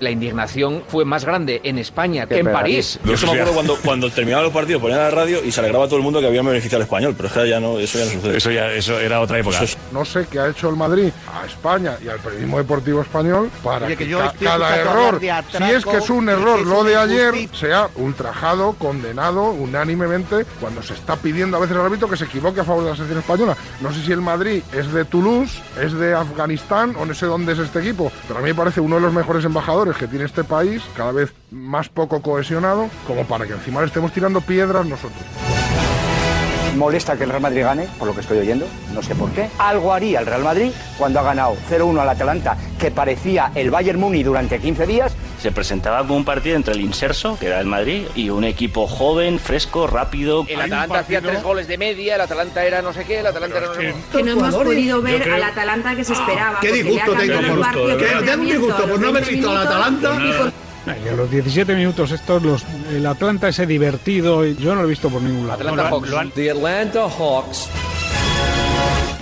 la 0.00 0.10
indignación 0.10 0.82
fue 0.88 1.04
más 1.04 1.24
grande 1.24 1.60
en 1.64 1.78
España 1.78 2.26
que 2.26 2.38
en 2.38 2.50
París. 2.50 2.98
Yo 3.04 3.16
solo 3.16 3.34
me 3.34 3.40
acuerdo 3.40 3.54
cuando, 3.54 3.76
cuando 3.84 4.10
terminaban 4.10 4.44
los 4.44 4.54
partidos, 4.54 4.80
ponían 4.80 5.00
la 5.00 5.10
radio 5.10 5.44
y 5.44 5.52
se 5.52 5.60
alegraba 5.60 5.86
todo 5.86 5.96
el 5.98 6.02
mundo 6.02 6.18
que 6.20 6.26
había 6.26 6.40
beneficiado 6.42 6.78
al 6.78 6.84
español, 6.86 7.14
pero 7.16 7.28
es 7.28 7.34
que 7.34 7.48
ya 7.48 7.60
no, 7.60 7.78
eso 7.78 7.98
ya 7.98 8.06
no 8.06 8.10
sucede. 8.12 8.36
Eso 8.38 8.50
ya, 8.50 8.72
eso 8.72 8.98
era 8.98 9.20
otra 9.20 9.38
época. 9.38 9.58
No 9.92 10.04
sé 10.04 10.26
qué 10.30 10.40
ha 10.40 10.48
hecho 10.48 10.68
el 10.68 10.76
Madrid 10.76 11.10
a 11.32 11.46
España 11.46 11.96
y 12.02 12.08
al 12.08 12.18
periodismo 12.18 12.58
deportivo 12.58 13.02
español 13.02 13.50
para 13.62 13.86
Oye, 13.86 13.96
que, 13.96 14.04
que 14.04 14.10
yo 14.10 14.18
ca- 14.18 14.26
estoy 14.26 14.46
cada 14.46 14.76
error, 14.76 15.20
si 15.20 15.28
es 15.70 15.84
que 15.84 15.96
es 15.98 16.10
un 16.10 16.28
error 16.28 16.60
es 16.60 16.66
lo 16.66 16.82
de 16.84 16.96
ayer, 16.96 17.34
sea 17.54 17.88
ultrajado, 17.96 18.72
condenado 18.74 19.50
unánimemente 19.50 20.44
cuando 20.60 20.82
se 20.82 20.94
está 20.94 21.16
pidiendo 21.16 21.56
a 21.56 21.60
veces 21.60 21.76
al 21.76 21.84
árbitro 21.86 22.08
que 22.08 22.16
se 22.16 22.24
equivoque 22.24 22.60
a 22.60 22.64
favor 22.64 22.84
de 22.84 22.90
la 22.90 22.96
selección 22.96 23.20
española. 23.20 23.56
No 23.80 23.92
sé 23.92 24.02
si 24.04 24.12
el 24.12 24.20
Madrid 24.20 24.62
es 24.72 24.92
de 24.92 25.04
Toulouse, 25.04 25.60
es 25.80 25.92
de 25.92 26.14
Afganistán 26.14 26.94
o 26.98 27.04
no 27.04 27.14
sé 27.14 27.26
dónde 27.26 27.52
es 27.52 27.58
este 27.58 27.80
equipo, 27.80 28.10
pero 28.26 28.38
a 28.38 28.42
mí 28.42 28.48
me 28.48 28.54
parece 28.54 28.80
uno 28.80 28.96
de 28.96 29.02
los 29.02 29.12
mejores 29.12 29.44
embajadores 29.44 29.96
que 29.96 30.06
tiene 30.08 30.24
este 30.24 30.44
país, 30.44 30.82
cada 30.96 31.12
vez 31.12 31.32
más 31.50 31.88
poco 31.88 32.22
cohesionado, 32.22 32.88
como 33.06 33.24
para 33.26 33.46
que 33.46 33.52
encima 33.52 33.80
le 33.80 33.86
estemos 33.88 34.12
tirando 34.12 34.40
piedras 34.40 34.86
nosotros. 34.86 35.22
Molesta 36.76 37.16
que 37.16 37.24
el 37.24 37.30
Real 37.30 37.42
Madrid 37.42 37.62
gane, 37.62 37.86
por 37.98 38.08
lo 38.08 38.14
que 38.14 38.20
estoy 38.20 38.38
oyendo, 38.38 38.66
no 38.94 39.02
sé 39.02 39.14
por 39.14 39.30
qué. 39.30 39.48
Algo 39.58 39.92
haría 39.92 40.20
el 40.20 40.26
Real 40.26 40.42
Madrid 40.42 40.70
cuando 40.98 41.20
ha 41.20 41.22
ganado 41.22 41.56
0-1 41.70 42.00
al 42.00 42.08
Atalanta, 42.08 42.56
que 42.78 42.90
parecía 42.90 43.52
el 43.54 43.70
Bayern 43.70 44.00
Muni 44.00 44.22
durante 44.22 44.58
15 44.58 44.86
días. 44.86 45.12
Se 45.40 45.50
presentaba 45.52 45.98
como 46.00 46.16
un 46.16 46.24
partido 46.24 46.56
entre 46.56 46.74
el 46.74 46.80
Inserso, 46.80 47.36
que 47.38 47.46
era 47.46 47.60
el 47.60 47.66
Madrid, 47.66 48.04
y 48.14 48.30
un 48.30 48.44
equipo 48.44 48.86
joven, 48.86 49.38
fresco, 49.38 49.86
rápido. 49.86 50.44
El 50.48 50.60
Atalanta 50.60 51.00
hacía 51.00 51.20
tres 51.20 51.42
goles 51.42 51.66
de 51.68 51.76
media, 51.78 52.14
el 52.14 52.20
Atalanta 52.20 52.64
era 52.64 52.80
no 52.80 52.92
sé 52.92 53.04
qué, 53.04 53.18
el 53.20 53.26
Atalanta 53.26 53.58
era 53.58 53.66
no 53.66 53.74
sé 53.74 53.80
qué. 53.80 53.94
Que 54.16 54.22
no 54.22 54.32
hemos 54.32 54.54
podido 54.54 55.02
ver 55.02 55.22
creo- 55.22 55.34
al 55.34 55.42
Atalanta 55.42 55.94
que 55.96 56.04
se 56.04 56.12
esperaba. 56.12 56.58
Qué 56.60 56.72
disgusto 56.72 57.12
tengo 57.14 57.48
por 57.48 57.60
partido 57.60 57.96
que 57.98 58.04
tengo 58.06 58.42
un 58.42 58.46
disgusto 58.48 58.86
por 58.88 59.00
no 59.00 59.08
haber 59.08 59.24
visto 59.26 59.50
al 59.50 59.56
20 59.58 59.74
Atalanta. 59.74 60.52
Y 60.86 61.08
a 61.08 61.12
los 61.12 61.30
17 61.30 61.74
minutos 61.74 62.10
estos, 62.10 62.42
los, 62.42 62.64
el 62.90 63.06
Atlanta 63.06 63.48
ese 63.48 63.66
divertido, 63.66 64.44
yo 64.44 64.74
no 64.74 64.82
lo 64.82 64.86
he 64.86 64.90
visto 64.90 65.08
por 65.08 65.22
ningún 65.22 65.46
lado. 65.46 65.60
Atlanta 65.60 65.88
Hawks. 65.88 66.34
The 66.34 66.50
Atlanta 66.50 67.08
Hawks. 67.08 67.68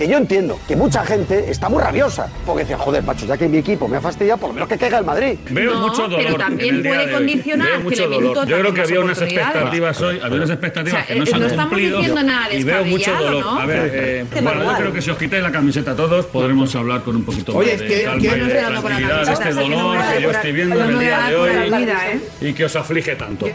Que 0.01 0.07
yo 0.07 0.17
entiendo 0.17 0.59
que 0.67 0.75
mucha 0.75 1.05
gente 1.05 1.51
está 1.51 1.69
muy 1.69 1.79
rabiosa, 1.79 2.27
porque 2.43 2.63
dice, 2.63 2.73
joder, 2.75 3.03
macho, 3.03 3.27
ya 3.27 3.37
que 3.37 3.47
mi 3.47 3.59
equipo 3.59 3.87
me 3.87 3.97
ha 3.97 4.01
fastidiado, 4.01 4.39
por 4.39 4.49
lo 4.49 4.55
menos 4.55 4.67
que 4.67 4.75
caiga 4.79 4.97
el 4.97 5.05
Madrid. 5.05 5.37
Veo 5.51 5.75
No, 5.75 5.81
mucho 5.89 6.07
dolor. 6.07 6.21
pero 6.25 6.37
también 6.37 6.69
en 6.69 6.75
el 6.77 6.81
día 6.81 6.91
puede 6.95 7.11
condicionar 7.11 7.67
Veo 7.83 7.87
que 7.91 8.07
minuto 8.07 8.45
Yo 8.47 8.59
creo 8.61 8.73
que 8.73 8.81
había 8.81 8.99
unas 9.01 9.21
expectativas 9.21 10.01
hoy, 10.01 10.19
había 10.23 10.37
unas 10.37 10.49
expectativas 10.49 11.03
O 11.03 11.05
sea, 11.05 11.05
que 11.05 11.19
no 11.19 11.23
eh, 11.23 11.27
se 11.27 11.33
han 11.35 11.39
no 11.41 11.45
estamos 11.45 11.69
cumplido. 11.69 11.97
diciendo 11.99 12.23
nada 12.23 12.51
y 12.51 12.63
veo 12.63 12.83
mucho 12.85 13.13
dolor. 13.15 13.45
¿no? 13.45 13.59
A 13.59 13.65
ver, 13.67 13.91
eh, 13.93 14.25
bueno, 14.41 14.63
yo 14.63 14.75
creo 14.77 14.93
que 14.93 15.01
si 15.03 15.11
os 15.11 15.17
quitáis 15.19 15.43
la 15.43 15.51
camiseta 15.51 15.95
todos, 15.95 16.25
podremos 16.25 16.75
hablar 16.75 17.03
con 17.03 17.15
un 17.17 17.23
poquito 17.23 17.55
Oye, 17.55 17.73
más 17.73 17.81
de 17.81 17.87
que- 17.87 18.01
calma 18.03 18.21
que- 18.21 18.27
y 18.27 18.39
no 18.39 18.45
de 18.47 18.53
tranquilidad 18.55 19.29
este 19.29 19.49
no 19.53 19.61
dolor 19.61 19.97
que 20.15 20.21
yo 20.23 20.31
estoy 20.31 20.51
viendo 20.51 20.75
no 20.77 20.83
en 20.85 20.89
el 20.93 20.99
día 20.99 21.19
de 21.27 21.35
por 21.35 21.47
hoy 21.47 21.83
¿eh? 21.83 22.19
y 22.41 22.53
que 22.53 22.65
os 22.65 22.75
aflige 22.75 23.15
tanto. 23.15 23.45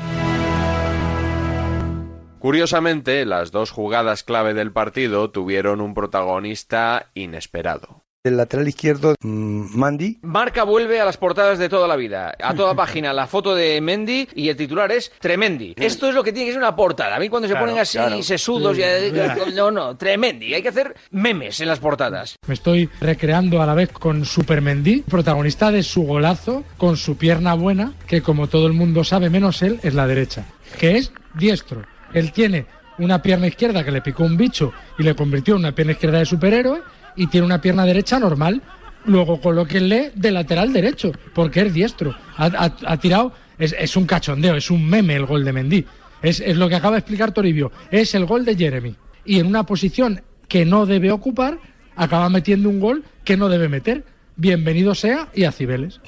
Curiosamente, 2.47 3.25
las 3.26 3.50
dos 3.50 3.73
jugadas 3.73 4.23
clave 4.23 4.55
del 4.55 4.71
partido 4.71 5.31
tuvieron 5.31 5.81
un 5.81 5.95
protagonista 5.95 7.11
inesperado. 7.12 8.05
El 8.23 8.37
lateral 8.37 8.69
izquierdo, 8.69 9.17
mm, 9.21 9.76
Mandy. 9.76 10.21
Marca 10.23 10.62
vuelve 10.62 11.00
a 11.00 11.05
las 11.05 11.17
portadas 11.17 11.59
de 11.59 11.69
toda 11.69 11.88
la 11.88 11.97
vida. 11.97 12.37
A 12.41 12.55
toda 12.55 12.73
página 12.76 13.12
la 13.12 13.26
foto 13.26 13.53
de 13.57 13.81
Mendy 13.81 14.29
y 14.37 14.49
el 14.49 14.57
titular 14.57 14.93
es 14.93 15.11
Tremendi. 15.19 15.75
Esto 15.76 16.09
es 16.09 16.15
lo 16.15 16.23
que 16.23 16.33
tiene 16.33 16.47
que 16.47 16.53
ser 16.53 16.62
una 16.62 16.76
portada. 16.76 17.17
A 17.17 17.19
mí 17.19 17.29
cuando 17.29 17.49
se 17.49 17.55
Claro, 17.55 17.67
ponen 17.67 17.81
así 17.81 17.99
claro. 17.99 18.23
sesudos, 18.23 18.76
ya, 18.76 18.91
no, 19.57 19.73
no, 19.73 19.97
Tremendi. 19.97 20.55
Hay 20.55 20.62
que 20.62 20.69
hacer 20.69 20.95
memes 21.11 21.61
en 21.61 21.67
las 21.67 21.81
portadas. 21.81 22.37
Me 22.47 22.55
estoy 22.55 22.88
recreando 23.00 23.61
a 23.61 23.67
la 23.67 23.75
vez 23.75 23.91
con 23.91 24.25
Supermendí, 24.25 25.03
protagonista 25.03 25.73
de 25.73 25.83
su 25.83 26.05
golazo, 26.05 26.62
con 26.76 26.97
su 26.97 27.17
pierna 27.17 27.55
buena, 27.55 27.95
que 28.07 28.23
como 28.23 28.47
todo 28.47 28.69
el 28.69 28.73
mundo 28.73 29.03
sabe, 29.03 29.31
menos 29.31 29.62
él, 29.62 29.81
es 29.83 29.95
la 29.95 30.07
derecha, 30.07 30.45
que 30.79 30.97
es 30.99 31.12
diestro. 31.35 31.83
Él 32.12 32.32
tiene 32.32 32.66
una 32.98 33.20
pierna 33.20 33.46
izquierda 33.46 33.84
que 33.84 33.90
le 33.90 34.02
picó 34.02 34.25
un 34.25 34.36
bicho 34.36 34.72
y 34.98 35.02
le 35.02 35.14
convirtió 35.14 35.54
en 35.54 35.60
una 35.60 35.72
pierna 35.72 35.92
izquierda 35.92 36.18
de 36.18 36.26
superhéroe, 36.26 36.80
y 37.16 37.26
tiene 37.28 37.46
una 37.46 37.60
pierna 37.60 37.84
derecha 37.84 38.18
normal. 38.18 38.62
Luego 39.06 39.40
colóquenle 39.40 40.12
de 40.14 40.32
lateral 40.32 40.72
derecho, 40.72 41.12
porque 41.34 41.62
es 41.62 41.72
diestro. 41.72 42.14
Ha, 42.36 42.96
tirado, 42.98 43.32
es, 43.58 43.96
un 43.96 44.04
cachondeo, 44.04 44.56
es 44.56 44.70
un 44.70 44.86
meme 44.86 45.14
el 45.14 45.26
gol 45.26 45.44
de 45.44 45.52
Mendy. 45.52 45.86
Es 46.22 46.56
lo 46.56 46.68
que 46.68 46.75
acaba 46.75 46.96
de 46.96 47.00
explicar 47.00 47.32
Toribio, 47.32 47.71
es 47.90 48.14
el 48.14 48.26
gol 48.26 48.45
de 48.45 48.56
Jeremy. 48.56 48.95
Y 49.25 49.38
en 49.38 49.47
una 49.47 49.64
posición 49.64 50.23
que 50.49 50.64
no 50.64 50.86
debe 50.86 51.12
ocupar, 51.12 51.58
acaba 51.95 52.28
metiendo 52.28 52.69
un 52.69 52.80
gol 52.80 53.04
que 53.25 53.36
no 53.36 53.49
debe 53.49 53.69
meter. 53.69 54.04
Bienvenido 54.36 54.95
sea 54.95 55.28
y 55.34 55.45
a 55.45 55.52
Cibeles. 55.52 56.00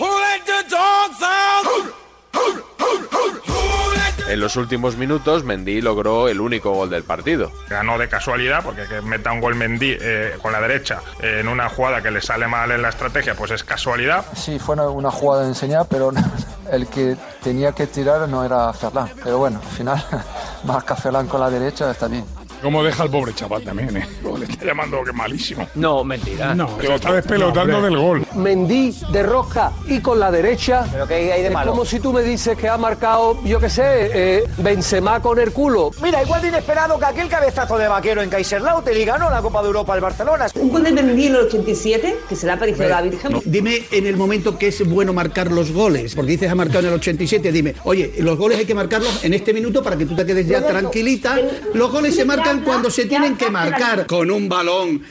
En 4.29 4.41
los 4.41 4.57
últimos 4.57 4.99
minutos, 4.99 5.43
Mendy 5.43 5.81
logró 5.81 6.29
el 6.29 6.39
único 6.39 6.71
gol 6.73 6.91
del 6.91 7.03
partido. 7.03 7.51
Ganó 7.71 7.97
de 7.97 8.11
casualidad, 8.11 8.63
porque 8.63 8.87
que 8.87 9.01
meta 9.01 9.33
un 9.33 9.41
gol 9.41 9.55
Mendy 9.55 9.97
eh, 9.99 10.35
con 10.43 10.53
la 10.53 10.61
derecha 10.61 11.01
eh, 11.23 11.39
en 11.41 11.49
una 11.49 11.71
jugada 11.71 12.03
que 12.03 12.11
le 12.11 12.21
sale 12.21 12.47
mal 12.47 12.71
en 12.71 12.83
la 12.83 12.91
estrategia, 12.91 13.35
pues 13.35 13.53
es 13.53 13.65
casualidad. 13.65 14.27
Sí, 14.35 14.59
fue 14.59 14.75
una, 14.75 15.11
jugada 15.11 15.45
de 15.45 15.49
enseñar, 15.49 15.87
pero 15.89 16.13
el 16.71 16.87
que 16.89 17.17
tenía 17.43 17.73
que 17.73 17.87
tirar 17.87 18.29
no 18.29 18.45
era 18.45 18.71
Ferlán. 18.75 19.09
Pero 19.25 19.39
bueno, 19.39 19.61
al 19.65 19.77
final, 19.77 20.05
marca 20.65 20.95
Ferlán 20.95 21.27
con 21.27 21.41
la 21.41 21.49
derecha, 21.49 21.91
está 21.91 22.07
bien. 22.07 22.27
¿Cómo 22.63 22.83
deja 22.83 23.05
al 23.05 23.11
pobre 23.11 23.33
chaval 23.35 23.63
también, 23.63 23.97
eh? 23.97 24.07
Le 24.39 24.45
está 24.45 24.65
llamando 24.65 25.03
que 25.05 25.13
malísimo. 25.13 25.67
No, 25.75 26.05
mentira. 26.05 26.55
No, 26.55 26.77
que 26.79 26.89
lo 26.89 26.97
está 26.97 27.13
despelotando 27.13 27.81
del 27.83 27.97
gol. 27.97 28.27
Mendy 28.35 28.95
de 29.13 29.23
rosca 29.23 29.73
y 29.87 30.01
con 30.01 30.19
la 30.19 30.31
derecha. 30.31 30.87
¿Pero 30.91 31.07
qué 31.07 31.33
hay 31.33 31.43
de 31.43 31.49
es 31.49 31.53
malo? 31.53 31.73
como 31.73 31.85
si 31.85 31.99
tú 32.01 32.13
me 32.13 32.23
dices 32.23 32.57
que 32.57 32.69
ha 32.69 32.77
marcado, 32.77 33.43
yo 33.45 33.59
qué 33.59 33.69
sé, 33.69 33.83
eh, 34.13 34.45
Benzema 34.59 35.21
con 35.21 35.39
el 35.39 35.53
culo. 35.53 35.91
Mira, 36.03 36.23
igual 36.23 36.43
de 36.43 36.49
inesperado 36.49 36.99
que 36.99 37.05
aquel 37.05 37.29
cabezazo 37.29 37.79
de 37.79 37.89
vaquero 37.89 38.23
en 38.23 38.31
Kaiserslautern 38.31 38.97
y 38.97 39.05
ganó 39.05 39.31
la 39.31 39.43
Copa 39.43 39.61
de 39.61 39.69
Europa 39.69 39.95
al 39.95 40.01
Barcelona. 40.01 40.47
Un 40.55 40.71
gol 40.71 40.85
de 40.85 40.93
Mendy 40.93 41.27
en 41.27 41.35
el 41.35 41.41
87, 41.43 42.17
que 42.29 42.37
se 42.37 42.47
le 42.47 42.53
ha 42.53 42.59
parecido 42.59 42.87
a 42.87 42.89
la 42.89 43.03
Virgen. 43.03 43.41
Dime 43.45 43.83
en 43.91 44.07
el 44.07 44.17
momento 44.17 44.59
que 44.59 44.69
es 44.69 44.89
bueno 44.89 45.13
marcar 45.13 45.51
los 45.51 45.73
goles, 45.73 46.15
porque 46.15 46.33
dices 46.33 46.51
ha 46.51 46.55
marcado 46.55 46.81
en 46.81 46.87
el 46.87 46.95
87, 46.95 47.53
dime, 47.53 47.75
oye, 47.85 48.15
los 48.19 48.39
goles 48.39 48.59
hay 48.59 48.67
que 48.67 48.75
marcarlos 48.75 49.25
en 49.25 49.35
este 49.35 49.53
minuto 49.53 49.83
para 49.83 49.97
que 49.97 50.07
tú 50.07 50.15
te 50.15 50.25
quedes 50.25 50.47
ya 50.47 50.67
tranquilita. 50.67 51.39
Los 51.75 51.91
goles 51.91 52.15
se 52.15 52.25
marcan 52.25 52.48
cuando 52.65 52.91
se 52.91 53.05
tienen 53.07 53.37
que 53.37 53.51
marcar 53.51 54.07
con 54.07 54.31
un 54.31 54.49
balón. 54.49 55.05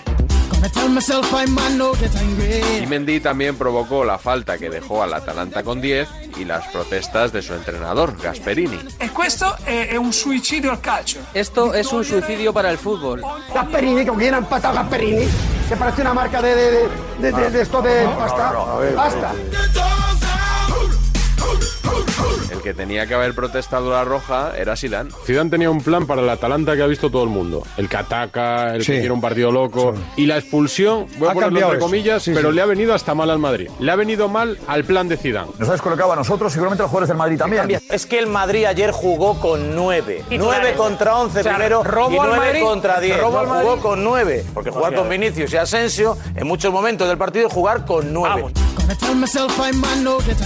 Y 2.82 2.88
Mendy 2.88 3.20
también 3.20 3.56
provocó 3.56 4.04
la 4.04 4.18
falta 4.18 4.58
que 4.58 4.70
dejó 4.70 5.04
al 5.04 5.14
Atalanta 5.14 5.62
con 5.64 5.80
10 5.80 6.08
y 6.38 6.46
las 6.46 6.66
protestas 6.70 7.32
de 7.32 7.42
su 7.44 7.54
entrenador, 7.54 8.18
Gasperini. 8.22 8.80
E 9.00 9.10
questo 9.12 9.56
è, 9.66 9.90
è 9.92 9.96
un 9.98 10.12
suicidio 10.12 10.72
al 10.72 10.82
calcio. 10.82 11.20
Esto 11.34 11.74
es 11.74 11.92
un 11.92 12.04
suicidio 12.04 12.52
para 12.54 12.72
el 12.72 12.78
fútbol. 12.80 13.22
Gasperini, 13.54 14.06
¿con 14.06 14.18
quién 14.18 14.34
ha 14.34 14.38
empatado 14.40 14.74
Gasperini? 14.76 15.28
Que 15.70 15.76
parece 15.76 16.02
una 16.02 16.14
marca 16.14 16.42
de, 16.42 16.56
de, 16.56 16.72
de, 16.72 16.88
de- 17.20 17.32
de- 17.32 17.50
de 17.52 17.62
esto 17.62 17.82
de 17.82 18.06
pasta. 18.18 18.54
Basta. 18.96 19.34
El 22.52 22.62
que 22.62 22.74
tenía 22.74 23.06
que 23.08 23.14
haber 23.14 23.34
protestado 23.34 23.92
la 23.92 24.04
roja 24.04 24.54
era 24.58 24.76
Zidane. 24.76 25.10
Zidane 25.26 25.50
tenía 25.50 25.70
un 25.70 25.82
plan 25.82 26.06
para 26.08 26.22
el 26.22 26.30
Atalanta 26.30 26.76
que 26.76 26.82
ha 26.84 26.88
visto 26.88 27.10
todo 27.10 27.24
el 27.24 27.30
mundo. 27.30 27.64
El 27.78 27.90
que 27.90 27.98
ataca, 27.98 28.74
el 28.76 28.84
Sí. 28.84 28.94
que 28.94 29.00
quiere 29.00 29.12
un 29.14 29.22
partido 29.22 29.52
loco. 29.52 29.94
Y 30.16 30.26
la 30.26 30.38
expulsión, 30.38 31.08
voy 31.18 31.28
a 31.28 31.32
Ha 31.32 31.34
ponerlo 31.34 31.60
entre 31.60 31.78
eso. 31.78 31.86
comillas, 31.86 32.24
Sí, 32.24 32.32
pero 32.34 32.50
sí. 32.50 32.56
le 32.56 32.62
ha 32.62 32.66
venido 32.66 32.94
hasta 32.94 33.14
mal 33.14 33.30
al 33.30 33.40
Madrid. 33.40 33.70
Le 33.80 33.92
ha 33.92 33.96
venido 33.96 34.28
mal 34.30 34.58
al 34.68 34.84
plan 34.84 35.08
de 35.08 35.18
Zidane. 35.18 35.52
Nos 35.60 35.70
ha 35.70 35.74
descolocado 35.74 36.14
a 36.14 36.16
nosotros, 36.16 36.52
seguramente 36.54 36.82
a 36.82 36.86
los 36.86 36.90
jugadores 36.92 37.10
del 37.10 37.18
Madrid 37.18 37.38
también. 37.38 37.80
Es 37.90 38.06
que 38.06 38.20
el 38.20 38.28
Madrid 38.28 38.66
ayer 38.66 38.92
jugó 38.92 39.40
con 39.40 39.76
9. 39.76 40.24
9 40.30 40.74
contra 40.76 41.18
11 41.18 41.40
O 41.40 41.44
sea, 41.44 41.54
primero 41.56 41.84
robo 41.84 42.12
y 42.16 42.18
al 42.18 42.28
9 42.28 42.46
Madrid, 42.46 42.62
contra 42.62 43.00
10. 43.00 43.20
robo 43.20 43.44
No, 43.44 43.54
jugó 43.56 43.78
con 43.78 44.04
9. 44.04 44.46
Porque 44.54 44.72
jugar 44.72 44.96
con 44.96 45.10
Vinicius 45.10 45.52
y 45.54 45.58
Asensio 45.58 46.18
en 46.36 46.48
muchos 46.48 46.72
momentos 46.72 47.08
del 47.08 47.18
partido 47.18 47.50
jugar 47.50 47.86
con 47.86 48.14
9. 48.14 48.46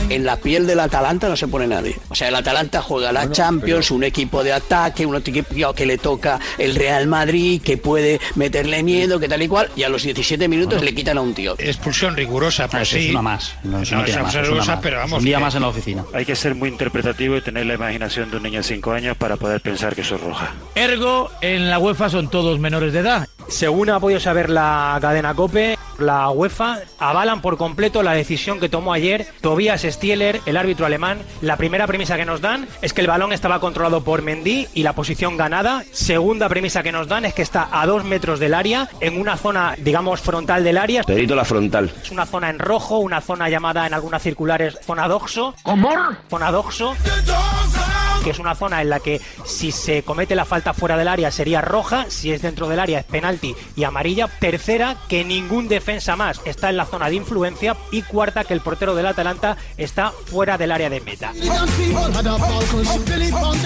En 0.10 0.26
la 0.26 0.36
piel 0.38 0.66
del 0.66 0.80
Atalanta 0.80 1.30
no 1.30 1.36
se 1.36 1.48
pone 1.48 1.61
nadie. 1.68 1.98
O 2.10 2.16
sea, 2.16 2.28
el 2.30 2.36
Atalanta 2.36 2.82
juega 2.82 3.12
la 3.12 3.32
Champions, 3.32 3.92
un 3.92 4.04
equipo 4.04 4.44
de 4.44 4.54
ataque, 4.54 5.06
un 5.06 5.16
equipo 5.16 5.74
que 5.74 5.86
le 5.86 5.98
toca 5.98 6.40
el 6.58 6.76
Real 6.76 7.08
Madrid, 7.08 7.62
que 7.62 7.78
puede 7.78 8.20
meterle 8.36 8.84
miedo, 8.84 9.20
que 9.20 9.28
tal 9.28 9.42
y 9.42 9.48
cual, 9.48 9.70
y 9.76 9.84
a 9.84 9.90
los 9.90 10.04
17 10.04 10.48
minutos 10.48 10.82
le 10.84 10.94
quitan 10.94 11.18
a 11.18 11.22
un 11.22 11.34
tío. 11.34 11.56
Expulsión 11.58 12.16
rigurosa, 12.16 12.68
pues 12.68 12.94
es 12.94 13.04
sí. 13.04 13.10
una 13.12 13.22
más. 13.22 13.56
No, 13.64 13.82
eso 13.82 13.96
No, 13.96 14.02
no 14.02 14.06
tiene 14.06 14.20
es 14.20 14.24
más, 14.24 14.24
una 14.24 14.30
es 14.30 14.34
una 14.36 14.42
rigurosa, 14.44 14.72
más. 14.76 14.82
pero 14.84 14.96
Es 14.98 15.02
vamos, 15.04 15.20
un 15.20 15.26
día 15.26 15.40
más 15.40 15.56
en 15.56 15.62
la 15.62 15.68
oficina. 15.68 16.06
Hay 16.14 16.26
que 16.26 16.36
ser 16.36 16.56
muy 16.56 16.70
interpretativo 16.70 17.38
y 17.38 17.42
tener 17.42 17.66
la 17.66 17.74
imaginación 17.76 18.30
de 18.32 18.38
un 18.38 18.44
niño 18.44 18.58
de 18.60 18.64
5 18.64 18.92
años 18.92 19.18
para 19.18 19.38
poder 19.38 19.62
pensar 19.62 19.96
que 19.96 20.02
eso 20.02 20.16
es 20.16 20.22
roja. 20.22 20.54
Ergo, 20.76 21.30
en 21.42 21.70
la 21.70 21.80
UEFA 21.80 22.10
son 22.10 22.30
todos 22.30 22.60
menores 22.60 22.94
de 22.94 23.00
edad. 23.00 23.28
Según 23.48 23.90
ha 23.90 24.00
podido 24.00 24.20
saber 24.20 24.50
la 24.50 24.98
cadena 25.02 25.34
COPE, 25.34 25.78
la 26.00 26.30
UEFA 26.30 26.80
avalan 27.00 27.42
por 27.42 27.58
completo 27.58 28.02
la 28.02 28.14
decisión 28.14 28.60
que 28.60 28.70
tomó 28.70 28.94
ayer 28.94 29.28
Tobias 29.42 29.82
Stieler, 29.82 30.40
el 30.46 30.56
árbitro 30.58 30.86
alemán. 30.86 31.20
La 31.42 31.51
primera 31.58 31.88
premisa 31.88 32.18
que 32.18 32.26
nos 32.26 32.42
dan 32.42 32.68
es 32.82 32.94
que 32.94 33.02
el 33.02 33.08
balón 33.08 33.34
estaba 33.34 33.60
controlado 33.60 34.04
por 34.04 34.22
Mendy 34.22 34.68
y 34.74 34.84
la 34.84 34.94
posición 34.94 35.38
ganada. 35.38 35.84
Segunda 35.92 36.50
premisa 36.50 36.84
que 36.84 36.92
nos 36.92 37.08
dan 37.08 37.26
es 37.26 37.34
que 37.34 37.42
está 37.42 37.70
a 37.72 37.86
dos 37.86 38.04
metros 38.04 38.40
del 38.40 38.54
área, 38.54 38.90
en 39.00 39.20
una 39.20 39.38
zona, 39.38 39.76
digamos, 39.78 40.22
frontal 40.22 40.64
del 40.64 40.78
área. 40.78 41.04
Perito 41.04 41.36
la 41.36 41.46
frontal. 41.46 41.92
Es 42.04 42.12
una 42.12 42.26
zona 42.26 42.50
en 42.50 42.60
rojo, 42.60 43.00
una 43.00 43.22
zona 43.22 43.50
llamada 43.50 43.88
en 43.88 43.94
algunas 43.94 44.22
circulares 44.22 44.78
zona 44.86 45.08
doxo. 45.08 45.56
¿Cómo? 45.64 45.90
Zona 46.30 46.52
doxo 46.52 46.96
que 48.24 48.30
es 48.32 48.40
una 48.40 48.56
zona 48.56 48.82
en 48.82 48.90
la 48.90 49.00
que 49.00 49.22
si 49.46 49.72
se 49.72 50.04
comete 50.04 50.36
la 50.36 50.46
falta 50.46 50.74
fuera 50.74 50.98
del 50.98 51.08
área 51.08 51.32
sería 51.32 51.62
roja, 51.62 52.06
si 52.10 52.32
es 52.32 52.42
dentro 52.42 52.68
del 52.68 52.80
área 52.80 53.00
es 53.00 53.06
penalti 53.06 53.56
y 53.76 53.84
amarilla. 53.84 54.28
Tercera, 54.40 54.98
que 55.08 55.24
ningún 55.24 55.68
defensa 55.68 56.16
más 56.16 56.42
está 56.46 56.70
en 56.70 56.78
la 56.78 56.86
zona 56.86 57.10
de 57.10 57.16
influencia. 57.16 57.76
Y 57.92 58.04
cuarta, 58.04 58.44
que 58.44 58.54
el 58.54 58.62
portero 58.62 58.96
del 58.96 59.08
Atalanta 59.08 59.58
está 59.78 60.12
fuera 60.12 60.58
del 60.58 60.72
área 60.72 60.90
de 60.90 61.02
meta. 61.02 61.32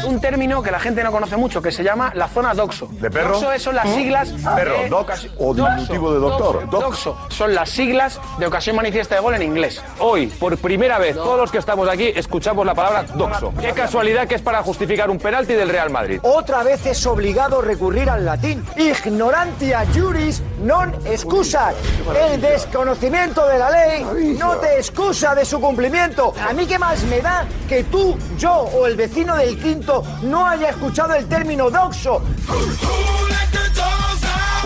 Un 0.06 0.20
término 0.22 0.62
que 0.62 0.72
la 0.72 0.80
gente 0.80 1.04
no 1.04 1.12
conoce 1.12 1.38
mucho, 1.38 1.62
que 1.62 1.72
se 1.72 1.84
llama 1.84 2.12
la 2.16 2.28
zona 2.28 2.54
doxo. 2.54 2.88
¿De 2.92 3.10
perro? 3.10 3.40
Doxo 3.40 3.60
son 3.60 3.76
las 3.76 3.94
siglas... 3.94 4.34
Perro, 4.56 4.78
de 4.82 4.90
dox 4.90 5.28
o 5.38 5.54
diminutivo 5.54 6.14
de 6.14 6.20
doctor. 6.20 6.70
Doxo, 6.70 7.12
doxo. 7.12 7.18
Son 7.30 7.54
las 7.54 7.70
siglas 7.70 8.20
de 8.40 8.46
ocasión 8.48 8.76
manifiesta 8.76 9.16
de 9.16 9.22
gol 9.22 9.36
en 9.36 9.42
inglés. 9.42 9.84
Hoy, 10.00 10.28
por 10.28 10.58
primera 10.58 10.98
vez, 10.98 11.16
todos 11.16 11.38
los 11.38 11.52
que 11.52 11.58
estamos 11.58 11.88
aquí 11.90 12.12
escuchamos 12.16 12.66
la 12.66 12.74
palabra 12.74 13.04
doxo. 13.04 13.54
Qué 13.60 13.72
casualidad 13.72 14.28
que 14.28 14.36
es 14.36 14.42
para 14.46 14.64
justificar 14.64 15.10
un 15.10 15.18
penalti 15.18 15.54
del 15.54 15.68
Real 15.68 15.90
Madrid. 15.90 16.20
Otra 16.22 16.64
vez 16.64 16.86
es 16.86 17.06
obligado 17.06 17.62
recurrir 17.62 18.10
al 18.10 18.24
latín. 18.24 18.64
Ignorantia 18.78 19.84
juris 19.94 20.42
non 20.64 20.94
excusat. 21.06 21.76
El 22.16 22.40
desconocimiento 22.40 23.46
de 23.48 23.58
la 23.60 23.70
ley 23.70 24.38
no 24.38 24.56
te 24.58 24.78
excusa 24.78 25.36
de 25.36 25.44
su 25.44 25.60
cumplimiento. 25.60 26.34
A 26.48 26.54
mí 26.54 26.66
qué 26.66 26.80
más 26.80 27.04
me 27.04 27.20
da 27.20 27.46
que 27.68 27.84
tú, 27.86 28.16
yo 28.38 28.54
o 28.54 28.86
el 28.86 28.96
vecino 28.96 29.36
del 29.36 29.58
quinto 29.60 30.04
no 30.22 30.48
haya 30.48 30.70
escuchado 30.70 31.16
el 31.16 31.28
término 31.28 31.70
doxo. 31.70 32.22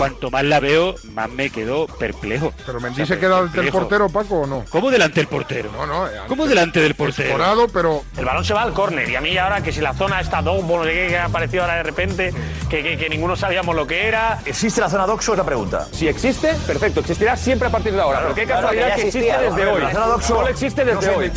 Cuanto 0.00 0.30
más 0.30 0.44
la 0.44 0.60
veo, 0.60 0.94
más 1.12 1.28
me 1.28 1.50
quedo 1.50 1.86
perplejo. 1.86 2.54
Pero 2.64 2.80
Mendy 2.80 3.04
se 3.04 3.18
queda 3.18 3.36
delante 3.36 3.60
del 3.60 3.70
portero, 3.70 4.08
Paco, 4.08 4.40
o 4.40 4.46
no? 4.46 4.64
¿Cómo 4.70 4.90
delante 4.90 5.20
del 5.20 5.26
portero? 5.28 5.70
No, 5.72 5.84
no. 5.86 6.06
¿Cómo 6.26 6.46
delante 6.46 6.80
del 6.80 6.94
portero? 6.94 7.28
Escorado, 7.28 7.68
pero. 7.68 8.02
El 8.16 8.24
balón 8.24 8.42
se 8.42 8.54
va 8.54 8.62
al 8.62 8.72
córner 8.72 9.06
y 9.10 9.14
a 9.16 9.20
mí 9.20 9.36
ahora 9.36 9.62
que 9.62 9.72
si 9.72 9.82
la 9.82 9.92
zona 9.92 10.20
está 10.22 10.40
doxo, 10.40 10.78
no 10.78 10.84
sé 10.84 10.92
qué, 10.94 11.06
que 11.08 11.18
ha 11.18 11.26
aparecido 11.26 11.64
ahora 11.64 11.74
de 11.76 11.82
repente, 11.82 12.32
que, 12.70 12.82
que- 12.82 12.96
que 12.96 13.10
ninguno 13.10 13.36
sabíamos 13.36 13.76
lo 13.76 13.86
que 13.86 14.08
era. 14.08 14.40
¿Existe 14.46 14.80
la 14.80 14.88
zona 14.88 15.06
doxo? 15.06 15.32
Es 15.32 15.38
la 15.38 15.44
pregunta. 15.44 15.86
Si 15.92 16.08
existe, 16.08 16.54
perfecto, 16.66 17.00
existirá 17.00 17.36
siempre 17.36 17.68
a 17.68 17.70
partir 17.70 17.92
de 17.92 18.00
ahora. 18.00 18.20
Pero 18.22 18.34
qué 18.34 18.46
Claro, 18.46 18.62
casualidad 18.68 18.84
que 18.86 18.90
ya 18.90 18.96
que 19.02 19.08
existe 19.08 19.38
desde 19.38 19.66
hoy. 19.66 19.82
La 19.82 19.92
zona 19.92 20.06
doxo- 20.06 20.48
existe 20.48 20.82
desde 20.86 20.94
no 20.94 21.02
sé, 21.02 21.10
hoy. 21.14 21.30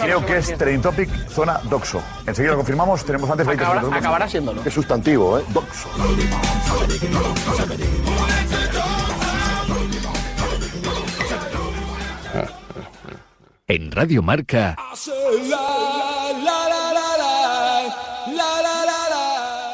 Creo 0.00 0.24
que 0.26 0.38
es 0.38 0.46
trending 0.58 0.82
topic 0.82 1.08
zona 1.28 1.60
doxo. 1.64 2.02
Enseguida 2.26 2.52
lo 2.52 2.58
confirmamos. 2.58 3.04
Tenemos 3.04 3.30
antes 3.30 3.46
20 3.46 3.62
Acabará, 3.62 3.80
segundos. 3.80 4.00
acabará 4.00 4.28
siéndolo. 4.28 4.62
Qué 4.62 4.70
sustantivo, 4.70 5.38
¿eh? 5.38 5.44
Doxo. 5.48 5.88
En 13.66 13.90
Radio 13.92 14.22
Marca, 14.22 14.76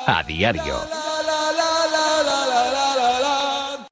a 0.06 0.22
diario. 0.26 0.99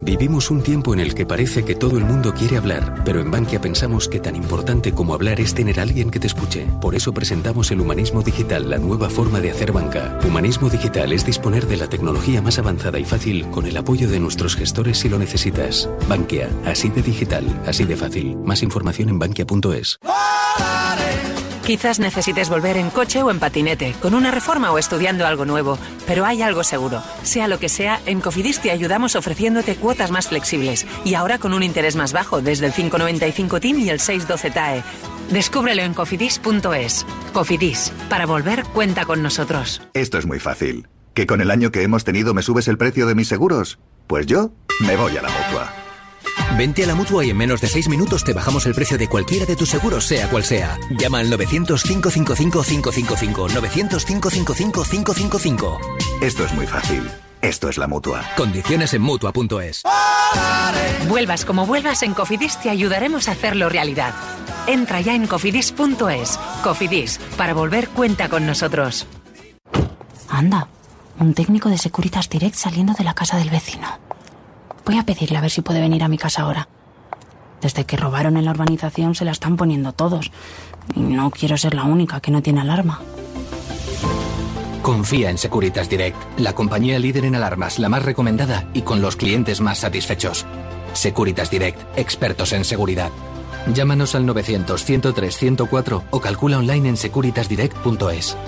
Vivimos 0.09 0.51
un 0.51 0.63
tiempo 0.63 0.95
en 0.95 1.01
el 1.01 1.15
que 1.15 1.27
parece 1.27 1.67
que 1.67 1.75
todo 1.75 1.99
el 1.99 2.05
mundo 2.07 2.33
quiere 2.33 2.57
hablar, 2.57 3.03
pero 3.05 3.21
en 3.21 3.31
Bankia 3.31 3.61
pensamos 3.61 4.09
que 4.09 4.21
tan 4.21 4.37
importante 4.37 4.93
como 4.93 5.13
hablar 5.13 5.39
es 5.39 5.53
tener 5.53 5.79
a 5.79 5.83
alguien 5.83 6.11
que 6.11 6.19
te 6.19 6.29
escuche. 6.29 6.67
Por 6.81 6.95
eso 6.95 7.13
presentamos 7.13 7.71
el 7.73 7.81
Humanismo 7.83 8.23
Digital, 8.23 8.71
la 8.71 8.79
nueva 8.79 9.11
forma 9.11 9.39
de 9.41 9.51
hacer 9.51 9.71
banca. 9.71 10.19
Humanismo 10.27 10.71
Digital 10.71 11.13
es 11.13 11.27
disponer 11.27 11.67
de 11.67 11.77
la 11.77 11.91
tecnología 11.91 12.41
más 12.41 12.59
avanzada 12.59 12.99
y 12.99 13.05
fácil 13.05 13.51
con 13.51 13.67
el 13.67 13.77
apoyo 13.77 14.09
de 14.09 14.19
nuestros 14.19 14.57
gestores 14.57 14.97
si 14.97 15.11
lo 15.11 15.19
necesitas. 15.19 15.91
Bankia, 16.09 16.49
así 16.65 16.89
de 16.89 17.03
digital, 17.03 17.45
así 17.67 17.85
de 17.85 17.97
fácil. 17.97 18.35
Más 18.39 18.63
información 18.63 19.11
en 19.11 19.19
bankia.es. 19.19 19.99
Quizás 21.69 21.99
necesites 22.01 22.49
volver 22.49 22.79
en 22.79 22.89
coche 22.89 23.23
o 23.23 23.31
en 23.31 23.39
patinete, 23.39 23.95
con 24.01 24.15
una 24.15 24.31
reforma 24.31 24.73
o 24.73 24.79
estudiando 24.79 25.27
algo 25.27 25.45
nuevo, 25.45 25.79
pero 26.07 26.25
hay 26.25 26.41
algo 26.41 26.65
seguro. 26.65 27.03
Sea 27.25 27.47
lo 27.47 27.59
que 27.59 27.69
sea, 27.69 28.01
en 28.07 28.23
Cofidis 28.23 28.61
te 28.61 28.71
ayudamos 28.71 29.17
ofreciéndote 29.17 29.77
cuotas 29.77 30.11
más 30.11 30.29
flexibles 30.29 30.87
y 31.05 31.13
ahora 31.13 31.39
con 31.39 31.53
un 31.53 31.63
interés 31.63 31.95
más 31.95 32.15
bajo 32.15 32.41
desde 32.41 32.65
el 32.65 32.73
595 32.73 33.61
TIN 33.61 33.81
y 33.81 33.91
el 33.91 34.01
612 34.01 34.51
TAE. 34.51 34.83
Descúbrelo 35.31 35.83
en 35.83 35.93
cofidis.es. 35.93 37.05
Cofidis, 37.35 37.93
para 38.09 38.25
volver 38.25 38.65
cuenta 38.73 39.05
con 39.05 39.23
nosotros. 39.23 39.83
Esto 39.93 40.17
es 40.17 40.25
muy 40.25 40.39
fácil. 40.39 40.89
¿Que 41.13 41.27
con 41.27 41.43
el 41.43 41.51
año 41.51 41.71
que 41.71 41.83
hemos 41.83 42.03
tenido 42.03 42.33
me 42.33 42.41
subes 42.41 42.67
el 42.69 42.79
precio 42.79 43.07
de 43.07 43.15
mis 43.15 43.29
seguros? 43.29 43.79
Pues 44.07 44.25
yo 44.25 44.53
me 44.81 44.97
voy 44.97 45.19
a 45.19 45.21
la 45.21 45.29
mutua. 45.29 45.88
Vente 46.57 46.85
a 46.85 46.87
la 46.87 46.95
mutua 46.95 47.25
y 47.25 47.31
en 47.31 47.37
menos 47.37 47.61
de 47.61 47.67
6 47.69 47.89
minutos 47.89 48.23
te 48.25 48.33
bajamos 48.33 48.67
el 48.67 48.75
precio 48.75 48.99
de 48.99 49.09
cualquiera 49.09 49.47
de 49.47 49.57
tus 49.57 49.69
seguros, 49.69 50.05
sea 50.05 50.29
cual 50.29 50.45
sea. 50.45 50.79
Llama 50.91 51.19
al 51.21 51.31
900-555-555. 51.31 53.49
900-555-555. 53.49 55.79
Esto 56.21 56.45
es 56.45 56.53
muy 56.55 56.67
fácil. 56.67 57.09
Esto 57.41 57.69
es 57.69 57.79
la 57.79 57.87
mutua. 57.87 58.25
Condiciones 58.37 58.95
en 58.95 59.03
mutua.es. 59.03 59.83
Vuelvas 61.09 61.45
como 61.45 61.67
vuelvas, 61.67 62.03
en 62.03 62.15
Cofidis 62.15 62.61
te 62.61 62.71
ayudaremos 62.71 63.29
a 63.29 63.33
hacerlo 63.33 63.69
realidad. 63.69 64.15
Entra 64.67 65.01
ya 65.01 65.15
en 65.15 65.27
cofidis.es. 65.27 66.39
Cofidis, 66.63 67.19
para 67.37 67.55
volver 67.55 67.89
cuenta 67.89 68.29
con 68.29 68.47
nosotros. 68.47 69.07
Anda, 70.29 70.69
un 71.19 71.35
técnico 71.35 71.69
de 71.69 71.79
Securitas 71.79 72.29
Direct 72.29 72.57
saliendo 72.57 72.93
de 72.95 73.05
la 73.05 73.15
casa 73.15 73.39
del 73.39 73.51
vecino. 73.51 73.89
Voy 74.89 74.97
a 74.97 75.03
pedirle 75.03 75.37
a 75.37 75.43
ver 75.43 75.51
si 75.51 75.61
puede 75.61 75.83
venir 75.83 76.03
a 76.03 76.09
mi 76.09 76.17
casa 76.17 76.41
ahora. 76.41 76.67
Desde 77.61 77.85
que 77.85 77.99
robaron 77.99 78.39
en 78.39 78.47
la 78.47 78.53
urbanización 78.53 79.15
se 79.15 79.27
la 79.27 79.33
están 79.33 79.59
poniendo 79.59 79.93
todos. 79.93 80.31
Y 80.95 81.01
no 81.01 81.31
quiero 81.31 81.59
ser 81.59 81.75
la 81.75 81.85
única 81.85 82.21
que 82.21 82.31
no 82.31 82.41
tiene 82.41 82.63
alarma. 82.63 82.99
Confía 84.81 85.29
en 85.29 85.37
Securitas 85.37 85.91
Direct, 85.91 86.17
la 86.39 86.55
compañía 86.55 86.99
líder 86.99 87.27
en 87.27 87.35
alarmas, 87.35 87.79
la 87.79 87.91
más 87.91 88.03
recomendada 88.03 88.67
y 88.73 88.81
con 88.81 89.03
los 89.03 89.17
clientes 89.17 89.61
más 89.61 89.77
satisfechos. 89.77 90.47
Securitas 90.95 91.51
Direct, 91.51 91.79
expertos 91.99 92.55
en 92.55 92.65
seguridad. 92.65 93.11
Llámanos 93.75 94.15
al 94.15 94.25
900-103-104 94.25 96.03
o 96.11 96.21
calcula 96.21 96.57
online 96.57 96.89
en 96.89 96.97
securitasdirect.es. 96.97 98.39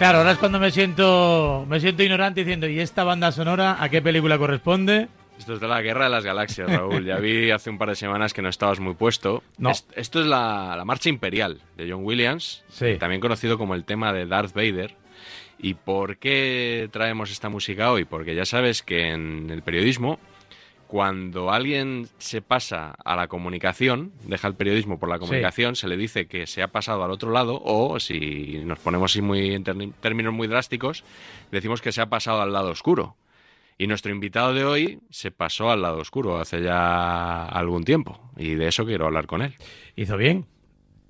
Claro, 0.00 0.18
ahora 0.18 0.30
es 0.32 0.38
cuando 0.38 0.58
me 0.58 0.70
siento, 0.70 1.66
me 1.68 1.78
siento 1.78 2.02
ignorante 2.02 2.40
diciendo, 2.40 2.66
¿y 2.66 2.80
esta 2.80 3.04
banda 3.04 3.30
sonora 3.32 3.76
a 3.82 3.90
qué 3.90 4.00
película 4.00 4.38
corresponde? 4.38 5.08
Esto 5.38 5.52
es 5.52 5.60
de 5.60 5.68
la 5.68 5.82
Guerra 5.82 6.04
de 6.04 6.10
las 6.10 6.24
Galaxias, 6.24 6.70
Raúl. 6.72 7.04
Ya 7.04 7.16
vi 7.18 7.50
hace 7.50 7.68
un 7.68 7.76
par 7.76 7.90
de 7.90 7.96
semanas 7.96 8.32
que 8.32 8.40
no 8.40 8.48
estabas 8.48 8.80
muy 8.80 8.94
puesto. 8.94 9.42
No. 9.58 9.68
Es- 9.70 9.86
esto 9.94 10.20
es 10.20 10.26
la, 10.26 10.74
la 10.74 10.86
Marcha 10.86 11.10
Imperial 11.10 11.60
de 11.76 11.90
John 11.90 12.02
Williams, 12.02 12.64
Sí. 12.70 12.96
también 12.98 13.20
conocido 13.20 13.58
como 13.58 13.74
el 13.74 13.84
tema 13.84 14.14
de 14.14 14.24
Darth 14.24 14.54
Vader. 14.54 14.94
¿Y 15.58 15.74
por 15.74 16.16
qué 16.16 16.88
traemos 16.90 17.30
esta 17.30 17.50
música 17.50 17.92
hoy? 17.92 18.06
Porque 18.06 18.34
ya 18.34 18.46
sabes 18.46 18.82
que 18.82 19.10
en 19.10 19.50
el 19.50 19.60
periodismo, 19.62 20.18
cuando 20.90 21.52
alguien 21.52 22.08
se 22.18 22.42
pasa 22.42 22.96
a 23.04 23.14
la 23.14 23.28
comunicación, 23.28 24.10
deja 24.24 24.48
el 24.48 24.56
periodismo 24.56 24.98
por 24.98 25.08
la 25.08 25.20
comunicación, 25.20 25.76
se 25.76 25.86
le 25.86 25.96
dice 25.96 26.26
que 26.26 26.48
se 26.48 26.64
ha 26.64 26.68
pasado 26.72 27.04
al 27.04 27.12
otro 27.12 27.30
lado, 27.30 27.62
o 27.62 28.00
si 28.00 28.60
nos 28.64 28.80
ponemos 28.80 29.12
así 29.12 29.22
muy 29.22 29.54
en 29.54 29.62
términos 29.62 30.34
muy 30.34 30.48
drásticos, 30.48 31.04
decimos 31.52 31.80
que 31.80 31.92
se 31.92 32.00
ha 32.00 32.06
pasado 32.06 32.42
al 32.42 32.52
lado 32.52 32.70
oscuro. 32.70 33.14
Y 33.78 33.86
nuestro 33.86 34.10
invitado 34.10 34.52
de 34.52 34.64
hoy 34.64 34.98
se 35.10 35.30
pasó 35.30 35.70
al 35.70 35.80
lado 35.80 35.98
oscuro 35.98 36.38
hace 36.38 36.60
ya 36.60 37.44
algún 37.44 37.84
tiempo. 37.84 38.20
Y 38.36 38.56
de 38.56 38.66
eso 38.66 38.84
quiero 38.84 39.06
hablar 39.06 39.28
con 39.28 39.42
él. 39.42 39.54
Hizo 39.94 40.16
bien. 40.16 40.46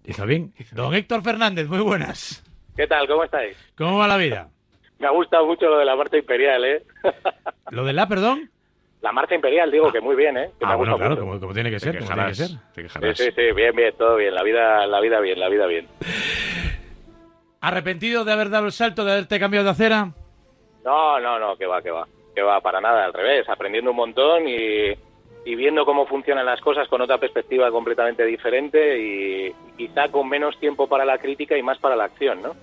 Hizo 0.04 0.26
bien. 0.26 0.52
Don 0.72 0.92
Héctor 0.92 1.22
Fernández, 1.22 1.68
muy 1.68 1.80
buenas. 1.80 2.44
¿Qué 2.76 2.86
tal? 2.86 3.08
¿Cómo 3.08 3.24
estáis? 3.24 3.56
¿Cómo 3.78 3.96
va 3.96 4.06
la 4.06 4.18
vida? 4.18 4.50
Me 4.98 5.06
ha 5.06 5.10
gustado 5.10 5.46
mucho 5.46 5.70
lo 5.70 5.78
de 5.78 5.86
la 5.86 5.96
marcha 5.96 6.18
imperial, 6.18 6.66
¿eh? 6.66 6.82
¿Lo 7.70 7.86
de 7.86 7.94
la, 7.94 8.06
perdón? 8.06 8.50
La 9.02 9.12
marcha 9.12 9.34
imperial, 9.34 9.70
digo 9.70 9.90
que 9.90 10.00
muy 10.00 10.14
bien, 10.14 10.36
¿eh? 10.36 10.50
Que 10.58 10.66
Ah, 10.66 10.76
bueno, 10.76 10.98
claro, 10.98 11.16
como 11.18 11.54
tiene 11.54 11.70
que 11.70 11.80
ser. 11.80 11.98
como 11.98 12.10
tiene 12.10 12.28
que 12.28 12.34
ser. 12.34 13.16
Sí, 13.16 13.24
sí, 13.24 13.30
sí, 13.34 13.52
bien, 13.52 13.74
bien, 13.74 13.94
todo 13.96 14.16
bien. 14.16 14.34
La 14.34 14.42
vida, 14.42 14.86
la 14.86 15.00
vida 15.00 15.20
bien, 15.20 15.40
la 15.40 15.48
vida 15.48 15.66
bien. 15.66 15.88
¿Arrepentido 17.60 18.24
de 18.24 18.32
haber 18.32 18.50
dado 18.50 18.66
el 18.66 18.72
salto, 18.72 19.04
de 19.04 19.12
haberte 19.12 19.38
cambiado 19.38 19.64
de 19.64 19.70
acera? 19.70 20.08
No, 20.84 21.20
no, 21.20 21.38
no, 21.38 21.56
que 21.56 21.66
va, 21.66 21.82
que 21.82 21.90
va. 21.90 22.06
Que 22.34 22.42
va, 22.42 22.60
para 22.60 22.80
nada, 22.80 23.04
al 23.04 23.12
revés. 23.12 23.48
Aprendiendo 23.48 23.90
un 23.90 23.96
montón 23.96 24.46
y, 24.48 24.90
y 25.44 25.54
viendo 25.56 25.84
cómo 25.84 26.06
funcionan 26.06 26.46
las 26.46 26.60
cosas 26.60 26.88
con 26.88 27.00
otra 27.00 27.18
perspectiva 27.18 27.70
completamente 27.70 28.24
diferente 28.24 28.98
y 28.98 29.52
quizá 29.76 30.08
con 30.08 30.28
menos 30.28 30.58
tiempo 30.58 30.88
para 30.88 31.04
la 31.04 31.18
crítica 31.18 31.56
y 31.56 31.62
más 31.62 31.78
para 31.78 31.96
la 31.96 32.04
acción, 32.04 32.40
¿no? 32.42 32.54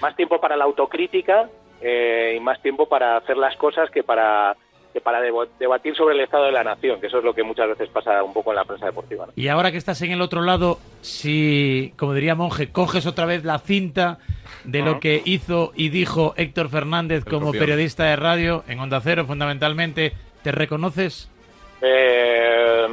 Más 0.00 0.14
tiempo 0.16 0.40
para 0.40 0.56
la 0.56 0.64
autocrítica 0.64 1.48
eh, 1.80 2.34
y 2.36 2.40
más 2.40 2.60
tiempo 2.62 2.86
para 2.88 3.16
hacer 3.16 3.36
las 3.36 3.56
cosas 3.56 3.90
que 3.90 4.02
para 4.02 4.54
que 4.92 5.00
para 5.00 5.20
debatir 5.20 5.96
sobre 5.96 6.14
el 6.14 6.20
estado 6.20 6.44
de 6.44 6.52
la 6.52 6.62
nación, 6.64 7.00
que 7.00 7.06
eso 7.06 7.18
es 7.18 7.24
lo 7.24 7.34
que 7.34 7.42
muchas 7.42 7.68
veces 7.68 7.88
pasa 7.88 8.22
un 8.22 8.32
poco 8.32 8.50
en 8.50 8.56
la 8.56 8.64
prensa 8.64 8.86
deportiva. 8.86 9.26
¿no? 9.26 9.32
Y 9.36 9.48
ahora 9.48 9.70
que 9.72 9.78
estás 9.78 10.00
en 10.02 10.12
el 10.12 10.20
otro 10.20 10.42
lado, 10.42 10.78
si, 11.00 11.92
como 11.98 12.14
diría 12.14 12.34
Monje, 12.34 12.70
coges 12.70 13.06
otra 13.06 13.26
vez 13.26 13.44
la 13.44 13.58
cinta 13.58 14.18
de 14.64 14.82
lo 14.82 15.00
que 15.00 15.22
hizo 15.24 15.72
y 15.74 15.88
dijo 15.88 16.34
Héctor 16.36 16.68
Fernández 16.68 17.24
como 17.24 17.52
periodista 17.52 18.04
de 18.04 18.16
radio, 18.16 18.64
en 18.68 18.78
Onda 18.80 19.00
Cero 19.00 19.24
fundamentalmente, 19.26 20.12
¿te 20.42 20.52
reconoces? 20.52 21.30
Eh, 21.80 22.86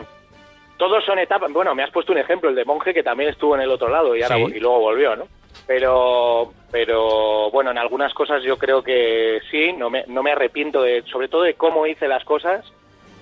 todos 0.78 1.04
son 1.06 1.20
etapas. 1.20 1.52
Bueno, 1.52 1.76
me 1.76 1.84
has 1.84 1.92
puesto 1.92 2.12
un 2.12 2.18
ejemplo, 2.18 2.50
el 2.50 2.56
de 2.56 2.66
Monje, 2.66 2.94
que 2.94 3.04
también 3.04 3.30
estuvo 3.30 3.56
en 3.56 3.62
el 3.62 3.70
otro 3.70 3.90
lado 3.90 4.16
y, 4.16 4.24
ahora, 4.24 4.38
Sí. 4.38 4.44
y 4.56 4.60
luego 4.60 4.80
volvió, 4.80 5.16
¿no? 5.16 5.28
Pero, 5.68 6.52
pero 6.72 7.52
bueno, 7.52 7.72
en 7.72 7.78
algunas 7.78 8.14
cosas 8.14 8.42
yo 8.44 8.58
creo 8.58 8.82
que 8.82 9.40
sí, 9.52 9.72
no 9.74 9.90
me, 9.90 10.04
no 10.08 10.24
me 10.24 10.32
arrepiento 10.32 10.82
de, 10.82 11.04
sobre 11.04 11.28
todo 11.28 11.44
de 11.44 11.54
cómo 11.54 11.86
hice 11.86 12.08
las 12.08 12.24
cosas. 12.24 12.66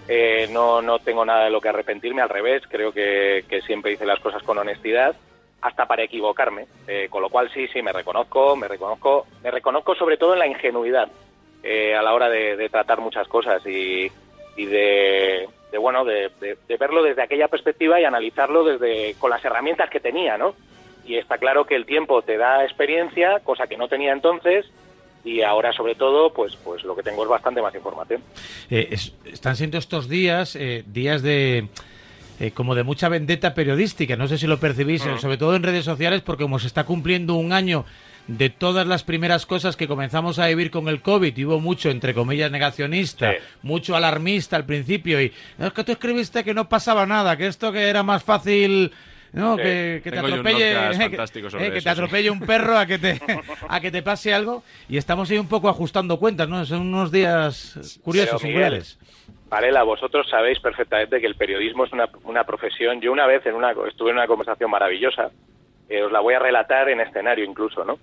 Eh, 0.08 0.48
no, 0.52 0.82
no 0.82 1.00
tengo 1.00 1.26
nada 1.26 1.44
de 1.46 1.50
lo 1.50 1.60
que 1.60 1.68
arrepentirme, 1.68 2.22
al 2.22 2.30
revés, 2.30 2.63
creo 2.70 2.94
que, 2.94 3.44
siempre 3.66 3.92
hice 3.92 4.06
las 4.06 4.20
cosas 4.22 4.42
con 4.44 4.58
honestidad, 4.58 5.16
hasta 5.62 5.86
para 5.86 6.04
equivocarme. 6.04 6.68
Eh, 6.88 7.08
con 7.10 7.22
lo 7.22 7.30
cual 7.30 7.52
sí, 7.54 7.68
sí, 7.68 7.82
me 7.82 7.92
reconozco, 7.92 8.56
me 8.56 8.70
reconozco, 8.70 9.28
me 9.44 9.52
reconozco 9.52 9.96
sobre 9.96 10.16
todo 10.16 10.32
en 10.34 10.40
la 10.40 10.48
ingenuidad 10.48 11.10
eh, 11.63 11.94
a 11.96 12.02
la 12.02 12.13
hora 12.13 12.30
de, 12.30 12.70
tratar 12.70 13.02
muchas 13.02 13.28
cosas 13.28 13.62
y, 13.66 14.10
y 14.56 14.66
de, 14.66 15.50
de, 15.70 15.78
bueno, 15.78 16.06
de- 16.06 16.32
de 16.40 16.78
verlo 16.78 17.04
desde 17.04 17.24
aquella 17.24 17.50
perspectiva 17.50 18.00
y 18.00 18.06
analizarlo 18.06 18.63
desde 18.63 19.16
con 19.16 19.30
las 19.32 19.44
herramientas 19.44 19.90
que 19.90 20.00
tenía, 20.00 20.38
¿no? 20.38 20.56
Y 21.08 21.15
está 21.15 21.38
claro 21.38 21.65
que 21.65 21.76
el 21.76 21.86
tiempo 21.86 22.22
te 22.22 22.38
da 22.38 22.63
experiencia, 22.65 23.39
cosa 23.43 23.65
que 23.67 23.78
no 23.78 23.88
tenía 23.88 24.12
entonces, 24.12 24.65
y 25.24 25.41
ahora 25.41 25.72
sobre 25.74 25.96
todo, 25.96 26.34
pues, 26.34 26.56
pues 26.58 26.84
lo 26.84 26.96
que 26.96 27.04
tengo 27.04 27.24
es 27.24 27.30
bastante 27.30 27.62
más 27.62 27.74
información. 27.74 28.22
Eh, 28.70 28.89
es- 28.91 29.13
están 29.26 29.56
siendo 29.56 29.78
estos 29.78 30.10
días 30.10 30.56
eh, 30.56 30.84
días 30.86 31.22
de 31.22 31.67
eh, 32.39 32.52
como 32.52 32.76
de 32.76 32.84
mucha 32.84 33.10
vendetta 33.10 33.56
periodística. 33.56 34.15
No 34.15 34.28
sé 34.28 34.38
si 34.38 34.46
lo 34.46 34.60
percibís, 34.60 35.04
eh, 35.06 35.13
Mm. 35.13 35.17
sobre 35.17 35.38
todo 35.38 35.56
en 35.56 35.63
redes 35.63 35.86
sociales, 35.86 36.22
porque 36.22 36.43
como 36.43 36.60
se 36.60 36.67
está 36.67 36.84
cumpliendo 36.84 37.34
un 37.34 37.52
año 37.52 37.84
de 38.28 38.52
todas 38.52 38.86
las 38.86 39.04
primeras 39.04 39.48
cosas 39.48 39.76
que 39.76 39.88
comenzamos 39.88 40.38
a 40.38 40.46
vivir 40.48 40.70
con 40.70 40.88
el 40.88 41.02
COVID, 41.02 41.36
y 41.36 41.46
hubo 41.46 41.60
mucho, 41.60 41.89
entre 41.89 42.13
comillas, 42.13 42.52
negacionista, 42.52 43.34
mucho 43.63 43.96
alarmista 43.96 44.56
al 44.56 44.65
principio, 44.67 45.20
y 45.20 45.32
"No, 45.58 45.65
es 45.67 45.74
que 45.74 45.84
tú 45.84 45.93
escribiste 45.93 46.43
que 46.43 46.54
no 46.54 46.70
pasaba 46.70 47.08
nada, 47.08 47.38
que 47.38 47.48
esto 47.48 47.72
que 47.72 47.88
era 47.89 48.04
más 48.04 48.24
fácil... 48.24 48.91
No, 49.34 49.56
Sí. 49.58 49.62
que, 49.63 50.02
que 50.04 50.12
te 50.12 50.20
atropelle, 50.20 50.72
eh, 50.72 51.10
que- 51.10 51.50
sobre 51.50 51.68
eh, 51.68 51.72
que 51.72 51.78
eso, 51.78 51.84
te 51.90 51.96
sí. 51.96 52.02
atropelle 52.02 52.30
un 52.30 52.40
perro 52.40 52.78
a 52.78 52.86
que 52.86 52.98
te 52.98 53.20
a 53.70 53.80
que 53.82 53.92
te 53.92 54.02
pase 54.02 54.34
algo 54.34 54.63
y 54.88 54.98
estamos 54.98 55.30
ahí 55.30 55.38
un 55.38 55.50
poco 55.50 55.70
ajustando 55.70 56.18
cuentas, 56.18 56.48
¿no? 56.48 56.66
Son 56.66 56.82
unos 56.82 57.12
días 57.12 58.00
curiosos, 58.04 58.42
Miguel, 58.44 58.60
singulares. 58.62 59.00
Varela, 59.50 59.84
vosotros 59.84 60.28
sabéis 60.30 60.60
perfectamente 60.60 61.20
que 61.22 61.28
el 61.28 61.36
periodismo 61.36 61.86
es 61.86 61.94
una, 61.94 62.10
una 62.24 62.44
profesión. 62.44 63.00
Yo 63.02 63.12
una 63.12 63.26
vez 63.28 63.46
en 63.46 63.56
una, 63.56 63.72
estuve 63.88 64.10
en 64.12 64.18
una 64.18 64.28
conversación 64.28 64.70
maravillosa, 64.70 65.30
eh, 65.90 66.04
os 66.04 66.12
la 66.12 66.20
voy 66.20 66.34
a 66.34 66.40
relatar 66.40 66.90
en 66.90 67.00
escenario 67.02 67.46
incluso, 67.46 67.86
¿no? 67.86 67.98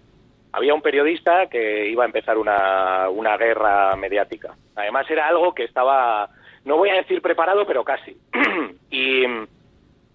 Había 0.52 0.72
un 0.72 0.82
periodista 0.82 1.48
que 1.48 1.88
iba 1.90 2.04
a 2.04 2.06
empezar 2.06 2.38
una, 2.38 3.08
una 3.10 3.36
guerra 3.36 3.96
mediática. 3.96 4.54
Además 4.76 5.04
era 5.10 5.26
algo 5.26 5.52
que 5.52 5.64
estaba, 5.64 6.30
no 6.64 6.76
voy 6.76 6.90
a 6.90 6.94
decir 6.94 7.20
preparado, 7.20 7.66
pero 7.66 7.82
casi. 7.82 8.16
y, 8.90 9.24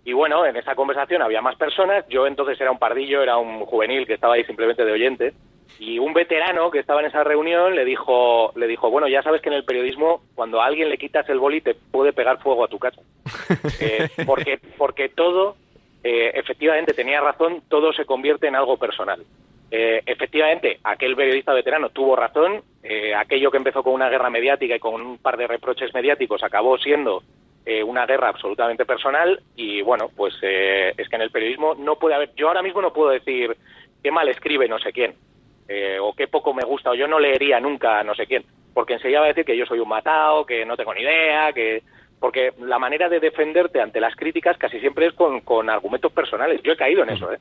y 0.10 0.14
bueno, 0.14 0.44
en 0.44 0.56
esa 0.58 0.74
conversación 0.74 1.22
había 1.22 1.40
más 1.40 1.56
personas. 1.56 2.04
Yo 2.10 2.26
entonces 2.26 2.60
era 2.60 2.72
un 2.72 2.80
pardillo, 2.80 3.22
era 3.22 3.38
un 3.38 3.64
juvenil 3.64 4.08
que 4.08 4.16
estaba 4.16 4.34
ahí 4.34 4.44
simplemente 4.44 4.84
de 4.84 4.92
oyente. 4.92 5.34
Y 5.78 6.00
un 6.00 6.14
veterano 6.14 6.72
que 6.72 6.80
estaba 6.80 7.02
en 7.02 7.06
esa 7.06 7.24
reunión 7.24 7.76
le 7.76 7.86
dijo, 7.86 8.52
le 8.56 8.66
dijo, 8.66 8.90
bueno, 8.90 9.08
ya 9.08 9.22
sabes 9.22 9.40
que 9.40 9.50
en 9.50 9.56
el 9.56 9.66
periodismo 9.66 10.24
cuando 10.34 10.62
a 10.62 10.66
alguien 10.66 10.90
le 10.90 10.98
quitas 10.98 11.30
el 11.30 11.38
boli 11.38 11.62
te 11.62 11.76
puede 11.76 12.12
pegar 12.12 12.42
fuego 12.42 12.64
a 12.64 12.68
tu 12.68 12.80
casa. 12.80 13.02
Eh, 13.82 14.10
porque, 14.26 14.60
porque 14.78 15.10
todo, 15.10 15.56
eh, 16.04 16.32
efectivamente 16.34 16.94
tenía 16.94 17.22
razón, 17.22 17.62
todo 17.68 17.94
se 17.94 18.06
convierte 18.06 18.48
en 18.48 18.56
algo 18.56 18.78
personal. 18.78 19.24
Eh, 19.72 20.02
efectivamente, 20.06 20.80
aquel 20.84 21.16
periodista 21.16 21.54
veterano 21.54 21.90
tuvo 21.90 22.16
razón, 22.16 22.64
eh, 22.82 23.14
aquello 23.14 23.52
que 23.52 23.58
empezó 23.58 23.84
con 23.84 23.94
una 23.94 24.10
guerra 24.10 24.32
mediática 24.32 24.76
y 24.76 24.80
con 24.80 25.00
un 25.00 25.18
par 25.20 25.38
de 25.38 25.48
reproches 25.48 25.94
mediáticos 25.94 26.44
acabó 26.44 26.78
siendo 26.80 27.22
eh, 27.66 27.84
una 27.84 28.06
guerra 28.06 28.30
absolutamente 28.30 28.86
personal 28.86 29.42
y 29.56 29.82
bueno, 29.82 30.10
pues 30.16 30.34
eh, 30.42 30.94
es 30.98 31.08
que 31.10 31.16
en 31.16 31.22
el 31.22 31.32
periodismo 31.32 31.76
no 31.76 31.98
puede 31.98 32.16
haber, 32.16 32.34
yo 32.36 32.48
ahora 32.48 32.62
mismo 32.62 32.82
no 32.82 32.94
puedo 32.94 33.10
decir 33.12 33.56
qué 34.02 34.12
mal 34.12 34.28
escribe 34.30 34.68
no 34.68 34.80
sé 34.80 34.92
quién, 34.92 35.16
eh, 35.68 35.98
o 36.02 36.14
qué 36.14 36.28
poco 36.28 36.54
me 36.54 36.64
gusta, 36.64 36.92
o 36.92 36.96
yo 36.96 37.08
no 37.08 37.20
leería 37.20 37.60
nunca 37.60 38.00
a 38.00 38.04
no 38.04 38.16
sé 38.16 38.26
quién, 38.26 38.44
porque 38.74 38.94
enseguida 38.94 39.20
va 39.20 39.26
a 39.26 39.30
decir 39.30 39.46
que 39.46 39.58
yo 39.58 39.66
soy 39.66 39.80
un 39.80 39.90
matado, 39.90 40.46
que 40.46 40.66
no 40.66 40.78
tengo 40.78 40.94
ni 40.94 41.02
idea, 41.02 41.54
que 41.54 41.84
porque 42.20 42.54
la 42.60 42.80
manera 42.80 43.08
de 43.08 43.20
defenderte 43.20 43.82
ante 43.82 44.02
las 44.02 44.16
críticas 44.16 44.58
casi 44.58 44.80
siempre 44.80 45.08
es 45.08 45.14
con, 45.14 45.40
con 45.42 45.70
argumentos 45.70 46.12
personales. 46.12 46.62
Yo 46.64 46.74
he 46.74 46.78
caído 46.78 47.04
en 47.04 47.12
eso, 47.12 47.32
¿eh? 47.32 47.40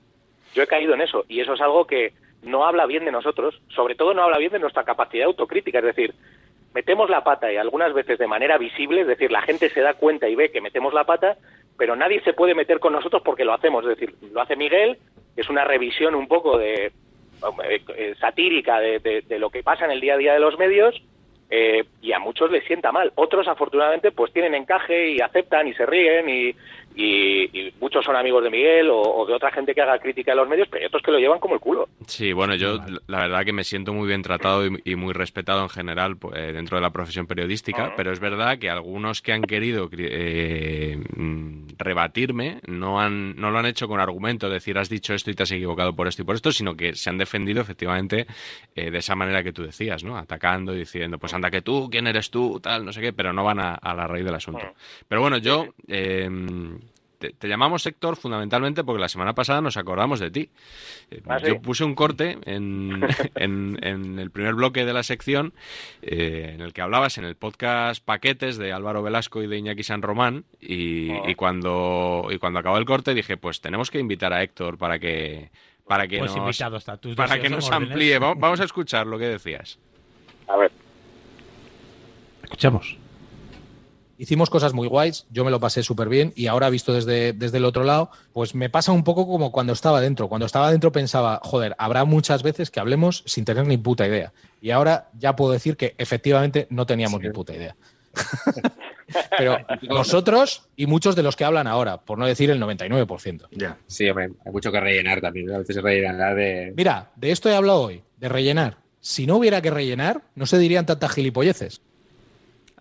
Yo 0.54 0.62
he 0.62 0.68
caído 0.68 0.94
en 0.94 1.00
eso 1.00 1.24
y 1.28 1.40
eso 1.40 1.54
es 1.54 1.60
algo 1.60 1.84
que 1.84 2.12
no 2.42 2.64
habla 2.64 2.86
bien 2.86 3.04
de 3.04 3.12
nosotros, 3.12 3.60
sobre 3.68 3.94
todo 3.94 4.14
no 4.14 4.22
habla 4.22 4.38
bien 4.38 4.52
de 4.52 4.58
nuestra 4.58 4.84
capacidad 4.84 5.26
autocrítica, 5.26 5.78
es 5.78 5.84
decir, 5.84 6.14
metemos 6.74 7.10
la 7.10 7.24
pata 7.24 7.52
y 7.52 7.56
algunas 7.56 7.92
veces 7.94 8.18
de 8.18 8.26
manera 8.26 8.58
visible, 8.58 9.00
es 9.02 9.06
decir, 9.06 9.30
la 9.32 9.42
gente 9.42 9.70
se 9.70 9.80
da 9.80 9.94
cuenta 9.94 10.28
y 10.28 10.34
ve 10.34 10.50
que 10.50 10.60
metemos 10.60 10.92
la 10.94 11.04
pata, 11.04 11.36
pero 11.76 11.96
nadie 11.96 12.20
se 12.22 12.32
puede 12.32 12.54
meter 12.54 12.78
con 12.80 12.92
nosotros 12.92 13.22
porque 13.24 13.44
lo 13.44 13.54
hacemos, 13.54 13.84
es 13.84 13.98
decir, 13.98 14.14
lo 14.32 14.40
hace 14.40 14.56
Miguel, 14.56 14.98
es 15.36 15.48
una 15.48 15.64
revisión 15.64 16.14
un 16.14 16.26
poco 16.28 16.58
de 16.58 16.86
eh, 16.86 17.82
eh, 17.96 18.14
satírica 18.20 18.80
de, 18.80 18.98
de- 18.98 19.22
de 19.22 19.38
lo 19.38 19.50
que 19.50 19.62
pasa 19.62 19.84
en 19.84 19.92
el 19.92 20.00
día 20.00 20.14
a 20.14 20.18
día 20.18 20.32
de 20.34 20.40
los 20.40 20.58
medios 20.58 21.00
eh, 21.50 21.84
y 22.02 22.12
a 22.12 22.18
muchos 22.18 22.50
les 22.50 22.64
sienta 22.64 22.92
mal. 22.92 23.12
Otros, 23.14 23.46
afortunadamente, 23.48 24.10
pues 24.10 24.32
tienen 24.32 24.54
encaje 24.54 25.10
y 25.12 25.20
aceptan 25.20 25.66
y 25.68 25.74
se 25.74 25.86
ríen 25.86 26.28
y, 26.28 26.54
y- 27.00 27.58
y 27.58 27.72
muchos 27.80 28.04
son 28.04 28.16
amigos 28.16 28.42
de 28.42 28.50
Miguel 28.50 28.88
o, 28.90 29.00
o 29.00 29.24
de 29.26 29.32
otra 29.34 29.50
gente 29.52 29.74
que 29.74 29.80
haga 29.80 29.98
crítica 29.98 30.32
a 30.32 30.34
los 30.34 30.48
medios, 30.48 30.66
pero 30.68 30.80
hay 30.82 30.86
otros 30.86 31.02
que 31.02 31.12
lo 31.12 31.18
llevan 31.18 31.38
como 31.38 31.54
el 31.54 31.60
culo. 31.60 31.88
Sí, 32.06 32.32
bueno, 32.32 32.54
yo 32.56 32.78
la 33.06 33.18
verdad 33.20 33.44
que 33.44 33.52
me 33.52 33.62
siento 33.64 33.92
muy 33.92 34.08
bien 34.08 34.22
tratado 34.22 34.66
y, 34.66 34.80
y 34.84 34.96
muy 34.96 35.12
respetado 35.12 35.62
en 35.62 35.68
general 35.68 36.16
pues, 36.16 36.36
eh, 36.36 36.52
dentro 36.52 36.76
de 36.76 36.82
la 36.82 36.90
profesión 36.90 37.26
periodística, 37.26 37.92
pero 37.96 38.10
es 38.12 38.20
verdad 38.20 38.58
que 38.58 38.68
algunos 38.70 39.22
que 39.22 39.32
han 39.32 39.42
querido 39.42 39.88
eh, 39.96 40.98
mm, 41.16 41.68
rebatirme 41.78 42.60
no, 42.66 43.00
han, 43.00 43.36
no 43.36 43.50
lo 43.50 43.58
han 43.58 43.66
hecho 43.66 43.86
con 43.88 44.00
argumentos, 44.00 44.50
decir 44.50 44.76
has 44.78 44.88
dicho 44.88 45.14
esto 45.14 45.30
y 45.30 45.34
te 45.34 45.44
has 45.44 45.52
equivocado 45.52 45.94
por 45.94 46.08
esto 46.08 46.22
y 46.22 46.24
por 46.24 46.34
esto, 46.34 46.50
sino 46.52 46.74
que 46.76 46.94
se 46.94 47.10
han 47.10 47.18
defendido 47.18 47.60
efectivamente 47.62 48.26
eh, 48.74 48.90
de 48.90 48.98
esa 48.98 49.14
manera 49.14 49.42
que 49.42 49.52
tú 49.52 49.62
decías, 49.62 50.02
¿no? 50.04 50.16
Atacando 50.18 50.74
y 50.74 50.78
diciendo, 50.80 51.18
pues 51.18 51.32
anda 51.34 51.50
que 51.50 51.62
tú, 51.62 51.88
¿quién 51.90 52.06
eres 52.06 52.30
tú? 52.30 52.58
Tal, 52.60 52.84
no 52.84 52.92
sé 52.92 53.00
qué, 53.00 53.12
pero 53.12 53.32
no 53.32 53.44
van 53.44 53.60
a, 53.60 53.74
a 53.74 53.94
la 53.94 54.06
raíz 54.06 54.24
del 54.24 54.34
asunto. 54.34 54.66
Pero 55.06 55.20
bueno, 55.20 55.38
yo... 55.38 55.66
te, 57.18 57.30
te 57.30 57.48
llamamos 57.48 57.84
Héctor 57.86 58.16
fundamentalmente 58.16 58.84
porque 58.84 59.00
la 59.00 59.08
semana 59.08 59.34
pasada 59.34 59.60
nos 59.60 59.76
acordamos 59.76 60.20
de 60.20 60.30
ti. 60.30 60.50
Eh, 61.10 61.20
¿Ah, 61.28 61.38
sí? 61.40 61.46
Yo 61.48 61.60
puse 61.60 61.84
un 61.84 61.94
corte 61.94 62.38
en, 62.44 63.00
en- 63.34 63.78
en 63.82 64.18
el 64.18 64.30
primer 64.30 64.54
bloque 64.54 64.84
de 64.84 64.92
la 64.92 65.02
sección 65.02 65.52
eh, 66.02 66.52
en 66.54 66.60
el 66.60 66.72
que 66.72 66.80
hablabas 66.82 67.18
en 67.18 67.24
el 67.24 67.34
podcast 67.36 68.04
Paquetes 68.04 68.56
de 68.58 68.72
Álvaro 68.72 69.02
Velasco 69.02 69.42
y 69.42 69.46
de 69.46 69.58
Iñaki 69.58 69.82
San 69.82 70.02
Román 70.02 70.44
y, 70.60 71.10
Ah. 71.10 71.22
y 71.28 71.34
cuando, 71.34 72.28
y 72.30 72.38
cuando 72.38 72.58
acabó 72.60 72.78
el 72.78 72.84
corte 72.84 73.14
dije, 73.14 73.36
pues 73.36 73.60
tenemos 73.60 73.90
que 73.90 73.98
invitar 73.98 74.32
a 74.32 74.42
Héctor 74.42 74.78
para 74.78 74.98
que, 74.98 75.50
para 75.86 76.06
que 76.06 76.18
Pues 76.18 76.34
nos, 76.36 76.56
tus 77.00 77.16
para 77.16 77.40
que 77.40 77.48
nos 77.48 77.70
amplíe. 77.70 78.18
Va- 78.18 78.34
Vamos 78.34 78.60
a 78.60 78.64
escuchar 78.64 79.06
lo 79.06 79.18
que 79.18 79.26
decías. 79.26 79.78
A 80.46 80.56
ver. 80.56 80.70
Escuchamos. 82.44 82.96
Hicimos 84.18 84.50
cosas 84.50 84.74
muy 84.74 84.88
guays, 84.88 85.26
yo 85.30 85.44
me 85.44 85.50
lo 85.52 85.60
pasé 85.60 85.84
súper 85.84 86.08
bien 86.08 86.32
y 86.34 86.48
ahora 86.48 86.70
visto 86.70 86.92
desde, 86.92 87.32
desde 87.32 87.58
el 87.58 87.64
otro 87.64 87.84
lado, 87.84 88.10
pues 88.32 88.52
me 88.52 88.68
pasa 88.68 88.90
un 88.90 89.04
poco 89.04 89.28
como 89.28 89.52
cuando 89.52 89.72
estaba 89.72 90.00
dentro. 90.00 90.28
Cuando 90.28 90.44
estaba 90.44 90.72
dentro 90.72 90.90
pensaba, 90.90 91.40
joder, 91.44 91.76
habrá 91.78 92.04
muchas 92.04 92.42
veces 92.42 92.72
que 92.72 92.80
hablemos 92.80 93.22
sin 93.26 93.44
tener 93.44 93.64
ni 93.68 93.76
puta 93.76 94.08
idea. 94.08 94.32
Y 94.60 94.72
ahora 94.72 95.08
ya 95.16 95.36
puedo 95.36 95.52
decir 95.52 95.76
que 95.76 95.94
efectivamente 95.98 96.66
no 96.68 96.84
teníamos 96.84 97.20
ni 97.20 97.30
puta 97.30 97.54
idea. 97.54 97.76
Pero 99.38 99.58
nosotros 99.82 100.68
y 100.74 100.86
muchos 100.86 101.14
de 101.14 101.22
los 101.22 101.36
que 101.36 101.44
hablan 101.44 101.66
ahora, 101.68 101.98
por 101.98 102.18
no 102.18 102.26
decir 102.26 102.50
el 102.50 102.60
99%. 102.60 103.46
Sí, 103.86 104.08
hombre, 104.08 104.30
hay 104.44 104.52
mucho 104.52 104.72
que 104.72 104.80
rellenar 104.80 105.20
también. 105.20 105.50
A 105.52 105.58
veces 105.58 105.76
rellenar 105.80 106.34
de. 106.34 106.74
Mira, 106.76 107.10
de 107.16 107.30
esto 107.30 107.48
he 107.48 107.54
hablado 107.54 107.82
hoy, 107.82 108.02
de 108.16 108.28
rellenar. 108.28 108.78
Si 109.00 109.26
no 109.26 109.36
hubiera 109.36 109.62
que 109.62 109.70
rellenar, 109.70 110.22
no 110.34 110.44
se 110.44 110.58
dirían 110.58 110.86
tantas 110.86 111.12
gilipolleces. 111.12 111.80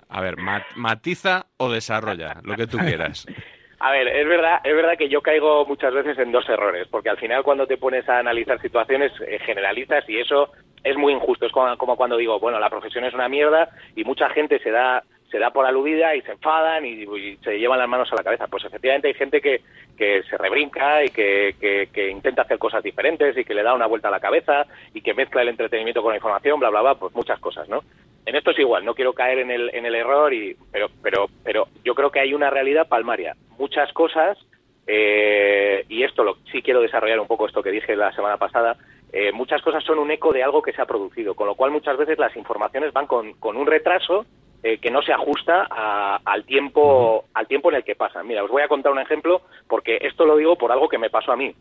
A 0.10 0.22
ver, 0.22 0.38
ma- 0.38 0.66
matiza 0.76 1.48
o 1.58 1.72
desarrolla, 1.72 2.38
lo 2.44 2.56
que 2.56 2.68
tú 2.68 2.78
quieras. 2.78 3.26
A 3.80 3.92
ver, 3.92 4.08
es 4.08 4.28
verdad, 4.28 4.60
es 4.64 4.76
verdad 4.76 4.98
que 4.98 5.08
yo 5.08 5.22
caigo 5.22 5.64
muchas 5.68 5.94
veces 5.94 6.18
en 6.18 6.32
dos 6.32 6.50
errores, 6.50 6.88
porque 6.90 7.10
al 7.12 7.18
final 7.18 7.44
cuando 7.44 7.68
te 7.68 7.78
pones 7.78 8.10
a 8.10 8.18
analizar 8.18 8.60
situaciones 8.60 9.12
eh, 9.22 9.38
generalizas 9.46 10.04
y 10.10 10.18
eso 10.20 10.50
es 10.84 10.98
muy 10.98 11.14
injusto. 11.14 11.46
Es 11.46 11.52
como, 11.52 11.78
como 11.78 11.96
cuando 11.96 12.18
digo, 12.18 12.40
bueno, 12.40 12.60
la 12.60 12.72
profesión 12.72 13.04
es 13.06 13.14
una 13.14 13.30
mierda 13.30 13.70
y 13.96 14.04
mucha 14.04 14.30
gente 14.30 14.58
se 14.60 14.72
da 14.72 15.04
se 15.30 15.38
da 15.40 15.52
por 15.52 15.66
aludida 15.66 16.16
y 16.16 16.22
se 16.22 16.32
enfadan 16.32 16.86
y, 16.86 17.04
y 17.04 17.38
se 17.44 17.60
llevan 17.60 17.78
las 17.80 17.88
manos 17.90 18.10
a 18.12 18.16
la 18.16 18.24
cabeza. 18.24 18.48
Pues 18.48 18.64
efectivamente 18.64 19.10
hay 19.10 19.14
gente 19.14 19.42
que, 19.42 19.62
que 19.98 20.24
se 20.24 20.38
rebrinca 20.38 21.04
y 21.04 21.10
que, 21.10 21.54
que- 21.60 21.90
que 21.94 22.10
intenta 22.10 22.44
hacer 22.44 22.58
cosas 22.58 22.82
diferentes 22.82 23.38
y 23.38 23.44
que 23.44 23.54
le 23.54 23.62
da 23.62 23.74
una 23.76 23.88
vuelta 23.88 24.08
a 24.08 24.12
la 24.12 24.22
cabeza 24.22 24.66
y 24.94 25.02
que 25.02 25.14
mezcla 25.14 25.42
el 25.44 25.50
entretenimiento 25.50 26.02
con 26.02 26.12
la 26.14 26.18
información, 26.18 26.60
bla, 26.62 26.70
bla, 26.70 26.82
bla, 26.82 26.96
pues 26.96 27.14
muchas 27.14 27.40
cosas, 27.40 27.68
¿no? 27.70 27.82
En 28.28 28.36
esto 28.36 28.52
es 28.52 28.60
igual, 28.60 28.84
no 28.84 28.94
quiero 28.94 29.14
caer 29.14 29.40
en 29.40 29.52
el, 29.52 29.74
en 29.74 29.86
el 29.86 29.96
error, 29.96 30.34
y, 30.34 30.56
pero, 30.72 30.88
pero, 31.02 31.28
pero 31.46 31.68
yo 31.86 31.96
creo 31.96 32.12
que 32.12 32.20
hay 32.20 32.34
una 32.34 32.50
realidad 32.50 32.88
palmaria. 32.90 33.36
Muchas 33.58 33.92
cosas, 33.94 34.38
eh, 34.86 35.86
y 35.88 36.04
esto 36.04 36.24
lo, 36.26 36.36
sí 36.52 36.62
quiero 36.62 36.82
desarrollar 36.82 37.20
un 37.22 37.28
poco 37.28 37.46
esto 37.48 37.64
que 37.64 37.72
dije 37.72 37.96
la 37.96 38.12
semana 38.12 38.36
pasada, 38.38 38.76
eh, 39.14 39.32
muchas 39.32 39.62
cosas 39.62 39.84
son 39.86 40.00
un 40.00 40.12
eco 40.12 40.34
de 40.34 40.44
algo 40.44 40.62
que 40.62 40.74
se 40.74 40.82
ha 40.82 40.86
producido, 40.86 41.36
con 41.36 41.48
lo 41.48 41.56
cual 41.56 41.72
muchas 41.72 41.98
veces 41.98 42.20
las 42.20 42.36
informaciones 42.36 42.92
van 42.92 43.08
con, 43.08 43.34
con 43.36 43.56
un 43.56 43.66
retraso 43.66 44.26
eh, 44.62 44.78
que 44.80 44.92
no 44.92 45.02
se 45.02 45.14
ajusta 45.14 45.66
a- 45.70 46.20
al 46.26 46.44
tiempo 46.44 47.24
al 47.34 47.48
tiempo 47.48 47.70
en 47.70 47.76
el 47.78 47.84
que 47.86 47.96
pasan. 47.96 48.28
Mira, 48.28 48.44
os 48.44 48.50
voy 48.52 48.62
a 48.64 48.68
contar 48.68 48.92
un 48.92 49.00
ejemplo 49.00 49.42
porque 49.70 50.00
esto 50.02 50.26
lo 50.26 50.36
digo 50.36 50.58
por 50.58 50.72
algo 50.74 50.90
que 50.90 50.98
me 50.98 51.10
pasó 51.10 51.32
a 51.32 51.38
mí. 51.38 51.54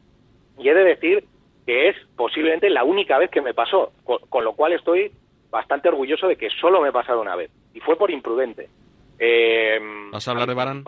Y 0.59 0.69
he 0.69 0.75
de 0.75 0.83
decir 0.83 1.25
que 1.67 1.89
es 1.91 1.97
posiblemente 2.17 2.71
la 2.71 2.83
única 2.85 3.19
vez 3.19 3.31
que 3.31 3.43
me 3.43 3.55
pasó, 3.55 3.93
con, 4.05 4.19
con 4.29 4.45
lo 4.45 4.55
cual 4.55 4.73
estoy 4.73 5.13
bastante 5.51 5.89
orgulloso 5.89 6.29
de 6.29 6.37
que 6.37 6.49
solo 6.51 6.81
me 6.81 6.89
ha 6.89 6.93
pasado 6.93 7.21
una 7.21 7.37
vez. 7.37 7.51
Y 7.75 7.81
fue 7.81 7.97
por 7.97 8.11
imprudente. 8.11 8.69
Eh, 9.19 9.79
¿Vas 10.13 10.27
a 10.29 10.31
hablar 10.31 10.49
de 10.49 10.55
Barán? 10.55 10.85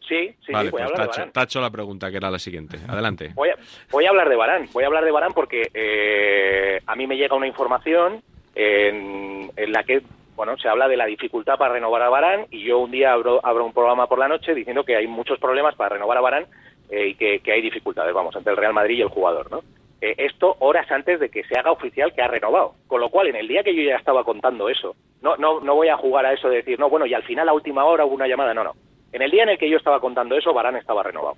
sí, 0.00 0.34
sí, 0.44 0.52
vale, 0.52 0.68
sí, 0.68 0.72
voy 0.72 0.82
a 0.82 0.86
pues 0.86 0.98
hablar 0.98 1.10
tacho, 1.10 1.32
tacho 1.32 1.60
la 1.60 1.70
pregunta, 1.70 2.10
que 2.10 2.16
era 2.16 2.30
la 2.30 2.38
siguiente. 2.38 2.78
Adelante. 2.88 3.32
Voy 3.34 3.48
a, 3.50 3.56
voy 3.90 4.06
a 4.06 4.10
hablar 4.10 4.28
de 4.28 4.36
Barán. 4.36 4.68
Voy 4.72 4.84
a 4.84 4.86
hablar 4.88 5.04
de 5.04 5.10
Barán 5.10 5.32
porque 5.32 5.70
eh, 5.72 6.80
a 6.86 6.96
mí 6.96 7.06
me 7.06 7.16
llega 7.16 7.36
una 7.36 7.46
información 7.46 8.22
en, 8.54 9.50
en 9.56 9.72
la 9.72 9.84
que 9.84 10.02
bueno 10.34 10.56
se 10.58 10.68
habla 10.68 10.88
de 10.88 10.96
la 10.96 11.06
dificultad 11.06 11.58
para 11.58 11.74
renovar 11.74 12.02
a 12.02 12.08
Barán 12.08 12.46
y 12.50 12.64
yo 12.64 12.78
un 12.78 12.90
día 12.90 13.12
abro, 13.12 13.40
abro 13.44 13.64
un 13.64 13.72
programa 13.72 14.06
por 14.06 14.18
la 14.18 14.28
noche 14.28 14.54
diciendo 14.54 14.84
que 14.84 14.96
hay 14.96 15.06
muchos 15.06 15.38
problemas 15.38 15.74
para 15.76 15.90
renovar 15.90 16.18
a 16.18 16.22
Barán 16.22 16.46
eh, 16.90 17.08
y 17.08 17.14
que, 17.14 17.40
que 17.40 17.52
hay 17.52 17.60
dificultades, 17.60 18.12
vamos, 18.12 18.34
entre 18.34 18.52
el 18.52 18.56
Real 18.56 18.74
Madrid 18.74 18.98
y 18.98 19.02
el 19.02 19.08
jugador, 19.08 19.50
¿no? 19.50 19.62
Eh, 20.00 20.14
esto 20.18 20.56
horas 20.60 20.90
antes 20.90 21.20
de 21.20 21.28
que 21.28 21.44
se 21.44 21.58
haga 21.58 21.72
oficial 21.72 22.12
que 22.14 22.22
ha 22.22 22.28
renovado. 22.28 22.74
Con 22.86 23.00
lo 23.00 23.10
cual, 23.10 23.28
en 23.28 23.36
el 23.36 23.48
día 23.48 23.62
que 23.62 23.74
yo 23.74 23.82
ya 23.82 23.96
estaba 23.96 24.24
contando 24.24 24.68
eso, 24.68 24.96
no, 25.20 25.36
no, 25.36 25.60
no 25.60 25.74
voy 25.74 25.88
a 25.88 25.96
jugar 25.96 26.24
a 26.26 26.32
eso 26.32 26.48
de 26.48 26.56
decir, 26.56 26.78
no, 26.78 26.88
bueno, 26.88 27.06
y 27.06 27.14
al 27.14 27.22
final 27.24 27.48
a 27.48 27.52
última 27.52 27.84
hora 27.84 28.04
hubo 28.04 28.14
una 28.14 28.28
llamada, 28.28 28.54
no, 28.54 28.64
no. 28.64 28.72
En 29.12 29.22
el 29.22 29.30
día 29.30 29.42
en 29.42 29.50
el 29.50 29.58
que 29.58 29.68
yo 29.68 29.76
estaba 29.76 30.00
contando 30.00 30.36
eso, 30.36 30.54
Barán 30.54 30.76
estaba 30.76 31.02
renovado 31.02 31.36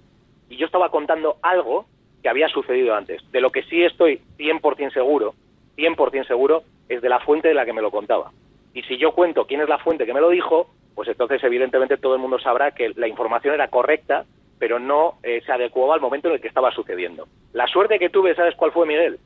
y 0.53 0.57
yo 0.57 0.67
estaba 0.67 0.91
contando 0.91 1.37
algo 1.41 1.87
que 2.23 2.29
había 2.29 2.49
sucedido 2.49 2.95
antes. 2.95 3.23
De 3.33 3.41
lo 3.41 3.51
que 3.51 3.63
sí 3.65 3.83
estoy 3.83 4.21
100% 4.37 4.93
seguro, 4.93 5.35
100% 5.77 6.27
seguro, 6.27 6.63
es 6.89 7.01
de 7.01 7.09
la 7.09 7.21
fuente 7.21 7.49
de 7.49 7.55
la 7.55 7.65
que 7.65 7.73
me 7.73 7.81
lo 7.81 7.91
contaba. 7.91 8.31
Y 8.75 8.83
si 8.83 8.99
yo 8.99 9.13
cuento 9.13 9.47
quién 9.47 9.63
es 9.63 9.69
la 9.69 9.79
fuente 9.79 10.05
que 10.05 10.13
me 10.13 10.21
lo 10.21 10.29
dijo, 10.29 10.69
pues 10.95 11.09
entonces 11.09 11.43
evidentemente 11.43 11.97
todo 11.97 12.15
el 12.15 12.21
mundo 12.21 12.39
sabrá 12.39 12.73
que 12.73 12.93
la 12.97 13.09
información 13.09 13.55
era 13.55 13.69
correcta, 13.69 14.27
pero 14.63 14.79
no 14.79 15.15
eh, 15.25 15.43
se 15.45 15.51
adecuaba 15.51 15.97
al 15.97 16.01
momento 16.01 16.29
en 16.29 16.35
el 16.35 16.41
que 16.41 16.47
estaba 16.47 16.71
sucediendo. 16.71 17.27
La 17.53 17.67
suerte 17.67 17.99
que 17.99 18.11
tuve, 18.11 18.37
¿sabes 18.37 18.55
cuál 18.55 18.71
fue, 18.71 18.87
Miguel? 18.87 19.19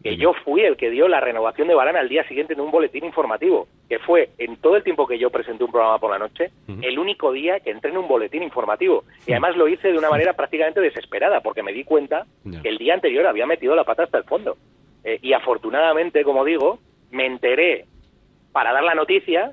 Que 0.00 0.16
yo 0.16 0.32
fui 0.44 0.60
el 0.60 0.76
que 0.76 0.90
dio 0.90 1.08
la 1.08 1.18
renovación 1.18 1.66
de 1.66 1.74
Barán 1.74 1.96
al 1.96 2.08
día 2.08 2.22
siguiente 2.28 2.52
en 2.52 2.60
un 2.60 2.70
boletín 2.70 3.04
informativo, 3.04 3.66
que 3.88 3.98
fue 3.98 4.30
en 4.38 4.58
todo 4.58 4.76
el 4.76 4.84
tiempo 4.84 5.08
que 5.08 5.18
yo 5.18 5.30
presenté 5.30 5.64
un 5.64 5.72
programa 5.72 5.98
por 5.98 6.12
la 6.12 6.20
noche, 6.20 6.52
el 6.82 7.00
único 7.00 7.32
día 7.32 7.58
que 7.58 7.72
entré 7.72 7.90
en 7.90 7.96
un 7.96 8.06
boletín 8.06 8.44
informativo. 8.44 9.02
Y 9.26 9.32
además 9.32 9.56
lo 9.56 9.66
hice 9.66 9.90
de 9.90 9.98
una 9.98 10.08
manera 10.08 10.34
prácticamente 10.34 10.80
desesperada, 10.80 11.40
porque 11.40 11.64
me 11.64 11.72
di 11.72 11.82
cuenta 11.82 12.24
que 12.62 12.68
el 12.68 12.78
día 12.78 12.94
anterior 12.94 13.26
había 13.26 13.44
metido 13.44 13.74
la 13.74 13.82
pata 13.82 14.04
hasta 14.04 14.18
el 14.18 14.24
fondo. 14.24 14.56
Eh, 15.02 15.18
y 15.20 15.32
afortunadamente, 15.32 16.22
como 16.22 16.44
digo, 16.44 16.78
me 17.10 17.26
enteré 17.26 17.86
para 18.52 18.72
dar 18.72 18.84
la 18.84 18.94
noticia 18.94 19.52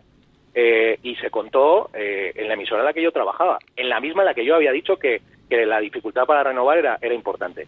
eh, 0.53 0.99
y 1.03 1.15
se 1.15 1.29
contó 1.29 1.89
eh, 1.93 2.31
en 2.35 2.47
la 2.47 2.53
emisora 2.53 2.81
en 2.81 2.85
la 2.85 2.93
que 2.93 3.01
yo 3.01 3.11
trabajaba, 3.11 3.59
en 3.75 3.89
la 3.89 3.99
misma 3.99 4.21
en 4.21 4.27
la 4.27 4.33
que 4.33 4.45
yo 4.45 4.55
había 4.55 4.71
dicho 4.71 4.97
que, 4.97 5.21
que 5.49 5.65
la 5.65 5.79
dificultad 5.79 6.25
para 6.25 6.43
renovar 6.43 6.77
era, 6.77 6.97
era 7.01 7.13
importante. 7.13 7.67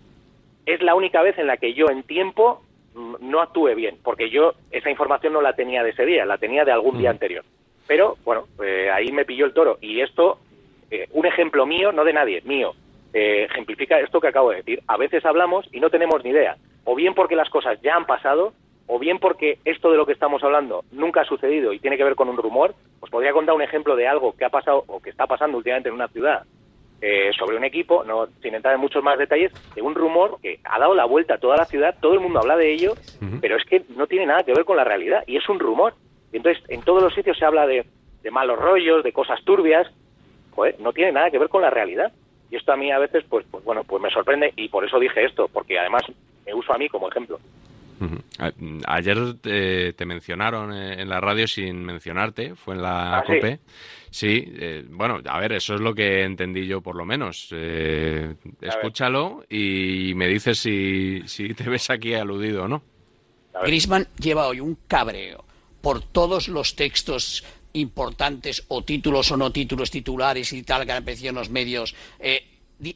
Es 0.66 0.82
la 0.82 0.96
única 0.96 1.22
vez 1.22 1.38
en 1.38 1.48
la 1.48 1.58
que 1.58 1.74
yo 1.74 1.88
en 1.90 2.04
tiempo 2.04 2.62
mm, 2.94 3.16
no 3.20 3.42
actué 3.42 3.76
bien, 3.76 3.98
porque 4.04 4.30
yo 4.30 4.54
esa 4.72 4.90
información 4.90 5.34
no 5.34 5.42
la 5.42 5.54
tenía 5.54 5.84
de 5.84 5.92
ese 5.92 6.06
día, 6.06 6.26
la 6.26 6.38
tenía 6.38 6.66
de 6.66 6.72
algún 6.72 6.98
día 6.98 7.10
anterior. 7.10 7.44
Pero 7.88 8.18
bueno, 8.24 8.48
eh, 8.64 8.90
ahí 8.92 9.12
me 9.12 9.26
pilló 9.26 9.46
el 9.46 9.54
toro 9.54 9.78
y 9.82 10.02
esto, 10.02 10.40
eh, 10.90 11.08
un 11.12 11.26
ejemplo 11.26 11.66
mío, 11.66 11.92
no 11.92 12.04
de 12.04 12.14
nadie, 12.14 12.42
mío, 12.42 12.74
eh, 13.14 13.48
ejemplifica 13.50 14.00
esto 14.00 14.20
que 14.20 14.28
acabo 14.28 14.50
de 14.50 14.58
decir. 14.58 14.82
A 14.88 14.98
veces 14.98 15.24
hablamos 15.26 15.68
y 15.72 15.80
no 15.80 15.90
tenemos 15.90 16.24
ni 16.24 16.32
idea, 16.32 16.58
o 16.84 16.96
bien 16.96 17.14
porque 17.14 17.36
las 17.36 17.50
cosas 17.50 17.80
ya 17.82 17.96
han 17.96 18.06
pasado, 18.06 18.54
o 18.88 19.00
bien 19.00 19.20
porque 19.20 19.60
esto 19.66 19.92
de 19.92 19.98
lo 19.98 20.06
que 20.06 20.14
estamos 20.14 20.44
hablando 20.44 20.84
nunca 20.92 21.22
ha 21.22 21.26
sucedido 21.26 21.74
y 21.74 21.80
tiene 21.80 21.98
que 21.98 22.04
ver 22.04 22.16
con 22.16 22.30
un 22.30 22.38
rumor. 22.38 22.76
Os 23.00 23.10
podría 23.10 23.34
contar 23.34 23.56
un 23.56 23.62
ejemplo 23.62 23.96
de 23.96 24.08
algo 24.08 24.36
que 24.36 24.46
ha 24.46 24.50
pasado 24.50 24.84
o 24.88 25.00
que 25.00 25.10
está 25.10 25.28
pasando 25.28 25.58
últimamente 25.58 25.90
en 25.90 25.96
una 25.96 26.08
ciudad 26.08 26.44
eh, 27.02 27.32
sobre 27.38 27.58
un 27.58 27.64
equipo, 27.64 28.04
no 28.04 28.28
sin 28.42 28.56
entrar 28.56 28.76
en 28.76 28.82
muchos 28.82 29.04
más 29.04 29.18
detalles, 29.18 29.52
de 29.76 29.82
un 29.82 29.96
rumor 29.96 30.38
que 30.42 30.60
ha 30.64 30.80
dado 30.80 30.96
la 30.96 31.06
vuelta 31.06 31.36
a 31.36 31.40
toda 31.40 31.58
la 31.58 31.66
ciudad, 31.66 31.96
todo 32.00 32.14
el 32.14 32.20
mundo 32.20 32.40
habla 32.40 32.58
de 32.58 32.74
ello, 32.74 32.94
pero 33.42 33.58
es 33.58 33.66
que 33.66 33.84
no 33.96 34.08
tiene 34.08 34.26
nada 34.26 34.44
que 34.44 34.54
ver 34.54 34.66
con 34.66 34.78
la 34.78 34.84
realidad 34.84 35.24
y 35.28 35.38
es 35.38 35.48
un 35.50 35.60
rumor. 35.60 35.94
Y 36.32 36.38
entonces 36.38 36.64
en 36.70 36.82
todos 36.82 37.02
los 37.02 37.14
sitios 37.14 37.38
se 37.38 37.46
habla 37.46 37.68
de, 37.68 37.86
de 38.24 38.32
malos 38.32 38.60
rollos, 38.60 39.04
de 39.04 39.12
cosas 39.12 39.44
turbias, 39.44 39.88
Joder, 40.56 40.80
no 40.80 40.94
tiene 40.94 41.12
nada 41.12 41.30
que 41.30 41.38
ver 41.38 41.50
con 41.50 41.62
la 41.62 41.70
realidad. 41.70 42.12
Y 42.50 42.56
esto 42.56 42.72
a 42.72 42.78
mí 42.78 42.92
a 42.92 43.00
veces, 43.00 43.24
pues, 43.30 43.46
pues 43.52 43.64
bueno, 43.64 43.84
pues 43.84 44.02
me 44.02 44.10
sorprende 44.10 44.54
y 44.56 44.70
por 44.70 44.86
eso 44.86 45.00
dije 45.00 45.26
esto, 45.26 45.50
porque 45.52 45.78
además 45.78 46.04
me 46.46 46.54
uso 46.54 46.74
a 46.74 46.78
mí 46.78 46.88
como 46.88 47.10
ejemplo. 47.10 47.40
Mm, 48.00 48.82
Ayer 48.88 49.36
te, 49.42 49.94
te 49.94 50.06
mencionaron 50.06 50.74
eh, 50.74 51.02
en 51.02 51.10
la 51.10 51.20
radio 51.22 51.48
sin 51.48 51.84
mencionarte, 51.84 52.56
fue 52.56 52.76
en 52.76 52.82
la 52.82 53.18
¿Ah, 53.20 53.24
sí? 53.26 53.34
COPE. 53.36 53.60
Sí, 54.12 54.44
eh, 54.58 54.86
bueno, 54.90 55.20
a 55.26 55.40
ver, 55.40 55.54
eso 55.54 55.76
es 55.76 55.82
lo 55.82 55.94
que 55.94 56.24
entendí 56.24 56.66
yo 56.68 56.82
por 56.82 56.96
lo 56.96 57.06
menos. 57.06 57.50
Eh, 57.52 58.36
escúchalo 58.62 59.44
y 59.50 60.14
me 60.16 60.28
dices 60.28 60.60
si, 60.60 61.22
si 61.26 61.54
te 61.54 61.70
ves 61.70 61.90
aquí 61.90 62.14
aludido 62.14 62.64
o 62.64 62.68
no. 62.68 62.82
Grisman 63.64 64.08
lleva 64.20 64.48
hoy 64.48 64.60
un 64.60 64.78
cabreo 64.88 65.44
por 65.82 66.02
todos 66.02 66.48
los 66.48 66.76
textos 66.76 67.44
importantes 67.74 68.64
o 68.70 68.84
títulos 68.84 69.32
o 69.32 69.38
no 69.38 69.52
títulos 69.52 69.92
titulares 69.92 70.52
y 70.54 70.64
tal 70.64 70.86
que 70.86 70.92
han 70.94 71.04
aparecido 71.04 71.30
en 71.30 71.36
los 71.36 71.50
medios 71.50 71.94
eh, 72.20 72.46
di- 72.46 72.55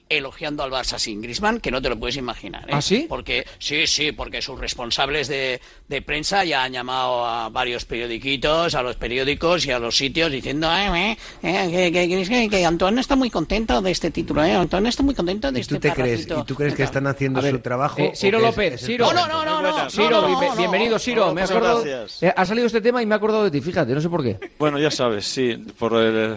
elogiando 0.10 0.62
al 0.64 0.72
Barça 0.72 1.00
sin 1.00 1.22
Grisman 1.22 1.60
que 1.60 1.72
no 1.72 1.82
te 1.82 1.90
lo 1.90 1.98
puedes 1.98 2.18
imaginar. 2.18 2.64
¿eh? 2.70 2.74
¿Ah, 2.74 2.82
sí? 2.82 3.06
Porque 3.08 3.46
sí, 3.60 3.88
sí, 3.88 4.12
porque 4.12 4.42
sus 4.42 4.60
responsables 4.60 5.28
de, 5.28 5.62
de 5.88 6.02
prensa 6.02 6.44
ya 6.44 6.64
han 6.64 6.74
llamado 6.74 7.26
a 7.26 7.50
varios 7.50 7.86
periodiquitos, 7.86 8.76
a 8.76 8.84
los 8.84 8.98
periódicos 8.98 9.66
y 9.66 9.72
a 9.72 9.80
los 9.80 9.96
sitios 9.96 10.32
diciendo 10.32 10.70
eh, 10.72 11.12
eh, 11.12 11.18
eh, 11.44 11.92
que, 11.92 12.08
que, 12.08 12.24
que- 12.28 12.50
que 12.50 12.66
Antoine 12.66 13.00
está 13.02 13.16
muy 13.16 13.30
contento 13.30 13.82
de 13.82 13.92
este 13.92 14.12
título, 14.12 14.44
eh, 14.44 14.54
Antoine 14.54 14.90
está 14.90 15.02
muy 15.04 15.16
contento 15.16 15.52
de 15.52 15.60
¿Y 15.60 15.62
este 15.62 15.76
tú 15.76 15.82
te 15.82 15.94
crees, 15.94 16.26
parrafito". 16.28 16.40
¿y 16.42 16.44
tú 16.46 16.56
crees 16.56 16.76
que 16.76 16.84
están 16.84 17.08
haciendo 17.08 17.42
ver, 17.42 17.56
su 17.56 17.60
trabajo? 17.60 18.00
eh, 18.02 18.12
Ciro 18.16 18.38
es- 18.40 18.44
López, 18.44 18.74
es 18.74 18.82
Ciro. 18.86 19.06
No, 19.14 19.28
no, 19.28 19.46
no, 19.46 19.62
no, 19.62 19.90
Ciro, 19.90 20.22
no, 20.22 20.28
bienve- 20.28 20.50
no, 20.50 20.56
bienvenido, 20.56 21.00
Ciro. 21.00 21.28
no, 21.28 21.34
me 21.34 21.46
gracias. 21.46 22.22
eh, 22.24 22.34
ha 22.36 22.46
salido 22.46 22.68
este 22.68 22.82
tema 22.82 23.02
y 23.02 23.06
me 23.06 23.16
he 23.16 23.18
acordado 23.18 23.44
de 23.46 23.52
ti, 23.52 23.62
fíjate, 23.62 23.94
no 23.94 24.02
sé 24.02 24.10
por 24.10 24.24
qué. 24.24 24.38
Bueno, 24.60 24.78
ya 24.78 24.92
sabes, 24.92 25.26
sí, 25.26 25.56
por 25.78 25.94
el, 25.96 26.36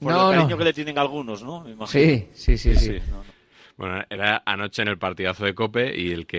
por 0.00 0.12
No, 0.12 0.30
el 0.30 0.36
cariño 0.36 0.50
no. 0.50 0.58
que 0.58 0.64
le 0.64 0.72
tienen 0.72 0.98
algunos, 0.98 1.42
¿no? 1.42 1.60
Me 1.62 1.70
imagino. 1.72 2.24
Sí, 2.34 2.58
sí, 2.76 2.86
sí, 2.92 3.00
sí. 3.00 3.10
no, 3.10 3.18
no. 3.18 3.24
Bueno, 3.76 4.04
era 4.08 4.40
anoche 4.46 4.82
en 4.82 4.88
el 4.88 4.98
partidazo 4.98 5.44
de 5.44 5.52
Cope 5.52 5.96
y 5.98 6.12
el 6.12 6.26
que, 6.28 6.38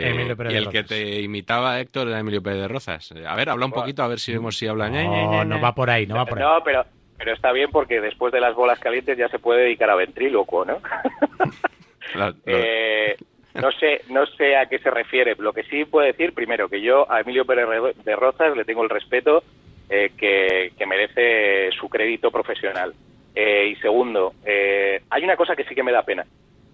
y 0.50 0.56
el 0.56 0.70
que 0.70 0.84
te 0.84 1.20
imitaba 1.22 1.80
Héctor 1.82 2.08
era 2.08 2.20
Emilio 2.20 2.42
Pérez 2.42 2.62
de 2.62 2.68
Rozas. 2.70 3.12
A 3.28 3.36
ver, 3.36 3.50
habla 3.50 3.66
un 3.66 3.74
poquito 3.74 4.04
a 4.04 4.08
ver 4.08 4.20
si 4.20 4.32
vemos 4.32 4.56
si 4.56 4.68
habla. 4.68 4.90
No, 4.90 5.44
no 5.44 5.60
va 5.60 5.76
por 5.76 5.90
ahí, 5.90 6.08
no 6.08 6.16
va 6.16 6.26
por 6.26 6.38
ahí. 6.40 6.46
No, 6.46 6.64
pero, 6.64 6.86
pero 7.18 7.34
está 7.34 7.52
bien 7.52 7.72
porque 7.72 8.00
después 8.00 8.32
de 8.32 8.40
las 8.40 8.56
bolas 8.56 8.80
calientes 8.80 9.18
ya 9.18 9.28
se 9.28 9.40
puede 9.40 9.64
dedicar 9.64 9.90
a 9.90 9.96
ventrílocuo, 9.96 10.64
¿no? 10.64 10.80
La- 12.16 12.34
Eh, 12.46 13.18
no 13.54 13.72
sé, 13.74 14.02
no 14.10 14.26
sé 14.28 14.56
a 14.56 14.68
qué 14.68 14.80
se 14.80 14.90
refiere. 14.92 15.36
Lo 15.38 15.52
que 15.54 15.64
sí 15.64 15.86
puedo 15.86 16.06
decir, 16.06 16.34
primero, 16.34 16.70
que 16.70 16.82
yo 16.82 17.10
a 17.12 17.20
Emilio 17.22 17.46
Pérez 17.46 17.68
Re- 17.68 17.94
de 18.04 18.16
Rozas 18.16 18.56
le 18.56 18.64
tengo 18.66 18.84
el 18.84 18.90
respeto 18.90 19.44
eh, 19.90 20.12
que, 20.18 20.72
que 20.78 20.86
merece 20.86 21.70
su 21.78 21.90
crédito 21.90 22.32
profesional. 22.32 22.94
Eh, 23.36 23.68
y 23.68 23.76
segundo, 23.82 24.34
eh, 24.46 25.02
hay 25.10 25.24
una 25.24 25.36
cosa 25.36 25.56
que 25.56 25.66
sí 25.66 25.76
que 25.76 25.84
me 25.84 25.92
da 25.92 26.04
pena. 26.04 26.26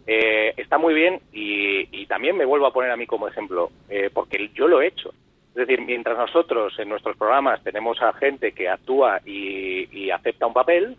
Eh, 0.05 0.53
está 0.57 0.77
muy 0.77 0.93
bien 0.93 1.19
y, 1.31 1.87
y 1.91 2.05
también 2.05 2.37
me 2.37 2.45
vuelvo 2.45 2.65
a 2.67 2.73
poner 2.73 2.91
a 2.91 2.97
mí 2.97 3.05
como 3.05 3.27
ejemplo, 3.27 3.71
eh, 3.89 4.09
porque 4.13 4.49
yo 4.53 4.67
lo 4.67 4.81
he 4.81 4.87
hecho. 4.87 5.13
Es 5.49 5.67
decir, 5.67 5.81
mientras 5.81 6.17
nosotros 6.17 6.73
en 6.79 6.89
nuestros 6.89 7.17
programas 7.17 7.63
tenemos 7.63 8.01
a 8.01 8.13
gente 8.13 8.53
que 8.53 8.69
actúa 8.69 9.19
y, 9.25 9.87
y 9.91 10.09
acepta 10.09 10.47
un 10.47 10.53
papel, 10.53 10.95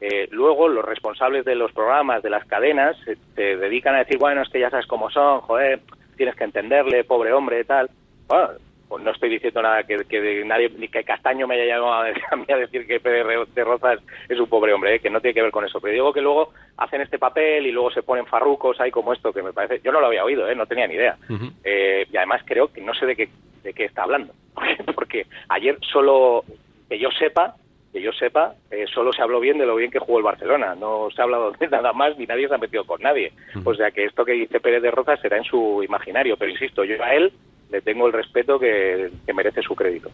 eh, 0.00 0.26
luego 0.32 0.68
los 0.68 0.84
responsables 0.84 1.44
de 1.44 1.54
los 1.54 1.72
programas, 1.72 2.22
de 2.22 2.30
las 2.30 2.44
cadenas, 2.46 2.96
se, 3.04 3.16
se 3.36 3.56
dedican 3.56 3.94
a 3.94 3.98
decir, 3.98 4.18
bueno, 4.18 4.42
es 4.42 4.48
que 4.48 4.60
ya 4.60 4.70
sabes 4.70 4.86
cómo 4.86 5.10
son, 5.10 5.40
joder, 5.42 5.80
tienes 6.16 6.34
que 6.34 6.44
entenderle, 6.44 7.04
pobre 7.04 7.32
hombre, 7.32 7.64
tal. 7.64 7.88
Bueno, 8.26 8.50
no 8.98 9.10
estoy 9.10 9.30
diciendo 9.30 9.62
nada 9.62 9.82
que, 9.84 10.04
que 10.04 10.44
nadie, 10.44 10.70
ni 10.76 10.88
que 10.88 11.04
Castaño 11.04 11.46
me 11.46 11.54
haya 11.54 11.76
llamado 11.76 11.92
a 12.02 12.36
mí 12.36 12.44
a 12.48 12.56
decir 12.56 12.86
que 12.86 13.00
Pérez 13.00 13.48
de 13.54 13.64
Rozas 13.64 14.00
es 14.28 14.38
un 14.38 14.48
pobre 14.48 14.72
hombre, 14.72 14.96
¿eh? 14.96 15.00
que 15.00 15.10
no 15.10 15.20
tiene 15.20 15.34
que 15.34 15.42
ver 15.42 15.50
con 15.50 15.64
eso. 15.64 15.80
Pero 15.80 15.94
digo 15.94 16.12
que 16.12 16.20
luego 16.20 16.52
hacen 16.76 17.00
este 17.00 17.18
papel 17.18 17.66
y 17.66 17.72
luego 17.72 17.90
se 17.90 18.02
ponen 18.02 18.26
farrucos 18.26 18.80
ahí 18.80 18.90
como 18.90 19.12
esto, 19.12 19.32
que 19.32 19.42
me 19.42 19.52
parece. 19.52 19.80
Yo 19.84 19.92
no 19.92 20.00
lo 20.00 20.06
había 20.06 20.24
oído, 20.24 20.48
¿eh? 20.48 20.54
no 20.54 20.66
tenía 20.66 20.86
ni 20.86 20.94
idea. 20.94 21.16
Eh, 21.64 22.06
y 22.10 22.16
además 22.16 22.42
creo 22.44 22.72
que 22.72 22.80
no 22.80 22.94
sé 22.94 23.06
de 23.06 23.16
qué, 23.16 23.28
de 23.62 23.72
qué 23.72 23.84
está 23.84 24.02
hablando. 24.02 24.32
Porque 24.94 25.26
ayer 25.48 25.78
solo, 25.92 26.44
que 26.88 26.98
yo 26.98 27.10
sepa, 27.10 27.56
que 27.92 28.00
yo 28.00 28.12
sepa, 28.12 28.54
eh, 28.70 28.86
solo 28.92 29.12
se 29.12 29.22
habló 29.22 29.38
bien 29.38 29.58
de 29.58 29.66
lo 29.66 29.76
bien 29.76 29.90
que 29.90 29.98
jugó 29.98 30.18
el 30.18 30.24
Barcelona. 30.24 30.74
No 30.74 31.08
se 31.14 31.20
ha 31.20 31.24
hablado 31.24 31.52
de 31.60 31.68
nada 31.68 31.92
más 31.92 32.16
ni 32.18 32.26
nadie 32.26 32.48
se 32.48 32.54
ha 32.54 32.58
metido 32.58 32.84
con 32.84 33.00
nadie. 33.02 33.32
O 33.64 33.74
sea 33.74 33.90
que 33.90 34.04
esto 34.04 34.24
que 34.24 34.32
dice 34.32 34.60
Pérez 34.60 34.82
de 34.82 34.90
Rozas 34.90 35.20
será 35.20 35.36
en 35.36 35.44
su 35.44 35.82
imaginario. 35.82 36.36
Pero 36.36 36.50
insisto, 36.50 36.84
yo 36.84 37.02
a 37.02 37.14
él 37.14 37.32
le 37.72 37.80
tengo 37.80 38.06
el 38.06 38.12
respeto 38.12 38.58
que, 38.58 39.10
que 39.26 39.32
merece 39.32 39.62
su 39.62 39.74
crédito. 39.74 40.10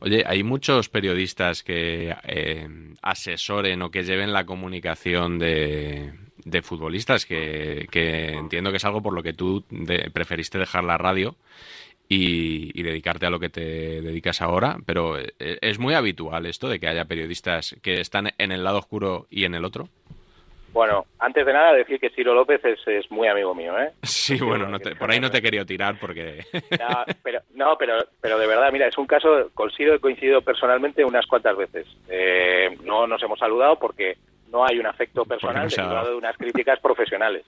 Oye, 0.00 0.24
hay 0.26 0.42
muchos 0.42 0.88
periodistas 0.88 1.62
que 1.62 2.14
eh, 2.24 2.68
asesoren 3.02 3.82
o 3.82 3.90
que 3.90 4.02
lleven 4.02 4.32
la 4.32 4.46
comunicación 4.46 5.38
de, 5.38 6.12
de 6.44 6.62
futbolistas, 6.62 7.26
que, 7.26 7.86
que 7.90 8.30
entiendo 8.30 8.70
que 8.70 8.78
es 8.78 8.84
algo 8.84 9.02
por 9.02 9.12
lo 9.12 9.22
que 9.22 9.34
tú 9.34 9.64
preferiste 10.12 10.58
dejar 10.58 10.84
la 10.84 10.98
radio 10.98 11.36
y, 12.08 12.70
y 12.78 12.82
dedicarte 12.82 13.26
a 13.26 13.30
lo 13.30 13.38
que 13.38 13.50
te 13.50 14.00
dedicas 14.00 14.40
ahora, 14.40 14.78
pero 14.86 15.18
eh, 15.18 15.32
es 15.38 15.78
muy 15.78 15.94
habitual 15.94 16.46
esto 16.46 16.68
de 16.68 16.80
que 16.80 16.88
haya 16.88 17.04
periodistas 17.04 17.76
que 17.82 18.00
están 18.00 18.30
en 18.38 18.50
el 18.50 18.64
lado 18.64 18.78
oscuro 18.78 19.26
y 19.30 19.44
en 19.44 19.54
el 19.54 19.64
otro. 19.64 19.88
Bueno, 20.72 21.06
antes 21.18 21.44
de 21.46 21.52
nada 21.52 21.72
decir 21.72 21.98
que 21.98 22.10
Ciro 22.10 22.34
López 22.34 22.62
es, 22.64 22.78
es 22.86 23.10
muy 23.10 23.26
amigo 23.28 23.54
mío, 23.54 23.78
¿eh? 23.78 23.90
Sí, 24.02 24.38
bueno, 24.38 24.66
no 24.68 24.78
te- 24.78 24.94
por 24.94 25.10
ahí 25.10 25.18
no 25.20 25.30
te 25.30 25.40
quería 25.42 25.64
tirar 25.64 25.96
porque... 25.98 26.44
No, 26.78 27.04
pero, 27.22 27.40
no, 27.54 27.76
pero, 27.78 27.94
pero 28.20 28.38
de 28.38 28.46
verdad, 28.46 28.70
mira, 28.72 28.86
es 28.86 28.98
un 28.98 29.06
caso, 29.06 29.50
con 29.54 29.70
Ciro 29.70 29.94
he 29.94 30.00
coincidido 30.00 30.42
personalmente 30.42 31.04
unas 31.04 31.26
cuantas 31.26 31.56
veces. 31.56 31.86
Eh, 32.08 32.76
no 32.84 33.06
nos 33.06 33.22
hemos 33.22 33.38
saludado 33.38 33.78
porque 33.78 34.16
no 34.50 34.64
hay 34.66 34.78
un 34.78 34.86
afecto 34.86 35.24
personal 35.24 35.68
derivado 35.68 36.10
de 36.10 36.16
unas 36.16 36.36
críticas 36.36 36.78
profesionales. 36.80 37.44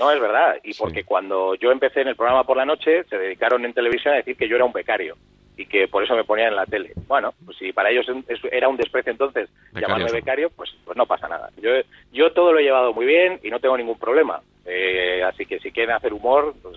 No, 0.00 0.10
es 0.10 0.20
verdad. 0.20 0.56
Y 0.64 0.74
porque 0.74 1.04
cuando 1.04 1.54
yo 1.54 1.70
empecé 1.70 2.00
en 2.00 2.08
el 2.08 2.16
programa 2.16 2.42
por 2.44 2.56
la 2.56 2.64
noche, 2.66 3.04
se 3.04 3.16
dedicaron 3.16 3.64
en 3.64 3.72
televisión 3.72 4.14
a 4.14 4.16
decir 4.18 4.36
que 4.36 4.48
yo 4.48 4.56
era 4.56 4.64
un 4.64 4.72
becario 4.72 5.16
y 5.56 5.66
que 5.66 5.88
por 5.88 6.02
eso 6.02 6.16
me 6.16 6.24
ponían 6.24 6.48
en 6.48 6.56
la 6.56 6.66
tele. 6.66 6.92
Bueno, 7.06 7.32
pues 7.44 7.56
si 7.58 7.72
para 7.72 7.90
ellos 7.90 8.06
era 8.50 8.68
un 8.68 8.76
desprecio 8.76 9.12
entonces 9.12 9.48
Becarios. 9.72 9.82
llamarme 9.82 10.12
becario, 10.12 10.50
pues, 10.50 10.74
pues 10.84 10.96
no 10.96 11.06
pasa 11.06 11.28
nada. 11.28 11.50
Yo, 11.60 11.70
yo 12.12 12.32
todo 12.32 12.52
lo 12.52 12.58
he 12.58 12.64
llevado 12.64 12.92
muy 12.92 13.06
bien 13.06 13.38
y 13.42 13.50
no 13.50 13.60
tengo 13.60 13.76
ningún 13.76 13.98
problema. 13.98 14.40
Eh, 14.66 15.22
así 15.22 15.46
que 15.46 15.60
si 15.60 15.70
quieren 15.70 15.94
hacer 15.94 16.12
humor, 16.12 16.54
pues 16.62 16.76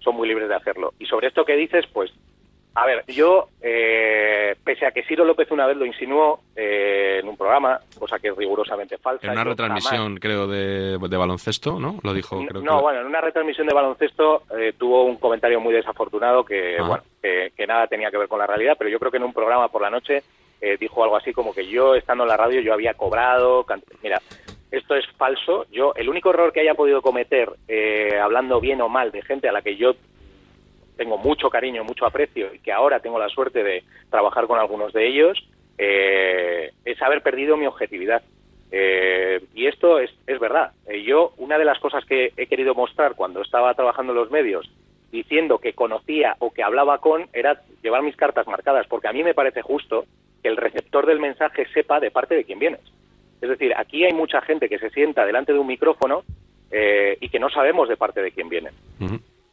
son 0.00 0.16
muy 0.16 0.28
libres 0.28 0.48
de 0.48 0.54
hacerlo. 0.54 0.94
Y 0.98 1.06
sobre 1.06 1.28
esto 1.28 1.44
que 1.44 1.56
dices, 1.56 1.86
pues, 1.92 2.12
a 2.74 2.86
ver, 2.86 3.04
yo, 3.08 3.48
eh, 3.60 4.54
pese 4.64 4.86
a 4.86 4.92
que 4.92 5.02
Ciro 5.02 5.24
López 5.24 5.50
una 5.50 5.66
vez 5.66 5.76
lo 5.76 5.84
insinuó 5.84 6.40
eh, 6.54 7.18
en 7.20 7.28
un 7.28 7.36
programa, 7.36 7.80
cosa 7.98 8.18
que 8.18 8.28
es 8.28 8.36
rigurosamente 8.36 8.98
falsa. 8.98 9.26
En 9.26 9.32
una 9.32 9.44
retransmisión, 9.44 9.98
jamás- 10.14 10.20
creo, 10.20 10.46
de, 10.46 10.98
de 10.98 11.16
baloncesto, 11.16 11.80
¿no? 11.80 11.98
Lo 12.02 12.12
dijo, 12.14 12.38
creo 12.46 12.62
no, 12.62 12.76
que... 12.76 12.82
bueno, 12.82 13.00
en 13.00 13.06
una 13.06 13.20
retransmisión 13.20 13.66
de 13.66 13.74
baloncesto 13.74 14.42
eh, 14.56 14.72
tuvo 14.78 15.04
un 15.04 15.16
comentario 15.16 15.60
muy 15.60 15.74
desafortunado 15.74 16.44
que, 16.44 16.76
Ah. 16.78 16.86
bueno, 16.86 17.02
que, 17.20 17.52
que 17.56 17.66
nada 17.66 17.86
tenía 17.88 18.10
que 18.10 18.18
ver 18.18 18.28
con 18.28 18.38
la 18.38 18.46
realidad, 18.46 18.76
pero 18.78 18.90
yo 18.90 18.98
creo 19.00 19.10
que 19.10 19.16
en 19.18 19.24
un 19.24 19.32
programa 19.32 19.68
por 19.68 19.82
la 19.82 19.90
noche 19.90 20.22
eh, 20.60 20.76
dijo 20.78 21.02
algo 21.02 21.16
así 21.16 21.32
como 21.32 21.52
que 21.54 21.66
yo, 21.66 21.94
estando 21.96 22.24
en 22.24 22.28
la 22.28 22.36
radio, 22.36 22.60
yo 22.60 22.72
había 22.74 22.94
cobrado... 22.94 23.64
can- 23.64 23.82
Mira, 24.02 24.20
esto 24.70 24.94
es 24.94 25.06
falso. 25.16 25.64
Yo, 25.72 25.94
el 25.96 26.08
único 26.08 26.30
error 26.30 26.52
que 26.52 26.60
haya 26.60 26.74
podido 26.74 27.00
cometer, 27.00 27.48
eh, 27.68 28.18
hablando 28.22 28.60
bien 28.60 28.80
o 28.82 28.88
mal 28.88 29.10
de 29.10 29.22
gente 29.22 29.48
a 29.48 29.52
la 29.52 29.62
que 29.62 29.76
yo 29.76 29.94
tengo 30.98 31.16
mucho 31.16 31.48
cariño, 31.48 31.84
mucho 31.84 32.04
aprecio 32.04 32.52
y 32.52 32.58
que 32.58 32.72
ahora 32.72 33.00
tengo 33.00 33.18
la 33.18 33.28
suerte 33.28 33.62
de 33.62 33.84
trabajar 34.10 34.46
con 34.46 34.58
algunos 34.58 34.92
de 34.92 35.06
ellos, 35.06 35.38
eh, 35.78 36.72
es 36.84 37.00
haber 37.00 37.22
perdido 37.22 37.56
mi 37.56 37.66
objetividad. 37.66 38.22
Eh, 38.70 39.40
y 39.54 39.66
esto 39.66 40.00
es, 40.00 40.10
es 40.26 40.38
verdad. 40.38 40.72
Eh, 40.86 41.02
yo, 41.04 41.32
una 41.38 41.56
de 41.56 41.64
las 41.64 41.78
cosas 41.78 42.04
que 42.04 42.32
he 42.36 42.46
querido 42.46 42.74
mostrar 42.74 43.14
cuando 43.14 43.40
estaba 43.40 43.72
trabajando 43.74 44.12
en 44.12 44.18
los 44.18 44.30
medios, 44.30 44.68
diciendo 45.10 45.58
que 45.58 45.72
conocía 45.72 46.36
o 46.40 46.50
que 46.50 46.62
hablaba 46.62 46.98
con, 46.98 47.28
era 47.32 47.62
llevar 47.82 48.02
mis 48.02 48.16
cartas 48.16 48.46
marcadas, 48.46 48.86
porque 48.88 49.08
a 49.08 49.12
mí 49.12 49.22
me 49.22 49.34
parece 49.34 49.62
justo 49.62 50.04
que 50.42 50.48
el 50.48 50.56
receptor 50.56 51.06
del 51.06 51.20
mensaje 51.20 51.66
sepa 51.72 52.00
de 52.00 52.10
parte 52.10 52.34
de 52.34 52.44
quién 52.44 52.58
vienes. 52.58 52.82
Es 53.40 53.48
decir, 53.48 53.72
aquí 53.76 54.04
hay 54.04 54.12
mucha 54.12 54.40
gente 54.42 54.68
que 54.68 54.80
se 54.80 54.90
sienta 54.90 55.24
delante 55.24 55.52
de 55.52 55.60
un 55.60 55.66
micrófono 55.68 56.24
eh, 56.72 57.16
y 57.20 57.28
que 57.28 57.38
no 57.38 57.48
sabemos 57.48 57.88
de 57.88 57.96
parte 57.96 58.20
de 58.20 58.32
quién 58.32 58.48
vienen. 58.48 58.74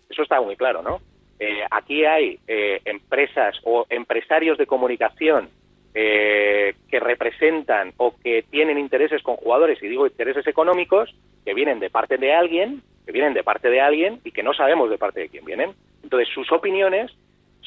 Eso 0.10 0.24
está 0.24 0.42
muy 0.42 0.56
claro, 0.56 0.82
¿no? 0.82 1.00
Eh, 1.40 1.66
aquí 1.70 2.06
hay 2.06 2.40
eh, 2.48 2.82
empresas 2.86 3.56
o 3.64 3.86
empresarios 3.90 4.58
de 4.58 4.68
comunicación 4.68 5.50
eh, 5.94 6.76
que 6.90 7.00
representan 7.00 7.94
o 7.98 8.16
que 8.18 8.44
tienen 8.44 8.78
intereses 8.78 9.22
con 9.22 9.36
jugadores, 9.36 9.82
y 9.82 9.88
digo 9.88 10.08
intereses 10.08 10.46
económicos, 10.48 11.14
que 11.44 11.54
vienen 11.54 11.80
de 11.80 11.90
parte 11.90 12.18
de 12.18 12.34
alguien, 12.34 12.82
que 13.06 13.12
vienen 13.12 13.34
de 13.34 13.44
parte 13.44 13.70
de 13.70 13.82
alguien 13.82 14.20
y 14.24 14.32
que 14.32 14.44
no 14.44 14.54
sabemos 14.54 14.90
de 14.90 14.98
parte 14.98 15.22
de 15.22 15.30
quién 15.30 15.46
vienen. 15.46 15.72
Entonces, 16.04 16.28
sus 16.34 16.52
opiniones 16.52 17.12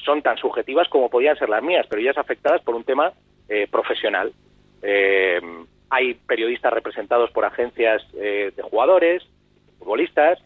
son 0.05 0.23
tan 0.23 0.37
subjetivas 0.37 0.89
como 0.89 1.11
podían 1.11 1.37
ser 1.37 1.49
las 1.49 1.63
mías, 1.63 1.87
pero 1.89 2.01
ellas 2.01 2.19
afectadas 2.19 2.63
por 2.63 2.75
un 2.75 2.85
tema 2.85 3.13
eh, 3.49 3.67
profesional. 3.71 4.33
Eh, 4.83 5.41
hay 5.91 6.15
periodistas 6.15 6.73
representados 6.73 7.31
por 7.31 7.45
agencias 7.45 8.03
eh, 8.15 8.53
de 8.55 8.63
jugadores, 8.63 9.27
futbolistas. 9.79 10.39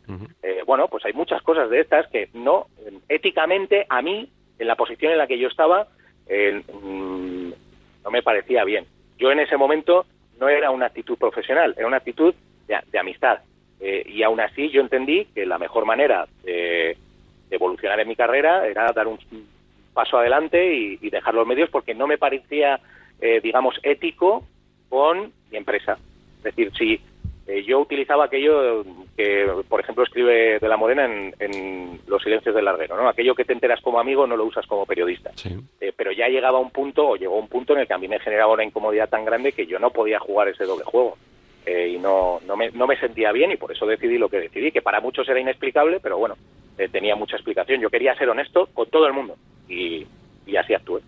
Eh, 0.43 0.63
bueno, 0.67 0.89
pues 0.89 1.05
hay 1.05 1.13
muchas 1.13 1.43
cosas 1.43 1.71
de 1.71 1.81
estas 1.81 2.07
que 2.09 2.29
no, 2.35 2.67
éticamente, 3.09 3.87
a 3.89 4.03
mí, 4.03 4.29
en 4.59 4.67
la 4.67 4.77
posición 4.77 5.13
en 5.13 5.19
la 5.19 5.27
que 5.27 5.39
yo 5.39 5.49
estaba, 5.49 5.89
eh, 6.27 6.63
mm, 6.83 7.51
no 8.05 8.11
me 8.11 8.23
parecía 8.23 8.65
bien. 8.65 8.87
Yo 9.19 9.31
en 9.31 9.41
ese 9.41 9.57
momento 9.57 10.07
no 10.39 10.49
era 10.49 10.71
una 10.71 10.87
actitud 10.87 11.17
profesional, 11.17 11.75
era 11.77 11.87
una 11.87 11.99
actitud 11.99 12.35
de, 12.67 12.79
de 12.91 12.99
amistad. 12.99 13.41
Eh, 13.81 14.05
y 14.07 14.23
aún 14.23 14.41
así 14.41 14.71
yo 14.71 14.81
entendí 14.81 15.27
que 15.35 15.45
la 15.45 15.59
mejor 15.59 15.85
manera 15.85 16.27
de, 16.45 16.97
de 17.49 17.57
evolucionar 17.57 17.99
en 17.99 18.09
mi 18.09 18.17
carrera 18.17 18.67
era 18.67 18.93
dar 18.93 19.09
un 19.09 19.19
paso 19.93 20.19
adelante 20.19 20.75
y, 20.75 20.99
y 21.01 21.11
dejar 21.11 21.35
los 21.35 21.47
medios 21.47 21.69
porque 21.71 21.95
no 21.95 22.07
me 22.07 22.19
parecía, 22.19 22.81
eh, 23.21 23.41
digamos, 23.43 23.79
ético 23.83 24.47
con 24.89 25.33
mi 25.51 25.57
empresa. 25.59 25.99
Es 26.39 26.43
decir, 26.45 26.73
si 26.77 27.01
eh, 27.47 27.65
yo 27.65 27.81
utilizaba 27.81 28.27
aquello 28.27 28.85
que, 29.17 29.47
por 29.69 29.81
ejemplo, 29.81 30.05
escribe 30.05 30.59
de 30.59 30.69
la 30.69 30.77
Morena 30.77 31.05
en, 31.07 31.35
en 31.39 32.01
Los 32.07 32.23
silencios 32.23 32.55
del 32.55 32.65
larguero, 32.65 32.97
¿no? 32.97 33.09
Aquello 33.09 33.35
que 33.35 33.45
te 33.45 33.53
enteras 33.53 33.81
como 33.81 33.99
amigo 33.99 34.27
no 34.27 34.37
lo 34.37 34.45
usas 34.45 34.67
como 34.67 34.87
periodista. 34.87 35.31
Eh, 35.81 35.93
pero 35.97 36.13
ya 36.13 36.29
llegaba 36.29 36.59
un 36.59 36.71
punto, 36.71 37.09
o 37.09 37.17
llegó 37.17 37.39
un 37.39 37.49
punto 37.49 37.75
en 37.75 37.81
el 37.81 37.87
que 37.87 37.95
a 37.95 37.99
mí 37.99 38.09
me 38.09 38.21
generaba 38.21 38.53
una 38.53 38.65
incomodidad 38.65 39.09
tan 39.09 39.25
grande 39.25 39.53
que 39.53 39.67
yo 39.67 39.79
no 39.79 39.91
podía 39.91 40.19
jugar 40.19 40.49
ese 40.49 40.65
doble 40.65 40.85
juego. 40.85 41.17
Eh, 41.65 41.93
y 41.95 41.99
no, 41.99 42.41
no, 42.47 42.57
me, 42.57 42.71
no 42.71 42.87
me 42.87 42.99
sentía 42.99 43.31
bien 43.31 43.53
y 43.53 43.57
por 43.57 43.71
eso 43.71 43.87
decidí 43.87 44.19
lo 44.19 44.29
que 44.29 44.41
decidí, 44.41 44.73
que 44.73 44.83
para 44.83 45.01
muchos 45.01 45.29
era 45.29 45.39
inexplicable, 45.39 46.01
pero 46.01 46.19
bueno, 46.19 46.37
eh, 46.77 46.89
tenía 46.89 47.15
mucha 47.15 47.37
explicación. 47.37 47.81
Yo 47.81 47.91
quería 47.91 48.17
ser 48.17 48.29
honesto 48.29 48.69
con 48.75 48.89
todo 48.91 49.07
el 49.07 49.13
mundo 49.13 49.37
y, 49.69 50.05
y 50.47 50.57
así 50.57 50.75
actué. 50.75 51.03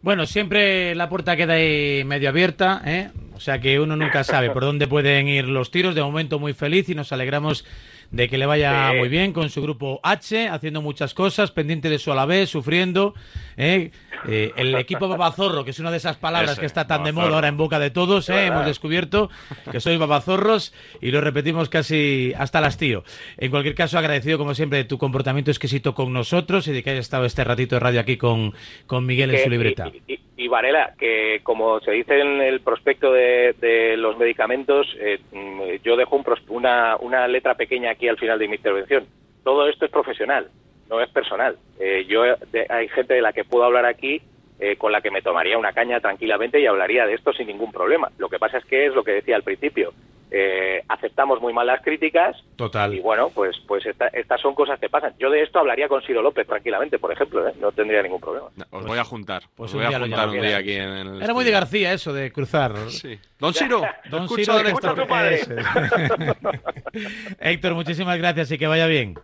Bueno, 0.00 0.26
siempre 0.26 0.94
la 0.94 1.08
puerta 1.08 1.36
queda 1.36 1.54
ahí 1.54 2.04
medio 2.04 2.30
abierta, 2.30 2.82
¿eh? 2.86 3.10
O 3.34 3.40
sea 3.40 3.60
que 3.60 3.80
uno 3.80 3.96
nunca 3.96 4.24
sabe 4.24 4.50
por 4.50 4.62
dónde 4.62 4.86
pueden 4.86 5.28
ir 5.28 5.46
los 5.46 5.70
tiros. 5.70 5.94
De 5.94 6.02
momento 6.02 6.38
muy 6.38 6.52
feliz 6.52 6.88
y 6.88 6.94
nos 6.94 7.12
alegramos 7.12 7.64
de 8.12 8.28
que 8.28 8.38
le 8.38 8.46
vaya 8.46 8.90
Sí. 8.92 8.98
muy 8.98 9.08
bien 9.08 9.32
con 9.32 9.50
su 9.50 9.60
grupo 9.62 9.98
H, 10.04 10.48
haciendo 10.48 10.80
muchas 10.82 11.12
cosas, 11.14 11.50
pendiente 11.50 11.90
de 11.90 11.98
su 11.98 12.12
Alavés, 12.12 12.50
sufriendo. 12.50 13.14
¿eh? 13.56 13.90
Eh, 14.28 14.52
el 14.56 14.74
equipo 14.76 15.08
Babazorro, 15.08 15.64
que 15.64 15.70
es 15.72 15.80
una 15.80 15.90
de 15.90 15.96
esas 15.96 16.16
palabras 16.16 16.52
Ese, 16.52 16.60
que 16.60 16.66
está 16.66 16.86
tan 16.86 17.02
de 17.02 17.10
babazorro. 17.10 17.26
moda 17.28 17.36
ahora 17.36 17.48
en 17.48 17.56
boca 17.56 17.78
de 17.80 17.90
todos, 17.90 18.28
¿eh? 18.30 18.46
Hemos 18.46 18.66
descubierto 18.66 19.30
que 19.70 19.80
sois 19.80 19.98
babazorros 19.98 20.72
y 21.00 21.10
lo 21.10 21.20
repetimos 21.20 21.68
casi 21.68 22.32
hasta 22.38 22.60
el 22.60 22.66
hastío. 22.66 23.02
En 23.38 23.50
cualquier 23.50 23.74
caso, 23.74 23.98
agradecido 23.98 24.38
como 24.38 24.54
siempre 24.54 24.78
de 24.78 24.84
tu 24.84 24.96
comportamiento 24.98 25.50
exquisito 25.50 25.94
con 25.94 26.12
nosotros 26.12 26.68
y 26.68 26.72
de 26.72 26.82
que 26.82 26.90
hayas 26.90 27.06
estado 27.06 27.24
este 27.24 27.42
ratito 27.44 27.76
de 27.76 27.80
radio 27.80 28.00
aquí 28.00 28.16
con, 28.16 28.52
con 28.86 29.04
Miguel 29.06 29.34
en 29.34 29.42
su 29.42 29.50
libreta. 29.50 29.90
Y, 30.06 30.12
y- 30.14 30.20
y 30.34 30.48
Varela, 30.48 30.92
que 30.98 31.38
como 31.44 31.78
se 31.80 31.92
dice 31.92 32.18
en 32.18 32.40
el 32.40 32.62
prospecto 32.62 33.12
de, 33.12 33.54
de 33.60 33.96
los 33.96 34.18
medicamentos, 34.18 34.88
eh, 34.98 35.20
mm, 35.30 35.82
yo 35.84 35.96
dejo 35.96 36.16
un 36.16 36.24
una, 36.48 36.96
una 36.96 37.28
letra 37.28 37.54
pequeña 37.54 37.90
aquí 37.92 38.01
al 38.08 38.18
final 38.18 38.38
de 38.38 38.48
mi 38.48 38.56
intervención. 38.56 39.06
Todo 39.44 39.68
esto 39.68 39.84
es 39.84 39.90
profesional, 39.90 40.48
no 40.88 41.00
es 41.00 41.10
personal. 41.10 41.56
Eh, 41.80 42.04
yo 42.08 42.22
de- 42.50 42.66
hay 42.68 42.88
gente 42.88 43.14
de 43.14 43.22
la 43.22 43.32
que 43.32 43.44
puedo 43.44 43.64
hablar 43.64 43.86
aquí 43.86 44.20
eh, 44.60 44.76
con 44.76 44.92
la 44.92 45.00
que 45.00 45.10
me 45.10 45.22
tomaría 45.22 45.58
una 45.58 45.72
caña 45.72 45.98
tranquilamente 46.00 46.60
y 46.60 46.66
hablaría 46.66 47.04
de 47.04 47.14
esto 47.14 47.32
sin 47.32 47.48
ningún 47.48 47.72
problema. 47.72 48.10
Lo 48.18 48.28
que 48.28 48.38
pasa 48.38 48.58
es 48.58 48.64
que 48.64 48.86
es 48.86 48.94
lo 48.94 49.02
que 49.02 49.10
decía 49.12 49.34
al 49.34 49.42
principio. 49.42 49.92
Eh, 50.34 50.82
aceptamos 50.88 51.40
muy 51.42 51.52
mal 51.52 51.66
las 51.66 51.82
críticas 51.82 52.36
Total. 52.56 52.94
y 52.94 53.00
bueno, 53.00 53.30
pues 53.34 53.54
pues 53.68 53.84
esta- 53.84 54.08
estas 54.08 54.40
son 54.40 54.54
cosas 54.54 54.80
que 54.80 54.88
pasan. 54.88 55.12
Yo 55.18 55.28
de 55.30 55.42
esto 55.42 55.58
hablaría 55.58 55.88
con 55.88 56.00
Ciro 56.02 56.22
López 56.22 56.46
tranquilamente, 56.46 56.98
por 56.98 57.12
ejemplo, 57.12 57.46
¿eh? 57.46 57.52
no 57.60 57.70
tendría 57.72 58.02
ningún 58.02 58.20
problema. 58.20 58.48
Os 58.70 58.86
voy 58.86 58.98
a 58.98 59.04
juntar. 59.04 59.42
pues 59.54 59.70
os 59.72 59.76
voy 59.76 59.84
a 59.84 59.98
juntar 59.98 60.02
un 60.02 60.10
llamamos. 60.34 60.42
día 60.46 60.56
aquí 60.56 60.72
en 60.72 60.88
el. 60.88 61.22
Era 61.22 61.34
muy 61.34 61.44
de 61.44 61.50
García 61.50 61.92
eso 61.92 62.12
de 62.12 62.32
cruzar. 62.32 62.72
Sí. 62.88 63.18
Don 63.38 63.52
Ciro, 63.52 63.82
Don 64.10 64.28
Ciro 64.28 64.62
de 64.62 65.34
es. 65.34 65.48
Héctor, 67.40 67.74
muchísimas 67.74 68.18
gracias 68.18 68.50
y 68.52 68.58
que 68.58 68.66
vaya 68.66 68.86
bien. 68.86 69.14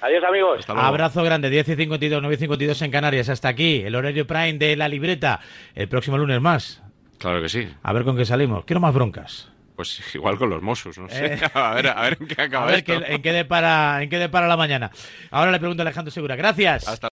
Adiós, 0.00 0.24
amigos. 0.24 0.64
Abrazo 0.68 1.22
grande, 1.22 1.48
10 1.48 1.68
y 1.70 1.76
52, 1.76 2.20
9 2.20 2.34
y 2.34 2.38
52 2.38 2.82
en 2.82 2.90
Canarias. 2.90 3.28
Hasta 3.28 3.48
aquí, 3.48 3.82
el 3.84 3.94
horario 3.94 4.26
prime 4.26 4.54
de 4.54 4.76
la 4.76 4.88
libreta. 4.88 5.38
El 5.74 5.88
próximo 5.88 6.18
lunes 6.18 6.40
más. 6.40 6.82
Claro 7.18 7.40
que 7.40 7.48
sí. 7.48 7.68
A 7.84 7.92
ver 7.92 8.02
con 8.02 8.16
qué 8.16 8.24
salimos. 8.24 8.64
Quiero 8.64 8.80
más 8.80 8.92
broncas. 8.92 9.51
Pues 9.76 10.02
igual 10.14 10.36
con 10.38 10.50
los 10.50 10.62
Mossos, 10.62 10.98
no 10.98 11.08
sé. 11.08 11.34
Eh. 11.34 11.40
A, 11.54 11.74
ver, 11.74 11.86
a 11.88 12.02
ver 12.02 12.18
en 12.20 12.26
qué 12.28 12.42
acaba 12.42 12.64
A 12.64 12.70
ver 12.70 12.78
esto. 12.78 12.92
en 13.04 13.22
qué 13.22 13.32
depara, 13.32 14.02
en 14.02 14.10
qué 14.10 14.18
depara 14.18 14.46
la 14.46 14.56
mañana. 14.56 14.90
Ahora 15.30 15.50
le 15.50 15.58
pregunto 15.58 15.82
a 15.82 15.84
Alejandro 15.84 16.10
Segura. 16.10 16.36
Gracias. 16.36 16.86
Hasta 16.88 17.10